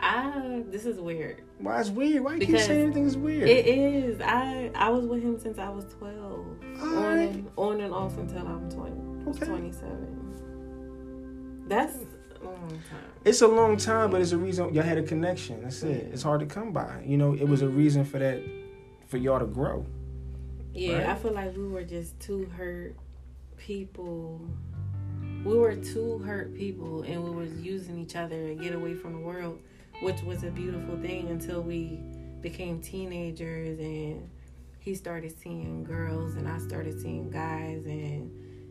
I 0.00 0.62
this 0.68 0.86
is 0.86 0.98
weird. 0.98 1.42
Why 1.58 1.78
it's 1.80 1.90
weird? 1.90 2.24
Why 2.24 2.36
you 2.36 2.46
keep 2.46 2.58
saying 2.58 2.80
everything 2.80 3.04
is 3.04 3.18
weird? 3.18 3.46
It 3.46 3.66
is. 3.66 4.22
I 4.22 4.70
I 4.74 4.88
was 4.88 5.04
with 5.04 5.22
him 5.22 5.38
since 5.38 5.58
I 5.58 5.68
was 5.68 5.84
twelve. 5.92 6.46
All 6.80 6.96
on 6.96 7.04
right. 7.04 7.28
and 7.28 7.50
on 7.56 7.80
and 7.82 7.92
off 7.92 8.16
until 8.16 8.38
I'm 8.38 8.70
twenty. 8.70 9.28
Okay. 9.28 9.44
Twenty 9.46 9.70
seven. 9.70 11.64
That's 11.68 11.94
a 12.40 12.44
long 12.44 12.70
time. 12.70 13.12
it's 13.26 13.42
a 13.42 13.46
long 13.46 13.76
time, 13.76 14.10
but 14.10 14.22
it's 14.22 14.32
a 14.32 14.38
reason 14.38 14.72
y'all 14.72 14.82
had 14.82 14.96
a 14.96 15.02
connection. 15.02 15.62
That's 15.62 15.82
it. 15.82 16.08
It's 16.10 16.22
hard 16.22 16.40
to 16.40 16.46
come 16.46 16.72
by. 16.72 17.02
You 17.04 17.18
know, 17.18 17.34
it 17.34 17.46
was 17.46 17.60
a 17.60 17.68
reason 17.68 18.06
for 18.06 18.18
that, 18.18 18.42
for 19.08 19.18
y'all 19.18 19.38
to 19.38 19.44
grow. 19.44 19.84
Yeah, 20.72 20.94
right? 20.94 21.08
I 21.10 21.14
feel 21.16 21.32
like 21.32 21.54
we 21.54 21.68
were 21.68 21.84
just 21.84 22.18
two 22.18 22.46
hurt 22.56 22.96
people. 23.58 24.40
We 25.44 25.56
were 25.56 25.74
two 25.74 26.18
hurt 26.18 26.54
people, 26.54 27.02
and 27.02 27.24
we 27.24 27.30
was 27.30 27.52
using 27.54 27.98
each 27.98 28.14
other 28.14 28.48
to 28.48 28.54
get 28.54 28.74
away 28.74 28.94
from 28.94 29.14
the 29.14 29.20
world, 29.20 29.60
which 30.02 30.22
was 30.22 30.44
a 30.44 30.50
beautiful 30.50 30.98
thing 31.00 31.28
until 31.28 31.62
we 31.62 32.00
became 32.40 32.80
teenagers 32.80 33.78
and 33.78 34.28
he 34.80 34.94
started 34.94 35.38
seeing 35.38 35.84
girls 35.84 36.34
and 36.36 36.48
I 36.48 36.58
started 36.58 37.00
seeing 37.00 37.30
guys. 37.30 37.84
And 37.84 38.30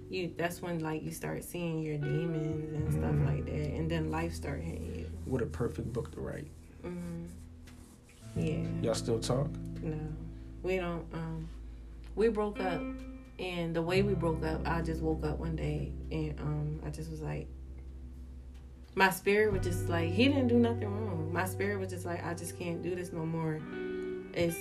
you 0.10 0.34
that's 0.38 0.62
when 0.62 0.80
like 0.80 1.04
you 1.04 1.12
start 1.12 1.44
seeing 1.44 1.82
your 1.82 1.98
demons 1.98 2.74
and 2.74 2.92
stuff 2.92 3.04
mm-hmm. 3.04 3.26
like 3.26 3.46
that. 3.46 3.72
And 3.76 3.90
then 3.90 4.12
life 4.12 4.34
start 4.34 4.62
hitting 4.62 4.96
you. 4.96 5.10
What 5.26 5.42
a 5.42 5.46
perfect 5.46 5.94
book 5.94 6.12
to 6.14 6.22
write. 6.22 6.48
Mm-hmm. 6.84 7.26
yeah. 8.36 8.66
Y'all 8.82 8.96
still 8.96 9.20
talk? 9.20 9.50
No. 9.82 9.98
We 10.64 10.78
don't 10.78 11.06
um 11.14 11.48
we 12.16 12.30
broke 12.30 12.60
up 12.60 12.82
and 13.40 13.76
the 13.76 13.82
way 13.82 14.02
we 14.02 14.14
broke 14.14 14.44
up 14.44 14.62
i 14.68 14.82
just 14.82 15.02
woke 15.02 15.26
up 15.26 15.40
one 15.40 15.56
day 15.56 15.92
and 16.12 16.40
um 16.40 16.82
i 16.86 16.90
just 16.90 17.10
was 17.10 17.22
like 17.22 17.48
my 18.96 19.10
spirit 19.10 19.52
was 19.52 19.64
just 19.64 19.88
like 19.88 20.10
he 20.10 20.28
didn't 20.28 20.48
do 20.48 20.60
nothing 20.60 20.88
wrong 20.88 21.32
my 21.32 21.46
spirit 21.46 21.80
was 21.80 21.90
just 21.90 22.06
like 22.06 22.24
i 22.26 22.34
just 22.34 22.58
can't 22.58 22.82
do 22.82 22.96
this 22.96 23.14
no 23.14 23.26
more 23.26 23.62
it's 24.34 24.58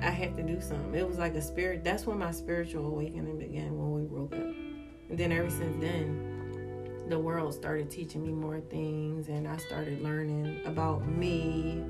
I 0.00 0.10
had 0.10 0.36
to 0.36 0.42
do 0.42 0.60
something. 0.60 0.94
It 0.94 1.06
was 1.06 1.18
like 1.18 1.34
a 1.34 1.42
spirit. 1.42 1.84
That's 1.84 2.06
when 2.06 2.18
my 2.18 2.30
spiritual 2.30 2.86
awakening 2.86 3.38
began 3.38 3.76
when 3.76 3.92
we 3.92 4.02
broke 4.02 4.34
up. 4.34 4.54
And 5.10 5.18
then 5.18 5.32
ever 5.32 5.50
since 5.50 5.76
then, 5.80 7.04
the 7.08 7.18
world 7.18 7.52
started 7.54 7.90
teaching 7.90 8.22
me 8.22 8.32
more 8.32 8.60
things, 8.60 9.28
and 9.28 9.46
I 9.46 9.58
started 9.58 10.02
learning 10.02 10.60
about 10.64 11.06
me. 11.06 11.82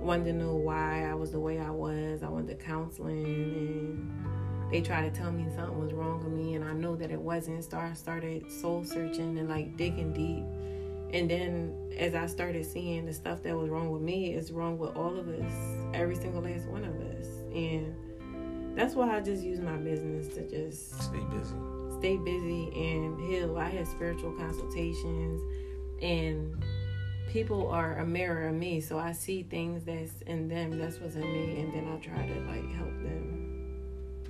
Wanted 0.00 0.26
to 0.26 0.32
know 0.34 0.54
why 0.54 1.06
I 1.06 1.14
was 1.14 1.32
the 1.32 1.40
way 1.40 1.58
I 1.58 1.70
was. 1.70 2.22
I 2.22 2.28
went 2.28 2.48
to 2.48 2.54
counseling, 2.54 3.24
and 3.24 4.37
they 4.70 4.80
tried 4.80 5.12
to 5.12 5.20
tell 5.20 5.32
me 5.32 5.46
something 5.54 5.78
was 5.78 5.92
wrong 5.92 6.22
with 6.22 6.32
me, 6.32 6.54
and 6.54 6.64
I 6.64 6.72
know 6.72 6.96
that 6.96 7.10
it 7.10 7.20
wasn't. 7.20 7.64
So 7.64 7.78
I 7.78 7.92
started 7.94 8.50
soul 8.50 8.84
searching 8.84 9.38
and 9.38 9.48
like 9.48 9.76
digging 9.76 10.12
deep. 10.12 10.44
And 11.14 11.30
then 11.30 11.74
as 11.98 12.14
I 12.14 12.26
started 12.26 12.66
seeing 12.66 13.06
the 13.06 13.14
stuff 13.14 13.42
that 13.42 13.56
was 13.56 13.70
wrong 13.70 13.90
with 13.90 14.02
me 14.02 14.34
is 14.34 14.52
wrong 14.52 14.78
with 14.78 14.94
all 14.94 15.16
of 15.16 15.28
us, 15.28 15.52
every 15.94 16.16
single 16.16 16.42
last 16.42 16.66
one 16.66 16.84
of 16.84 16.94
us. 17.00 17.26
And 17.54 18.76
that's 18.76 18.94
why 18.94 19.16
I 19.16 19.20
just 19.20 19.42
use 19.42 19.60
my 19.60 19.76
business 19.76 20.28
to 20.34 20.46
just 20.48 21.02
stay 21.02 21.20
busy 21.30 21.56
stay 21.98 22.16
busy 22.16 22.70
and 22.74 23.18
heal. 23.20 23.58
I 23.58 23.68
had 23.68 23.86
spiritual 23.86 24.32
consultations 24.32 25.42
and 26.00 26.64
people 27.32 27.68
are 27.68 27.98
a 27.98 28.06
mirror 28.06 28.48
of 28.48 28.54
me. 28.54 28.80
So 28.80 28.98
I 28.98 29.12
see 29.12 29.42
things 29.42 29.84
that's 29.84 30.22
in 30.26 30.48
them, 30.48 30.78
that's 30.78 31.00
what's 31.00 31.16
in 31.16 31.22
me, 31.22 31.60
and 31.60 31.74
then 31.74 31.92
I 31.92 31.96
try 31.96 32.26
to 32.26 32.40
like 32.42 32.70
help 32.76 32.94
them, 33.02 33.37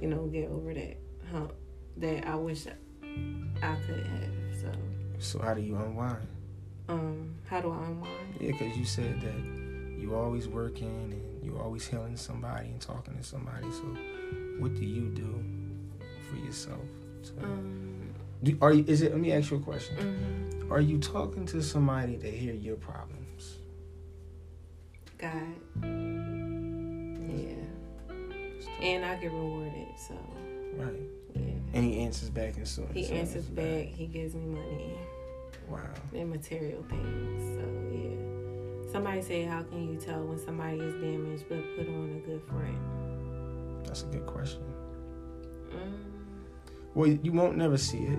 you 0.01 0.09
know, 0.09 0.26
get 0.26 0.49
over 0.49 0.74
that 0.74 0.96
hump 1.30 1.53
that 1.96 2.26
I 2.26 2.34
wish 2.36 2.66
I 2.66 3.76
could 3.86 4.07
have. 4.07 4.61
So 4.61 4.72
So 5.18 5.38
how 5.40 5.55
do 5.55 5.61
you 5.61 5.76
unwind? 5.76 6.26
Um, 6.88 7.34
how 7.46 7.61
do 7.61 7.70
I 7.70 7.84
unwind? 7.84 8.36
Yeah, 8.40 8.53
because 8.53 8.76
you 8.76 8.84
said 8.84 9.20
that 9.20 10.01
you 10.01 10.14
always 10.14 10.49
working 10.49 10.88
and 11.12 11.44
you 11.44 11.59
always 11.59 11.86
healing 11.86 12.16
somebody 12.16 12.68
and 12.68 12.80
talking 12.80 13.16
to 13.16 13.22
somebody. 13.22 13.70
So 13.72 13.96
what 14.59 14.74
do 14.74 14.84
you 14.84 15.09
do 15.11 15.44
for 16.30 16.36
yourself? 16.36 16.80
Um, 17.42 18.14
Do, 18.42 18.57
are 18.62 18.72
you? 18.72 18.84
Is 18.86 19.03
it? 19.03 19.12
Let 19.12 19.20
me 19.20 19.32
ask 19.32 19.51
you 19.51 19.59
a 19.59 19.61
question. 19.61 19.96
Mm-hmm. 19.96 20.72
Are 20.72 20.80
you 20.80 20.99
talking 20.99 21.44
to 21.46 21.62
somebody 21.62 22.16
to 22.18 22.30
hear 22.30 22.55
your 22.55 22.76
problems? 22.76 23.59
God. 25.18 26.08
And 28.81 29.05
I 29.05 29.16
get 29.16 29.33
rewarded, 29.33 29.89
so. 29.97 30.14
Right. 30.76 30.95
Yeah. 31.35 31.43
And 31.74 31.85
he 31.85 32.01
answers 32.01 32.31
back 32.31 32.57
and 32.57 32.66
so 32.66 32.87
He 32.95 33.07
answers 33.09 33.45
back. 33.47 33.87
He 33.87 34.07
gives 34.07 34.35
me 34.35 34.47
money. 34.47 34.95
Wow. 35.68 35.81
And 36.14 36.31
material 36.31 36.83
things. 36.89 37.43
So 37.61 37.66
yeah. 37.93 38.93
Somebody 38.93 39.20
say, 39.22 39.43
"How 39.45 39.62
can 39.64 39.93
you 39.93 39.99
tell 40.01 40.22
when 40.24 40.39
somebody 40.39 40.79
is 40.79 40.95
damaged 40.95 41.45
but 41.49 41.59
put 41.76 41.89
on 41.89 42.22
a 42.22 42.26
good 42.26 42.43
front?" 42.49 43.85
That's 43.87 44.03
a 44.03 44.07
good 44.07 44.26
question. 44.26 44.62
Mm. 45.70 45.93
Well, 46.95 47.09
you 47.09 47.33
won't 47.33 47.57
never 47.57 47.76
see 47.76 47.99
it. 47.99 48.18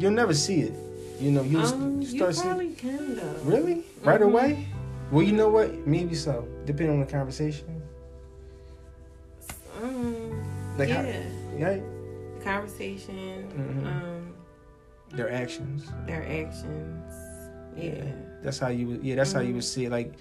You'll 0.00 0.10
never 0.12 0.34
see 0.34 0.62
it. 0.62 0.74
You 1.20 1.30
know, 1.30 1.42
you 1.42 1.60
Um, 1.60 2.00
you 2.02 2.08
you 2.08 2.18
start 2.18 2.36
probably 2.36 2.74
seeing. 2.74 2.96
can 2.98 3.16
though. 3.16 3.34
Really? 3.44 3.84
Right 4.02 4.20
Mhm. 4.20 4.24
away? 4.24 4.66
Well, 5.12 5.22
you 5.22 5.32
know 5.32 5.48
what? 5.48 5.86
Maybe 5.86 6.14
so. 6.14 6.46
Depending 6.64 6.94
on 7.00 7.06
the 7.06 7.10
conversation. 7.12 7.80
How- 10.78 10.84
yeah. 10.84 11.22
Yeah. 11.58 11.78
Conversation. 12.42 13.48
Mhm. 13.56 13.86
Um, 13.86 14.34
Their 15.12 15.30
actions. 15.32 15.90
their 16.06 16.22
actions. 16.24 17.12
Yeah. 17.76 18.04
That's 18.42 18.58
how 18.58 18.68
you. 18.68 18.98
Yeah. 19.02 19.14
That's 19.16 19.32
how 19.32 19.40
you 19.40 19.54
would 19.54 19.64
see 19.64 19.84
it. 19.86 19.90
Like 19.90 20.12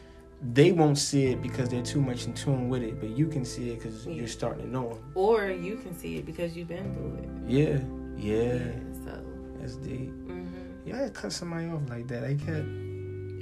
they 0.54 0.72
won't 0.72 0.98
see 0.98 1.26
it 1.28 1.42
because 1.42 1.70
they're 1.70 1.82
too 1.82 2.02
much 2.02 2.26
in 2.26 2.34
tune 2.34 2.68
with 2.70 2.84
it, 2.84 3.00
but 3.00 3.10
you 3.10 3.28
can 3.28 3.46
see 3.46 3.70
it 3.72 3.80
because 3.80 4.06
Yeah. 4.06 4.14
you're 4.14 4.28
starting 4.28 4.66
to 4.66 4.70
know 4.72 4.90
them. 4.90 5.12
Or 5.16 5.48
you 5.50 5.78
can 5.78 5.96
see 5.96 6.18
it 6.18 6.26
because 6.26 6.56
you've 6.56 6.68
been 6.68 6.94
through 6.94 7.16
it. 7.24 7.30
Yeah. 7.48 7.80
Yeah. 8.18 8.60
So. 9.06 9.20
That's 9.60 9.76
deep. 9.78 10.10
hmm 10.28 10.44
Yeah, 10.86 10.98
I 10.98 11.00
had 11.04 11.14
cut 11.14 11.32
somebody 11.32 11.68
off 11.68 11.82
like 11.90 12.08
that. 12.10 12.24
I 12.24 12.34
kept. 12.36 12.68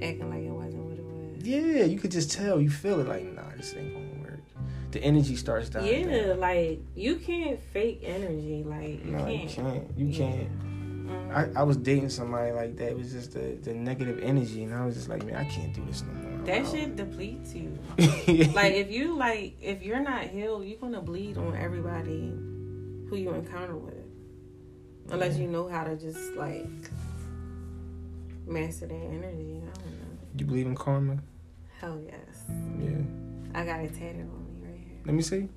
Acting 0.03 0.29
like 0.29 0.43
it 0.43 0.51
wasn't 0.51 0.83
what 0.85 0.97
it 0.97 1.03
was. 1.03 1.43
Yeah, 1.45 1.83
you 1.85 1.99
could 1.99 2.11
just 2.11 2.31
tell. 2.31 2.59
You 2.61 2.69
feel 2.69 2.99
it. 2.99 3.07
Like, 3.07 3.25
nah, 3.33 3.41
this 3.57 3.73
ain't. 3.75 4.00
The 4.91 5.01
energy 5.03 5.35
starts 5.35 5.69
dying. 5.69 6.09
Yeah, 6.09 6.33
like 6.37 6.81
you 6.95 7.15
can't 7.17 7.61
fake 7.71 8.01
energy. 8.03 8.63
Like 8.65 9.05
you 9.05 9.11
No, 9.11 9.25
can't. 9.25 9.49
can't. 9.49 9.97
You 9.97 10.05
Yeah. 10.07 10.17
can't. 10.17 10.49
I, 11.33 11.59
I 11.61 11.63
was 11.63 11.77
dating 11.77 12.09
somebody 12.09 12.51
like 12.51 12.75
that. 12.77 12.89
It 12.91 12.97
was 12.97 13.11
just 13.11 13.33
the, 13.33 13.57
the 13.61 13.73
negative 13.73 14.19
energy, 14.23 14.63
and 14.63 14.73
I 14.73 14.85
was 14.85 14.95
just 14.95 15.09
like, 15.09 15.25
man, 15.25 15.35
I 15.35 15.45
can't 15.45 15.73
do 15.73 15.83
this 15.85 16.03
no 16.03 16.13
more. 16.13 16.45
that 16.45 16.59
I'm 16.59 16.65
shit 16.71 16.95
depletes 16.95 17.53
you. 17.53 17.77
like 18.53 18.73
if 18.73 18.91
you 18.91 19.15
like 19.17 19.55
if 19.61 19.81
you're 19.81 19.99
not 20.01 20.23
healed, 20.23 20.65
you're 20.65 20.79
gonna 20.79 21.01
bleed 21.01 21.37
on 21.37 21.55
everybody 21.55 22.29
who 23.09 23.15
you 23.15 23.31
encounter 23.33 23.75
with. 23.77 23.93
Unless 25.09 25.37
you 25.37 25.47
know 25.47 25.67
how 25.67 25.83
to 25.85 25.95
just 25.97 26.33
like 26.35 26.67
master 28.47 28.87
that 28.87 28.93
energy. 28.93 29.61
I 29.61 29.77
don't 29.79 29.85
know. 29.85 30.17
you 30.37 30.45
believe 30.45 30.65
in 30.67 30.75
karma? 30.75 31.17
Hell 31.79 31.99
yes. 32.05 32.43
Yeah. 32.79 32.97
I 33.53 33.65
got 33.65 33.81
it 33.81 33.93
tatted 33.93 34.21
on 34.21 34.45
me 34.45 34.67
right 34.67 34.79
here. 34.85 34.90
Let 35.05 35.15
me 35.15 35.21
see. 35.21 35.47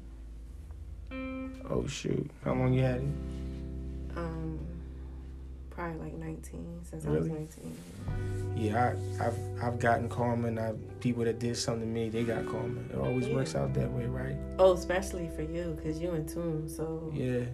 Oh 1.71 1.87
shoot! 1.87 2.31
How 2.45 2.55
long 2.55 2.73
you 2.75 2.83
had 2.83 2.97
it? 2.97 4.17
Um 4.17 4.59
probably 5.71 5.99
like 6.01 6.15
nineteen 6.15 6.81
since 6.89 7.05
I 7.07 7.11
was 7.11 7.27
Really? 7.29 7.31
nineteen. 7.41 7.77
Yeah, 8.57 8.95
I, 9.21 9.27
I've 9.27 9.39
I've 9.63 9.79
gotten 9.79 10.09
karma, 10.09 10.49
and 10.49 10.61
I 10.61 10.73
people 11.01 11.25
that 11.25 11.39
did 11.39 11.57
something 11.57 11.81
to 11.83 11.87
me, 11.87 12.09
they 12.11 12.23
got 12.25 12.47
karma. 12.47 12.81
It 12.93 12.97
always 12.97 13.27
Yeah. 13.29 13.35
works 13.35 13.55
out 13.55 13.75
that 13.75 13.91
way, 13.91 14.07
right? 14.07 14.37
Oh, 14.59 14.73
especially 14.75 15.29
for 15.35 15.43
you, 15.43 15.77
cause 15.83 15.99
you 16.01 16.13
in 16.13 16.27
tune. 16.27 16.69
So 16.69 17.11
Yeah. 17.15 17.45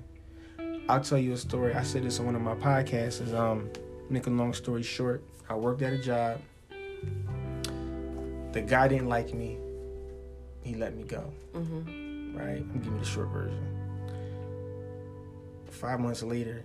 I'll 0.89 1.01
tell 1.01 1.19
you 1.19 1.33
a 1.33 1.37
story. 1.37 1.75
I 1.75 1.83
said 1.85 2.03
this 2.03 2.19
on 2.21 2.27
one 2.27 2.35
of 2.37 2.43
my 2.43 2.55
podcasts. 2.55 3.21
Is 3.23 3.33
um, 3.33 3.69
make 4.09 4.27
a 4.27 4.31
long 4.31 4.53
story 4.53 4.83
short, 4.83 5.23
I 5.49 5.55
worked 5.55 5.83
at 5.83 5.93
a 5.93 5.99
job. 5.99 6.41
The 8.53 8.61
guy 8.61 8.89
didn't 8.89 9.09
like 9.09 9.33
me. 9.33 9.57
He 10.63 10.75
let 10.75 10.97
me 10.97 11.05
go. 11.05 11.33
hmm 11.55 12.37
Right. 12.37 12.59
I'm 12.59 12.73
giving 12.79 12.93
you 12.95 12.99
the 13.01 13.05
short 13.05 13.29
version. 13.29 13.59
Five 15.71 16.01
months 16.01 16.23
later, 16.23 16.65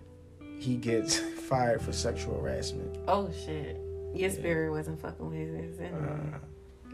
he 0.60 0.76
gets 0.76 1.18
fired 1.50 1.82
for 1.82 1.92
sexual 1.92 2.40
harassment. 2.42 2.98
Oh 3.08 3.30
shit. 3.46 3.78
Your 4.14 4.30
Yeah. 4.30 4.36
spirit 4.36 4.72
wasn't 4.72 5.02
fucking 5.02 5.28
with 5.30 5.56
his. 5.64 5.80
Uh, 5.80 6.40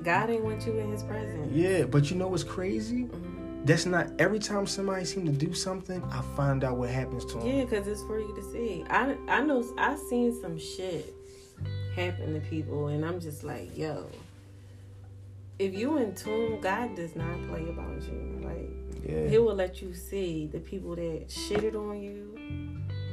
God 0.04 0.28
didn't 0.28 0.44
want 0.46 0.66
you 0.66 0.78
in 0.80 0.92
his 0.92 1.04
presence. 1.04 1.52
yeah, 1.54 1.84
but 1.84 2.10
you 2.10 2.18
know 2.18 2.28
what's 2.28 2.44
crazy? 2.44 3.04
Mhm. 3.04 3.66
That's 3.66 3.86
not 3.86 4.10
every 4.18 4.40
time 4.40 4.66
somebody 4.66 5.06
seems 5.06 5.30
to 5.38 5.46
do 5.46 5.54
something, 5.54 6.02
I 6.06 6.22
find 6.36 6.64
out 6.64 6.78
what 6.78 6.90
happens 6.90 7.26
to 7.26 7.38
them. 7.38 7.46
Yeah, 7.48 7.66
cause 7.66 7.86
it's 7.88 8.02
for 8.04 8.20
you 8.20 8.34
to 8.36 8.42
see. 8.52 8.84
I 8.90 9.16
I 9.28 9.42
know 9.42 9.64
I've 9.78 10.00
seen 10.00 10.34
some 10.42 10.58
shit 10.58 11.14
happen 11.96 12.34
to 12.34 12.40
people, 12.40 12.88
and 12.88 13.06
I'm 13.06 13.20
just 13.20 13.44
like, 13.44 13.78
yo. 13.78 14.08
If 15.60 15.74
you 15.74 15.98
in 15.98 16.16
tune, 16.16 16.60
God 16.62 16.96
does 16.96 17.16
not 17.16 17.36
play 17.48 17.68
about 17.70 18.02
you. 18.04 18.40
Like 18.44 18.70
Yeah. 19.08 19.28
He 19.30 19.38
will 19.38 19.56
let 19.56 19.82
you 19.82 19.94
see 19.94 20.48
the 20.48 20.60
people 20.60 20.96
that 20.96 21.28
shitted 21.28 21.76
on 21.76 22.02
you. 22.02 22.38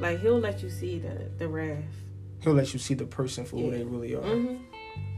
Like 0.01 0.21
He'll 0.21 0.39
let 0.39 0.63
you 0.63 0.71
see 0.71 0.99
the 0.99 1.29
the 1.39 1.49
wrath. 1.49 1.85
He'll 2.41 2.55
let 2.55 2.73
you 2.73 2.79
see 2.79 2.95
the 2.95 3.05
person 3.07 3.45
for 3.45 3.57
who 3.57 3.71
they 3.71 3.83
really 3.85 4.15
are. 4.15 4.23
hmm 4.23 4.57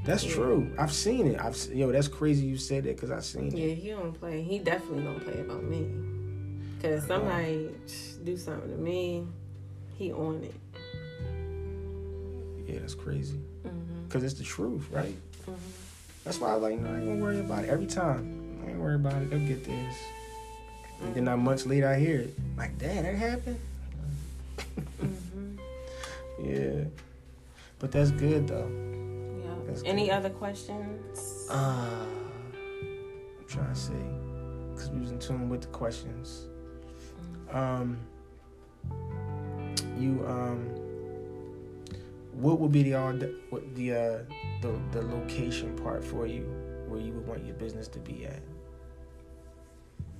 That's 0.04 0.24
Yeah. 0.24 0.34
true. 0.34 0.72
I've 0.78 0.92
seen 0.92 1.26
it. 1.26 1.38
I've 1.40 1.56
yo. 1.72 1.92
That's 1.92 2.08
crazy 2.08 2.46
you 2.46 2.56
said 2.56 2.84
that 2.84 2.96
because 2.96 3.10
I've 3.10 3.24
seen 3.24 3.48
it. 3.48 3.54
Yeah, 3.54 3.74
he 3.74 3.90
don't 3.90 4.12
play. 4.18 4.42
He 4.42 4.58
definitely 4.58 5.02
don't 5.04 5.20
play 5.20 5.40
about 5.40 5.62
me. 5.62 5.86
Cause 6.82 7.06
somebody 7.06 7.68
do 8.24 8.38
something 8.38 8.70
to 8.70 8.76
me, 8.78 9.26
he 9.98 10.10
on 10.12 10.42
it. 10.42 10.54
Yeah, 12.66 12.78
that's 12.80 12.94
crazy. 12.94 13.38
hmm 13.62 14.04
Because 14.04 14.24
it's 14.24 14.34
the 14.34 14.44
truth, 14.44 14.86
right? 14.90 15.14
hmm 15.44 15.52
That's 16.24 16.38
why 16.38 16.50
I 16.50 16.54
was 16.54 16.62
like, 16.62 16.78
no, 16.80 16.90
I 16.90 16.96
ain't 16.98 17.06
gonna 17.06 17.20
worry 17.22 17.40
about 17.40 17.64
it 17.64 17.70
every 17.70 17.86
time. 17.86 18.60
I 18.64 18.70
ain't 18.70 18.78
worry 18.78 18.94
about 18.96 19.14
it. 19.22 19.30
They'll 19.30 19.38
get 19.46 19.64
this. 19.64 19.96
And 21.02 21.14
then 21.14 21.24
not 21.24 21.38
months 21.38 21.64
later, 21.66 21.88
I 21.88 21.98
hear 21.98 22.20
it. 22.20 22.34
Like, 22.56 22.78
dad, 22.78 23.04
that 23.04 23.14
happened. 23.14 23.60
hmm 25.00 25.56
Yeah. 26.44 26.84
But 27.78 27.92
that's 27.92 28.10
good 28.10 28.46
though. 28.48 28.68
Yeah. 29.44 29.54
That's 29.66 29.82
Any 29.84 30.06
good. 30.06 30.12
other 30.12 30.30
questions? 30.30 31.46
Uh, 31.50 32.04
I'm 32.04 33.46
trying 33.48 33.72
to 33.72 33.80
see. 33.80 33.92
Because 34.74 34.90
we 34.90 35.00
was 35.00 35.10
in 35.10 35.18
tune 35.18 35.48
with 35.48 35.62
the 35.62 35.66
questions. 35.68 36.46
Um, 37.50 37.98
you 39.98 40.24
um, 40.26 40.68
what 42.40 42.58
would 42.60 42.72
be 42.72 42.82
the 42.82 42.94
all 42.94 43.12
what 43.50 43.74
the 43.74 43.92
uh 43.92 44.18
the 44.62 44.78
the 44.92 45.02
location 45.02 45.76
part 45.76 46.02
for 46.04 46.26
you 46.26 46.42
where 46.88 47.00
you 47.00 47.12
would 47.12 47.26
want 47.26 47.44
your 47.44 47.54
business 47.54 47.88
to 47.88 47.98
be 47.98 48.26
at? 48.26 48.40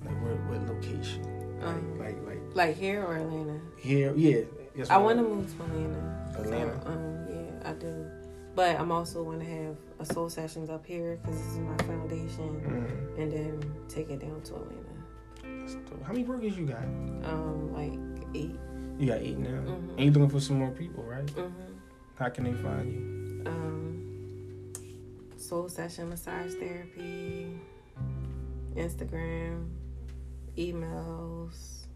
Like 0.05 0.23
where 0.23 0.35
what 0.35 0.61
location? 0.67 1.23
Um, 1.61 1.99
like 1.99 2.17
like 2.25 2.25
like 2.27 2.55
like 2.55 2.75
here 2.77 3.03
or 3.03 3.17
Atlanta? 3.17 3.59
here? 3.77 4.13
Yeah. 4.15 4.41
I 4.89 4.97
want 4.97 5.17
to 5.19 5.23
move 5.23 5.47
to 5.57 5.63
Atlanta. 5.63 6.33
Atlanta. 6.39 6.81
So, 6.83 6.89
um, 6.89 7.25
yeah, 7.29 7.69
I 7.69 7.73
do. 7.73 8.05
But 8.55 8.79
I'm 8.79 8.91
also 8.91 9.21
want 9.23 9.39
to 9.41 9.45
have 9.45 9.75
a 9.99 10.05
soul 10.13 10.29
sessions 10.29 10.69
up 10.69 10.85
here 10.85 11.17
because 11.21 11.37
this 11.37 11.47
is 11.53 11.59
my 11.59 11.77
foundation, 11.77 12.49
Mm, 12.65 13.21
and 13.21 13.31
then 13.31 13.75
take 13.87 14.09
it 14.09 14.19
down 14.19 14.41
to 14.41 14.55
Atlanta. 14.55 16.03
How 16.03 16.11
many 16.13 16.23
workers 16.23 16.57
you 16.57 16.65
got? 16.65 16.83
Um, 16.83 17.71
like 17.73 17.93
eight. 18.35 18.57
You 18.99 19.07
got 19.07 19.19
eight 19.19 19.37
now. 19.37 19.49
Mhm. 19.49 19.89
And 19.97 19.99
you 19.99 20.11
looking 20.11 20.29
for 20.29 20.39
some 20.39 20.59
more 20.59 20.71
people, 20.71 21.03
right? 21.03 21.29
hmm 21.29 21.47
How 22.21 22.29
can 22.29 22.43
they 22.43 22.53
find 22.53 22.91
you? 22.93 23.41
Um, 23.51 24.73
soul 25.37 25.67
session 25.67 26.07
massage 26.09 26.53
therapy, 26.53 27.59
Instagram, 28.75 29.67
emails, 30.55 31.87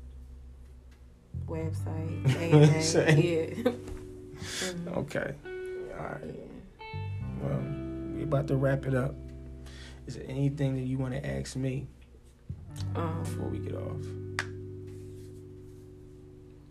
website, 1.45 2.25
yeah. 3.63 3.71
Mhm. 4.45 4.97
Okay. 4.97 5.33
All 5.97 6.03
right. 6.05 6.21
Yeah. 6.25 6.85
Well, 7.41 7.59
we're 8.15 8.23
about 8.23 8.47
to 8.47 8.55
wrap 8.57 8.85
it 8.87 8.95
up. 8.95 9.13
Is 10.07 10.15
there 10.15 10.25
anything 10.27 10.75
that 10.75 10.81
you 10.83 10.97
want 10.97 11.13
to 11.13 11.23
ask 11.25 11.55
me 11.55 11.87
Um, 12.95 13.21
before 13.23 13.47
we 13.49 13.59
get 13.59 13.75
off? 13.75 14.01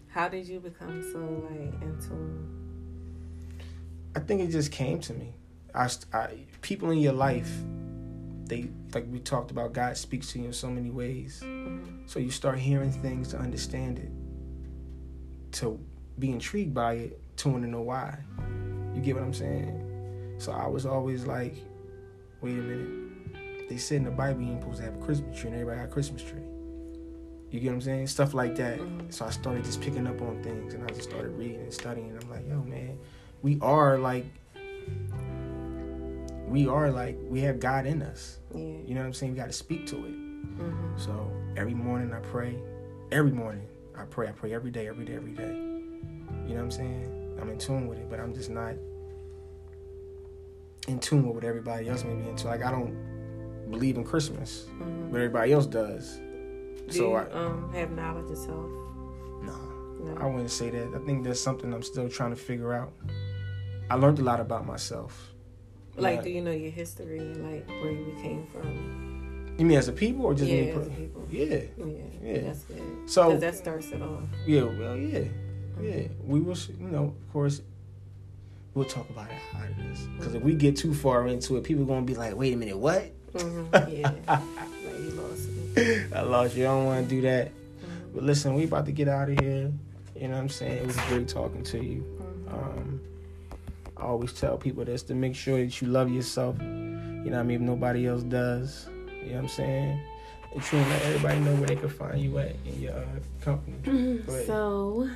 how 0.09 0.29
did 0.29 0.47
you 0.49 0.59
become 0.61 1.03
so 1.13 1.19
like 1.51 1.83
in 1.83 1.99
tune? 2.01 2.64
I 4.17 4.21
think 4.21 4.41
it 4.41 4.49
just 4.49 4.71
came 4.71 5.01
to 5.01 5.15
me. 5.15 5.35
I, 5.75 5.91
I 6.13 6.47
people 6.63 6.91
in 6.91 6.99
your 6.99 7.13
life, 7.13 7.51
they 8.45 8.71
like 8.93 9.07
we 9.11 9.19
talked 9.19 9.51
about. 9.51 9.73
God 9.73 9.97
speaks 9.97 10.33
to 10.33 10.39
you 10.39 10.47
in 10.47 10.53
so 10.53 10.71
many 10.71 10.91
ways. 10.91 11.43
So 12.07 12.19
you 12.19 12.31
start 12.31 12.59
hearing 12.59 12.93
things 12.93 13.29
to 13.29 13.39
understand 13.39 13.99
it, 13.99 14.11
to 15.59 15.81
be 16.19 16.31
intrigued 16.31 16.75
by 16.75 16.95
it, 16.95 17.37
to 17.39 17.49
want 17.49 17.65
to 17.65 17.71
know 17.71 17.81
why. 17.81 18.19
You 18.95 19.01
get 19.01 19.17
what 19.17 19.25
I'm 19.25 19.35
saying? 19.35 20.37
So 20.39 20.53
I 20.53 20.67
was 20.67 20.87
always 20.87 21.27
like, 21.27 21.57
wait 22.41 22.53
a 22.53 22.63
minute. 22.63 23.69
They 23.69 23.79
said 23.79 23.99
in 23.99 24.05
the 24.05 24.11
Bible 24.11 24.43
you 24.43 24.53
ain't 24.53 24.61
supposed 24.61 24.79
to 24.79 24.85
have 24.85 24.95
a 24.95 25.05
Christmas 25.05 25.39
tree, 25.39 25.51
and 25.51 25.59
everybody 25.59 25.81
got 25.81 25.89
a 25.89 25.93
Christmas 25.93 26.23
tree. 26.23 26.43
You 27.51 27.61
get 27.61 27.69
what 27.69 27.75
I'm 27.75 27.81
saying? 27.81 28.07
Stuff 28.09 28.35
like 28.35 28.55
that. 28.57 28.79
So 29.11 29.25
I 29.25 29.31
started 29.31 29.65
just 29.65 29.81
picking 29.81 30.07
up 30.07 30.21
on 30.21 30.43
things, 30.43 30.75
and 30.75 30.85
I 30.85 30.89
just 30.89 31.09
started 31.09 31.31
reading 31.31 31.61
and 31.61 31.73
studying. 31.73 32.17
I'm 32.21 32.31
like, 32.31 32.47
yo, 32.49 32.63
man, 32.63 32.99
we 33.45 33.59
are 33.61 33.99
like, 33.99 34.25
we 36.49 36.67
are 36.67 36.91
like, 36.91 37.19
we 37.29 37.43
have 37.43 37.61
God 37.61 37.85
in 37.85 38.01
us. 38.01 38.39
Yeah. 38.55 38.61
You 38.61 38.95
know 38.95 39.01
what 39.01 39.07
I'm 39.09 39.13
saying? 39.13 39.33
We 39.33 39.39
got 39.39 39.49
to 39.49 39.53
speak 39.53 39.87
to 39.89 39.97
it. 39.97 40.13
Mm-hmm. 40.13 40.97
So 40.97 41.31
every 41.55 41.75
morning 41.75 42.15
I 42.15 42.21
pray. 42.21 42.59
Every 43.13 43.33
morning 43.33 43.67
I 43.95 44.05
pray. 44.05 44.29
I 44.29 44.33
pray 44.33 44.55
every 44.55 44.71
day, 44.71 44.89
every 44.89 45.05
day, 45.05 45.17
every 45.17 45.33
day. 45.33 45.43
You 45.43 46.55
know 46.55 46.55
what 46.55 46.61
I'm 46.63 46.71
saying? 46.71 47.37
I'm 47.39 47.51
in 47.51 47.59
tune 47.59 47.87
with 47.87 47.99
it, 47.99 48.09
but 48.09 48.19
I'm 48.19 48.33
just 48.33 48.49
not 48.49 48.77
in 50.89 50.99
tune 50.99 51.27
with 51.27 51.35
what 51.35 51.45
everybody 51.45 51.91
else 51.91 52.03
may 52.03 52.15
be 52.15 52.27
into. 52.27 52.47
Like 52.47 52.65
I 52.65 52.71
don't 52.71 52.97
believe 53.71 53.99
in 53.99 54.05
Christmas, 54.05 54.69
mm-hmm. 54.71 55.11
but 55.11 55.19
everybody 55.19 55.53
else 55.53 55.67
does. 55.67 56.17
Do 56.17 56.93
so 56.93 57.09
you, 57.11 57.15
I 57.17 57.31
um, 57.33 57.71
have 57.75 57.91
knowledge 57.91 58.31
of 58.31 58.39
self. 58.39 58.71
No, 59.43 59.59
no, 60.01 60.17
I 60.19 60.25
wouldn't 60.25 60.51
say 60.51 60.71
that. 60.71 60.95
I 60.95 60.99
think 61.05 61.25
there's 61.25 61.41
something 61.41 61.75
I'm 61.75 61.83
still 61.83 62.09
trying 62.09 62.31
to 62.31 62.37
figure 62.37 62.73
out. 62.73 62.91
I 63.91 63.97
learned 63.97 64.19
a 64.19 64.23
lot 64.23 64.41
about 64.41 64.67
myself. 64.67 65.31
Like, 65.97 66.23
do 66.25 66.31
you 66.31 66.41
know 66.41 66.51
your 66.51 66.71
history 66.71 67.19
and 67.19 67.53
like 67.53 67.69
where 67.69 67.93
you 67.93 68.17
came 68.21 68.47
from? 68.47 69.55
You 69.59 69.65
mean 69.65 69.79
as 69.79 69.87
a 69.87 69.93
people 69.93 70.27
or 70.27 70.35
just 70.35 70.51
yeah, 70.51 70.63
me? 70.63 70.71
As 70.71 70.87
a 70.87 70.91
people. 70.91 71.29
Yeah, 71.31 71.45
yeah, 71.77 71.95
yeah. 72.23 72.41
That's 72.41 72.65
good. 72.65 72.83
So 73.07 73.37
that 73.37 73.55
starts 73.55 73.91
it 73.93 74.03
off. 74.03 74.23
Yeah, 74.47 74.63
well, 74.63 74.97
yeah, 74.97 75.21
mm-hmm. 75.21 75.85
yeah. 75.85 76.09
We 76.25 76.41
will, 76.41 76.57
you 76.81 76.89
know, 76.89 77.05
of 77.05 77.33
course, 77.33 77.63
we'll 78.75 78.85
talk 78.87 79.09
about 79.11 79.31
it 79.31 79.39
how 79.53 79.63
it 79.65 79.93
is. 79.93 80.01
Because 80.19 80.35
if 80.35 80.43
we 80.43 80.55
get 80.55 80.77
too 80.77 80.93
far 80.93 81.29
into 81.29 81.57
it, 81.57 81.63
people 81.63 81.85
are 81.85 81.87
gonna 81.87 82.03
be 82.03 82.17
like, 82.17 82.35
"Wait 82.35 82.53
a 82.53 82.57
minute, 82.57 82.77
what?" 82.77 83.13
Mm-hmm. 83.35 83.91
Yeah, 83.93 84.09
like 84.09 84.99
you 84.99 85.11
lost 85.11 85.49
me. 85.49 86.07
I 86.13 86.23
lost 86.23 86.57
you. 86.57 86.65
I 86.65 86.69
don't 86.69 86.87
want 86.87 87.09
to 87.09 87.15
do 87.15 87.21
that. 87.23 87.49
Mm-hmm. 87.49 88.15
But 88.15 88.25
listen, 88.25 88.55
we 88.55 88.65
about 88.65 88.87
to 88.87 88.93
get 88.93 89.07
out 89.07 89.29
of 89.29 89.39
here. 89.39 89.73
You 90.17 90.29
know 90.29 90.35
what 90.35 90.41
I'm 90.41 90.49
saying? 90.49 90.79
It 90.79 90.87
was 90.87 90.97
great 91.09 91.29
talking 91.29 91.63
to 91.63 91.85
you. 91.85 92.01
Mm-hmm. 92.01 92.55
Um, 92.55 93.01
I 93.97 94.03
always 94.03 94.33
tell 94.33 94.57
people 94.57 94.85
this 94.85 95.03
to 95.05 95.15
make 95.15 95.35
sure 95.35 95.59
that 95.59 95.81
you 95.81 95.89
love 95.89 96.11
yourself. 96.11 96.57
You 96.61 96.67
know 96.67 97.31
what 97.31 97.39
I 97.39 97.43
mean? 97.43 97.57
If 97.57 97.63
nobody 97.63 98.07
else 98.07 98.23
does. 98.23 98.89
You 99.07 99.31
know 99.31 99.35
what 99.37 99.43
I'm 99.43 99.49
saying? 99.49 100.01
And 100.53 100.63
try 100.63 100.79
let 100.79 101.03
everybody 101.03 101.41
know 101.41 101.55
where 101.55 101.67
they 101.67 101.77
can 101.77 101.89
find 101.89 102.21
you 102.21 102.39
at 102.39 102.57
in 102.67 102.81
your 102.81 102.93
uh, 102.93 103.05
company. 103.41 104.21
So, 104.47 105.09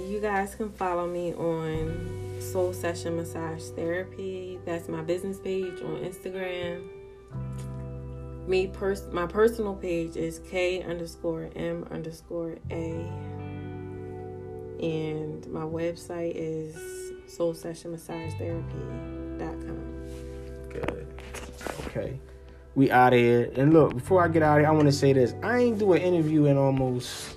you 0.00 0.20
guys 0.20 0.54
can 0.54 0.70
follow 0.72 1.06
me 1.06 1.34
on 1.34 2.38
Soul 2.40 2.72
Session 2.72 3.16
Massage 3.16 3.62
Therapy. 3.76 4.58
That's 4.64 4.88
my 4.88 5.02
business 5.02 5.38
page 5.38 5.80
on 5.82 5.96
Instagram. 6.02 6.88
Me 8.46 8.66
pers- 8.66 9.12
my 9.12 9.26
personal 9.26 9.74
page 9.74 10.16
is 10.16 10.40
K 10.50 10.82
underscore 10.82 11.50
M 11.54 11.86
underscore 11.90 12.56
A. 12.70 13.08
And 14.80 15.46
my 15.48 15.60
website 15.60 16.32
is 16.34 16.74
soul 17.30 17.54
session 17.54 17.92
massage 17.92 18.34
therapy.com. 18.34 20.08
Good. 20.68 21.06
Okay. 21.86 22.20
We 22.74 22.90
out 22.90 23.12
of 23.12 23.18
here. 23.18 23.50
And 23.56 23.72
look, 23.72 23.94
before 23.94 24.22
I 24.22 24.28
get 24.28 24.42
out 24.42 24.58
of 24.58 24.62
here, 24.62 24.68
I 24.68 24.72
want 24.72 24.86
to 24.86 24.92
say 24.92 25.12
this. 25.12 25.34
I 25.42 25.58
ain't 25.58 25.78
do 25.78 25.92
an 25.92 26.02
interview 26.02 26.46
in 26.46 26.56
almost 26.56 27.36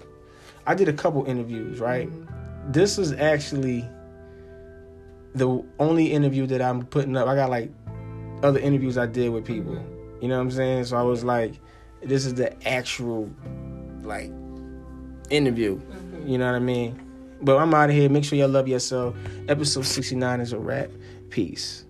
I 0.66 0.76
did 0.76 0.88
a 0.88 0.94
couple 0.94 1.26
interviews, 1.26 1.80
right? 1.80 2.10
Mm-hmm. 2.10 2.72
This 2.72 2.98
is 2.98 3.12
actually 3.14 3.88
the 5.36 5.64
only 5.80 6.12
interview 6.12 6.48
that 6.48 6.62
I'm 6.62 6.86
putting 6.86 7.18
up. 7.18 7.28
I 7.28 7.36
got 7.36 7.50
like 7.50 7.72
other 8.42 8.60
interviews 8.60 8.98
I 8.98 9.08
did 9.08 9.30
with 9.30 9.46
people. 9.46 9.74
Mm-hmm. 9.74 10.22
You 10.22 10.30
know 10.30 10.38
what 10.38 10.44
I'm 10.44 10.52
saying? 10.52 10.86
So 10.86 10.98
I 10.98 11.02
was 11.02 11.24
like, 11.24 11.54
this 12.02 12.26
is 12.26 12.34
the 12.34 12.68
actual 12.68 13.30
like 14.04 14.32
interview. 15.30 15.78
Mm-hmm. 15.78 16.28
You 16.28 16.38
know 16.38 16.46
what 16.46 16.56
I 16.56 16.60
mean? 16.60 17.03
But 17.42 17.58
I'm 17.58 17.74
out 17.74 17.90
of 17.90 17.96
here. 17.96 18.10
Make 18.10 18.24
sure 18.24 18.38
y'all 18.38 18.50
love 18.50 18.68
yourself. 18.68 19.16
Episode 19.48 19.86
69 19.86 20.42
is 20.42 20.54
a 20.54 20.60
wrap. 20.60 20.90
Peace. 21.30 21.86